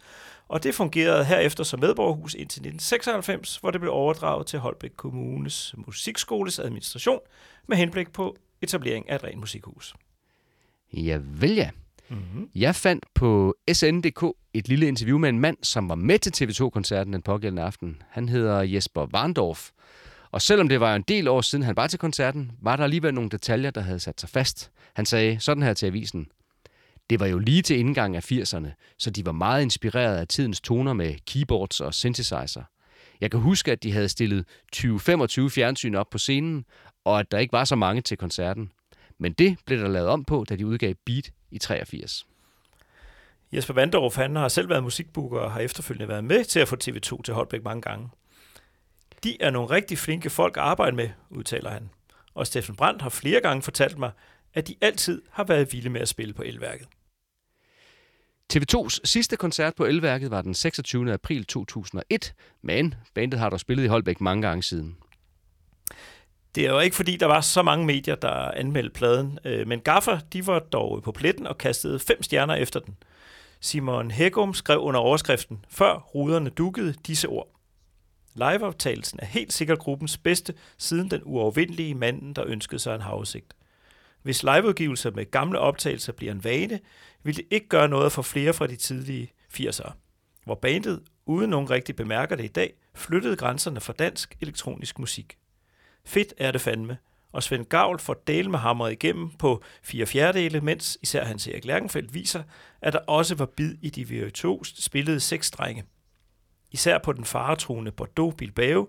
[0.47, 5.75] Og det fungerede herefter som medborgerhus indtil 1996, hvor det blev overdraget til Holbæk Kommunes
[5.77, 7.19] musikskoles administration
[7.67, 9.95] med henblik på etablering af et rent musikhus.
[10.93, 11.69] Ja, vel ja.
[12.09, 12.49] Mm-hmm.
[12.55, 17.13] Jeg fandt på SN.dk et lille interview med en mand, som var med til TV2-koncerten
[17.13, 18.01] den pågældende aften.
[18.09, 19.69] Han hedder Jesper Warndorf.
[20.35, 23.13] Og selvom det var en del år siden, han var til koncerten, var der alligevel
[23.13, 24.71] nogle detaljer, der havde sat sig fast.
[24.93, 26.27] Han sagde sådan her til avisen.
[27.09, 30.61] Det var jo lige til indgang af 80'erne, så de var meget inspireret af tidens
[30.61, 32.63] toner med keyboards og synthesizer.
[33.21, 34.45] Jeg kan huske, at de havde stillet
[34.75, 34.85] 20-25
[35.49, 36.65] fjernsyn op på scenen,
[37.05, 38.71] og at der ikke var så mange til koncerten.
[39.19, 42.25] Men det blev der lavet om på, da de udgav Beat i 83.
[43.53, 46.75] Jesper Vandorf, han har selv været musikbooker og har efterfølgende været med til at få
[46.83, 48.09] TV2 til Holbæk mange gange.
[49.25, 51.89] De er nogle rigtig flinke folk at arbejde med, udtaler han.
[52.33, 54.11] Og Steffen Brandt har flere gange fortalt mig,
[54.53, 56.87] at de altid har været vilde med at spille på elværket.
[58.53, 61.13] TV2's sidste koncert på Elværket var den 26.
[61.13, 64.97] april 2001, men bandet har dog spillet i Holbæk mange gange siden.
[66.55, 69.79] Det er jo ikke fordi, der var så mange medier, der anmeldte pladen, øh, men
[69.79, 72.97] Gaffer, de var dog på pletten og kastede fem stjerner efter den.
[73.59, 77.54] Simon Hægum skrev under overskriften, før ruderne dukkede disse ord.
[78.35, 83.55] Liveoptagelsen er helt sikkert gruppens bedste, siden den uovervindelige manden, der ønskede sig en havudsigt.
[84.21, 86.79] Hvis liveudgivelser med gamle optagelser bliver en vane,
[87.23, 89.91] vil det ikke gøre noget for flere fra de tidlige 80'ere,
[90.43, 95.37] hvor bandet, uden nogen rigtig bemærker det i dag, flyttede grænserne for dansk elektronisk musik.
[96.05, 96.97] Fedt er det fandme,
[97.31, 101.65] og Svend Gavl får del med hammeret igennem på fire fjerdedele, mens især Hans Erik
[101.65, 102.43] Lærkenfeldt viser,
[102.81, 105.83] at der også var bid i de virtuost spillede seks drenge
[106.71, 108.87] Især på den faretruende Bordeaux Bilbao,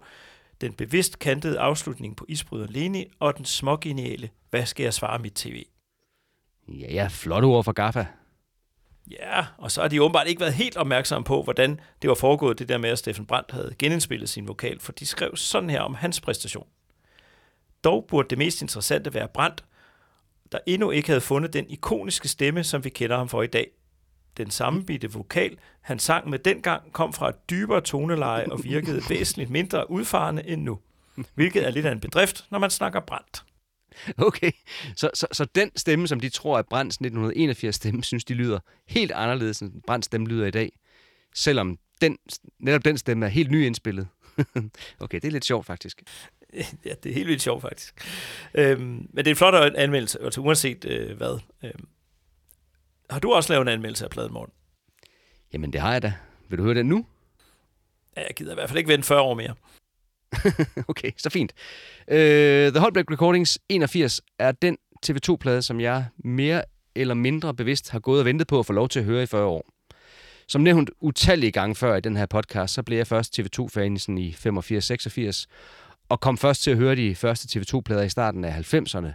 [0.60, 5.32] den bevidst kantede afslutning på Isbryder Leni og den smågeniale Hvad skal jeg svare mit
[5.32, 5.64] tv?
[6.68, 8.06] Ja, ja, flotte ord for Gaffa.
[9.10, 12.58] Ja, og så har de åbenbart ikke været helt opmærksomme på, hvordan det var foregået,
[12.58, 15.80] det der med, at Steffen Brandt havde genindspillet sin vokal, for de skrev sådan her
[15.80, 16.66] om hans præstation.
[17.84, 19.64] Dog burde det mest interessante være Brandt,
[20.52, 23.70] der endnu ikke havde fundet den ikoniske stemme, som vi kender ham for i dag.
[24.36, 29.50] Den sammenbitte vokal, han sang med dengang, kom fra et dybere toneleje og virkede væsentligt
[29.50, 30.78] mindre udfarende end nu.
[31.34, 33.44] Hvilket er lidt af en bedrift, når man snakker Brandt.
[34.18, 34.50] Okay,
[34.96, 38.58] så, så, så den stemme, som de tror er Brands 1981 stemme, synes de lyder
[38.86, 40.72] helt anderledes, end Brands stemme lyder i dag.
[41.34, 42.18] Selvom den,
[42.58, 44.08] netop den stemme er helt nyindspillet.
[45.00, 46.02] okay, det er lidt sjovt faktisk.
[46.84, 48.06] Ja, det er helt vildt sjovt faktisk.
[48.54, 51.38] Øhm, men det er en flot anmeldelse, altså uanset øh, hvad.
[51.64, 51.88] Øhm,
[53.10, 54.54] har du også lavet en anmeldelse af pladen, Morten?
[55.52, 56.12] Jamen, det har jeg da.
[56.48, 57.06] Vil du høre den nu?
[58.16, 59.54] Ja, jeg gider i hvert fald ikke vente 40 år mere.
[60.88, 61.52] okay, så fint.
[62.08, 66.62] Uh, The Holbæk Recordings 81 er den TV2-plade, som jeg mere
[66.94, 69.26] eller mindre bevidst har gået og ventet på at få lov til at høre i
[69.26, 69.66] 40 år.
[70.48, 74.36] Som nævnt utallige gange før i den her podcast, så blev jeg først TV2-fan i
[74.38, 75.46] 85-86,
[76.08, 79.08] og kom først til at høre de første TV2-plader i starten af 90'erne.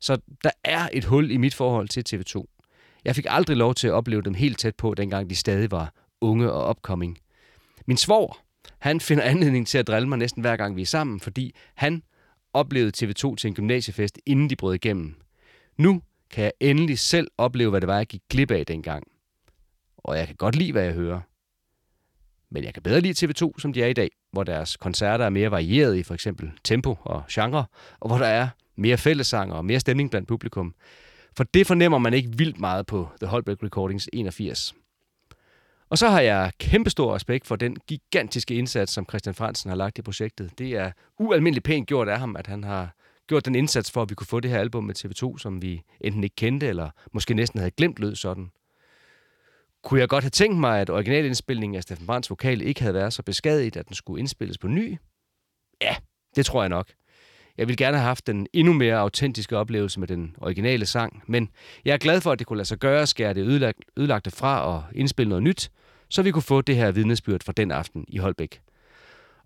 [0.00, 2.57] Så der er et hul i mit forhold til TV2.
[3.04, 5.92] Jeg fik aldrig lov til at opleve dem helt tæt på, dengang de stadig var
[6.20, 7.18] unge og upcoming.
[7.86, 8.38] Min svor,
[8.78, 12.02] han finder anledning til at drille mig næsten hver gang vi er sammen, fordi han
[12.52, 15.14] oplevede TV2 til en gymnasiefest, inden de brød igennem.
[15.76, 19.04] Nu kan jeg endelig selv opleve, hvad det var, jeg gik glip af dengang.
[19.98, 21.20] Og jeg kan godt lide, hvad jeg hører.
[22.50, 25.30] Men jeg kan bedre lide TV2, som de er i dag, hvor deres koncerter er
[25.30, 27.64] mere varieret i for eksempel tempo og genre,
[28.00, 30.74] og hvor der er mere fællesanger og mere stemning blandt publikum.
[31.38, 34.74] For det fornemmer man ikke vildt meget på The Holbæk Recordings 81.
[35.88, 39.98] Og så har jeg kæmpestor respekt for den gigantiske indsats, som Christian Fransen har lagt
[39.98, 40.58] i projektet.
[40.58, 42.94] Det er ualmindeligt pænt gjort af ham, at han har
[43.26, 45.82] gjort den indsats for, at vi kunne få det her album med TV2, som vi
[46.00, 48.50] enten ikke kendte, eller måske næsten havde glemt lød sådan.
[49.82, 53.12] Kunne jeg godt have tænkt mig, at originalindspilningen af Steffen Brands vokal ikke havde været
[53.12, 54.98] så beskadiget, at den skulle indspilles på ny?
[55.82, 55.96] Ja,
[56.36, 56.92] det tror jeg nok.
[57.58, 61.48] Jeg ville gerne have haft den endnu mere autentiske oplevelse med den originale sang, men
[61.84, 64.30] jeg er glad for, at det kunne lade sig gøre at skære det ødelagt, ødelagte
[64.30, 65.70] fra og indspille noget nyt,
[66.08, 68.60] så vi kunne få det her vidnesbyrd fra den aften i Holbæk.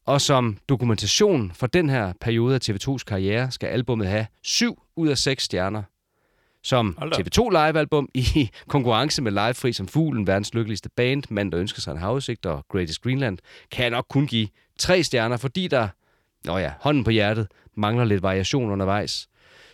[0.07, 5.09] Og som dokumentation for den her periode af TV2's karriere, skal albummet have 7 ud
[5.09, 5.83] af 6 stjerner.
[6.63, 11.81] Som TV2 live-album i konkurrence med Livefri som Fuglen, verdens lykkeligste band, Mand, der ønsker
[11.81, 13.39] sig en havudsigt og Greatest Greenland,
[13.71, 14.49] kan jeg nok kun give
[14.79, 15.89] 3 stjerner, fordi der,
[16.45, 19.29] nå ja, hånden på hjertet, mangler lidt variation undervejs.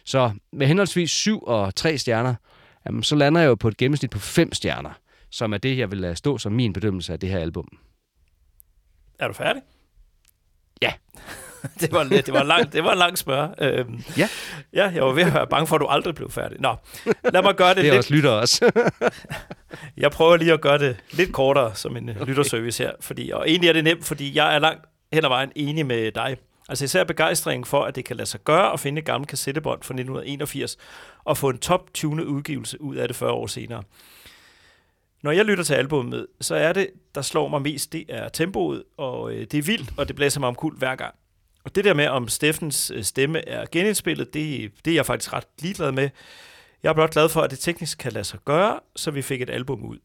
[0.05, 2.35] Så med henholdsvis 7 og 3 stjerner,
[2.87, 4.91] jamen, så lander jeg jo på et gennemsnit på 5 stjerner,
[5.31, 7.69] som er det, jeg vil lade stå som min bedømmelse af det her album.
[9.19, 9.63] Er du færdig?
[10.83, 10.93] Ja.
[11.81, 13.55] det, var, det, var lang, det var en lang spørg.
[13.59, 14.29] Øhm, ja.
[14.73, 16.61] Ja, jeg var ved at være bange for, at du aldrig blev færdig.
[16.61, 16.77] Nå,
[17.33, 17.95] lad mig gøre det, det lidt...
[17.95, 18.71] også lytter også.
[19.97, 22.25] jeg prøver lige at gøre det lidt kortere som en okay.
[22.25, 22.93] lytterservice her.
[23.01, 26.13] Fordi, og egentlig er det nemt, fordi jeg er langt hen ad vejen enig med
[26.13, 26.37] dig.
[26.69, 29.83] Altså især begejstringen for, at det kan lade sig gøre at finde et gammelt kassettebånd
[29.83, 30.77] fra 1981
[31.25, 33.83] og få en top-tunet udgivelse ud af det 40 år senere.
[35.23, 38.83] Når jeg lytter til albumet, så er det, der slår mig mest, det er tempoet,
[38.97, 41.15] og øh, det er vildt, og det blæser mig om kul hver gang.
[41.65, 45.33] Og det der med, om Steffens øh, stemme er genindspillet, det, det er jeg faktisk
[45.33, 46.11] ret ligeglad med.
[46.83, 49.43] Jeg er blot glad for, at det teknisk kan lade sig gøre, så vi fik
[49.43, 49.99] et album ud.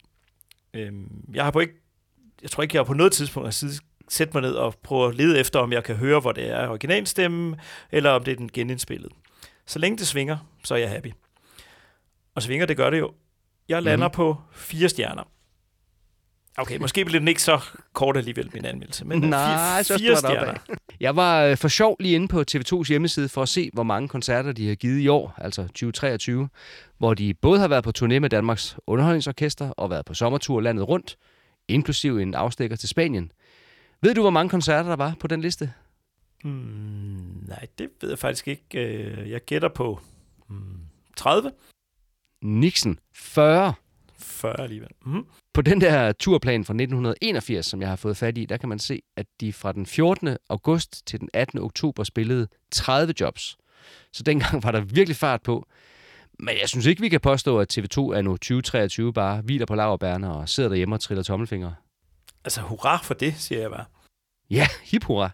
[0.73, 1.73] Øhm, jeg har på ikke,
[2.41, 3.51] jeg tror ikke, jeg har på noget tidspunkt har
[4.09, 6.67] sætte mig ned og prøve at lede efter, om jeg kan høre, hvor det er
[6.67, 7.55] originalstemmen,
[7.91, 9.11] eller om det er den genindspillet.
[9.65, 11.11] Så længe det svinger, så er jeg happy.
[12.35, 13.11] Og svinger, det gør det jo.
[13.69, 14.13] Jeg lander mm.
[14.13, 15.23] på fire stjerner.
[16.57, 17.59] Okay, måske bliver den ikke så
[17.93, 20.53] kort alligevel, min anmeldelse, men Nej, fire, fire stjerner.
[20.99, 24.07] Jeg var øh, for sjov lige inde på TV2's hjemmeside for at se, hvor mange
[24.07, 26.49] koncerter de har givet i år, altså 2023,
[26.97, 30.87] hvor de både har været på turné med Danmarks Underholdningsorkester og været på sommertur landet
[30.87, 31.17] rundt,
[31.67, 33.31] inklusive en afstikker til Spanien.
[34.03, 35.73] Ved du, hvor mange koncerter der var på den liste?
[36.43, 38.65] Hmm, nej, det ved jeg faktisk ikke.
[38.73, 39.99] Øh, jeg gætter på
[40.47, 40.79] hmm,
[41.17, 41.51] 30.
[42.41, 43.73] Nixon, 40.
[44.19, 44.89] 40 alligevel.
[45.05, 45.25] Mm.
[45.53, 48.79] På den der turplan fra 1981, som jeg har fået fat i, der kan man
[48.79, 50.37] se, at de fra den 14.
[50.49, 51.59] august til den 18.
[51.59, 53.57] oktober spillede 30 jobs.
[54.13, 55.67] Så dengang var der virkelig fart på.
[56.39, 59.75] Men jeg synes ikke, vi kan påstå, at TV2 er nu 2023 bare hviler på
[59.75, 61.75] laverbærne og sidder derhjemme og triller tommelfingre.
[62.45, 63.85] Altså, hurra for det, siger jeg bare.
[64.53, 65.29] Ja, hip hurra.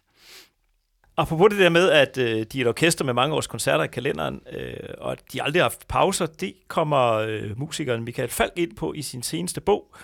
[1.17, 3.87] apropos det der med, at øh, de er et orkester med mange års koncerter i
[3.87, 8.53] kalenderen, øh, og at de aldrig har haft pauser, det kommer øh, musikeren Michael Falk
[8.55, 9.95] ind på i sin seneste bog.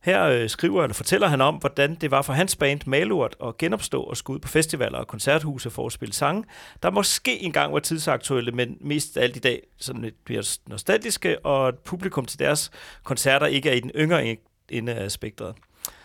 [0.00, 3.58] Her øh, skriver eller fortæller han om, hvordan det var for hans band Malurt at
[3.58, 6.44] genopstå og skulle ud på festivaler og koncerthuse for at spille sange,
[6.82, 11.68] der måske engang var tidsaktuelle, men mest alt i dag sådan lidt bliver nostalgiske, og
[11.68, 12.70] at publikum til deres
[13.02, 14.36] koncerter ikke er i den yngre
[14.68, 15.54] ende af spektret.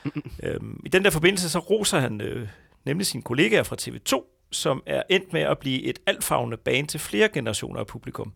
[0.43, 2.49] øhm, I den der forbindelse så roser han øh,
[2.85, 6.99] nemlig sine kollegaer fra TV2, som er endt med at blive et altfagende band til
[6.99, 8.33] flere generationer af publikum.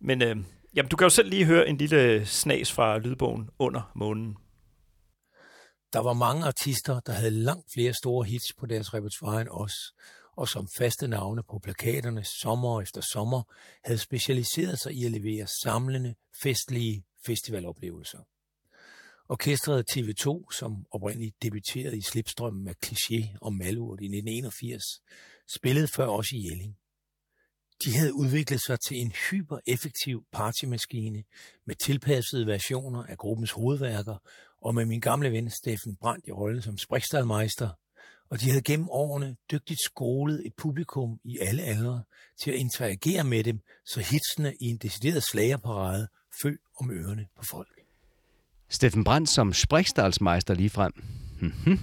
[0.00, 0.36] Men øh,
[0.74, 4.36] jamen, du kan jo selv lige høre en lille øh, snas fra lydbogen under månen.
[5.92, 9.72] Der var mange artister, der havde langt flere store hits på deres repertoire end os,
[10.36, 13.42] og som faste navne på plakaterne sommer efter sommer
[13.84, 18.18] havde specialiseret sig i at levere samlende, festlige festivaloplevelser.
[19.28, 24.82] Orkestret TV2, som oprindeligt debuterede i slipstrømmen med Cliché og Malurt i 1981,
[25.56, 26.76] spillede før også i Jelling.
[27.84, 31.24] De havde udviklet sig til en hypereffektiv partymaskine
[31.66, 34.16] med tilpassede versioner af gruppens hovedværker
[34.62, 37.70] og med min gamle ven Steffen Brandt i rollen som sprikstadmeister.
[38.30, 42.02] og de havde gennem årene dygtigt skolet et publikum i alle aldre
[42.42, 46.08] til at interagere med dem, så hitsene i en decideret slagerparade
[46.42, 47.75] fø om ørerne på folk.
[48.68, 50.92] Steffen Brandt som sprikstalsmeister lige frem.
[51.40, 51.78] Mhm.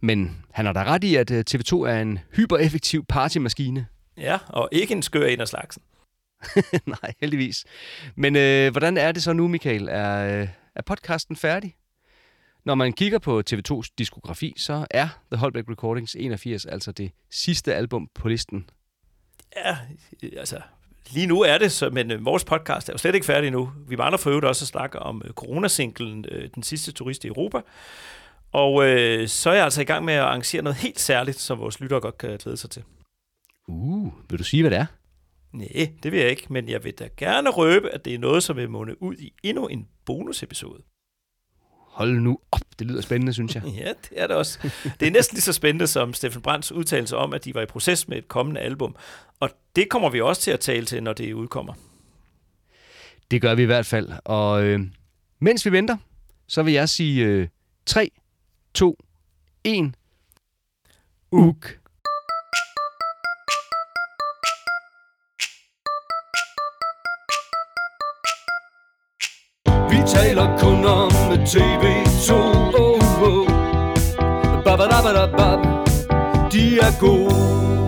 [0.00, 3.86] Men han har da ret i, at øh, TV2 er en hypereffektiv partymaskine.
[4.16, 5.82] Ja, og ikke en skør en af slagsen.
[7.02, 7.64] Nej, heldigvis.
[8.14, 9.88] Men øh, hvordan er det så nu, Michael?
[9.88, 11.76] Er, øh, er podcasten færdig?
[12.64, 17.74] Når man kigger på TV2's diskografi, så er The Holbeck Recordings 81 altså det sidste
[17.74, 18.70] album på listen.
[19.56, 19.76] Ja,
[20.36, 20.60] altså,
[21.10, 23.72] lige nu er det, så, men øh, vores podcast er jo slet ikke færdig nu.
[23.88, 27.28] Vi mangler for øvrigt også at snakke om øh, coronasinglen, øh, Den sidste turist i
[27.28, 27.60] Europa.
[28.52, 31.58] Og øh, så er jeg altså i gang med at arrangere noget helt særligt, som
[31.58, 32.82] vores lyttere godt kan glæde sig til.
[33.68, 34.86] Uh, vil du sige, hvad det er?
[35.52, 38.42] Nej, det vil jeg ikke, men jeg vil da gerne røbe, at det er noget,
[38.42, 40.82] som vil munde ud i endnu en bonusepisode.
[41.96, 43.62] Hold nu op, det lyder spændende, synes jeg.
[43.64, 44.58] Ja, det er det også.
[45.00, 47.66] Det er næsten lige så spændende som Steffen Brands udtalelse om, at de var i
[47.66, 48.96] proces med et kommende album.
[49.40, 51.74] Og det kommer vi også til at tale til, når det udkommer.
[53.30, 54.08] Det gør vi i hvert fald.
[54.24, 54.80] Og øh,
[55.38, 55.96] mens vi venter,
[56.46, 57.48] så vil jeg sige øh,
[57.86, 58.10] 3,
[58.74, 58.98] 2,
[59.64, 59.94] 1.
[61.32, 61.78] Uk.
[70.06, 71.10] Taler kun om
[71.44, 73.46] TV2 oh, oh.
[74.64, 75.48] Ba, ba, da, ba, da, ba.
[76.50, 77.85] De er gode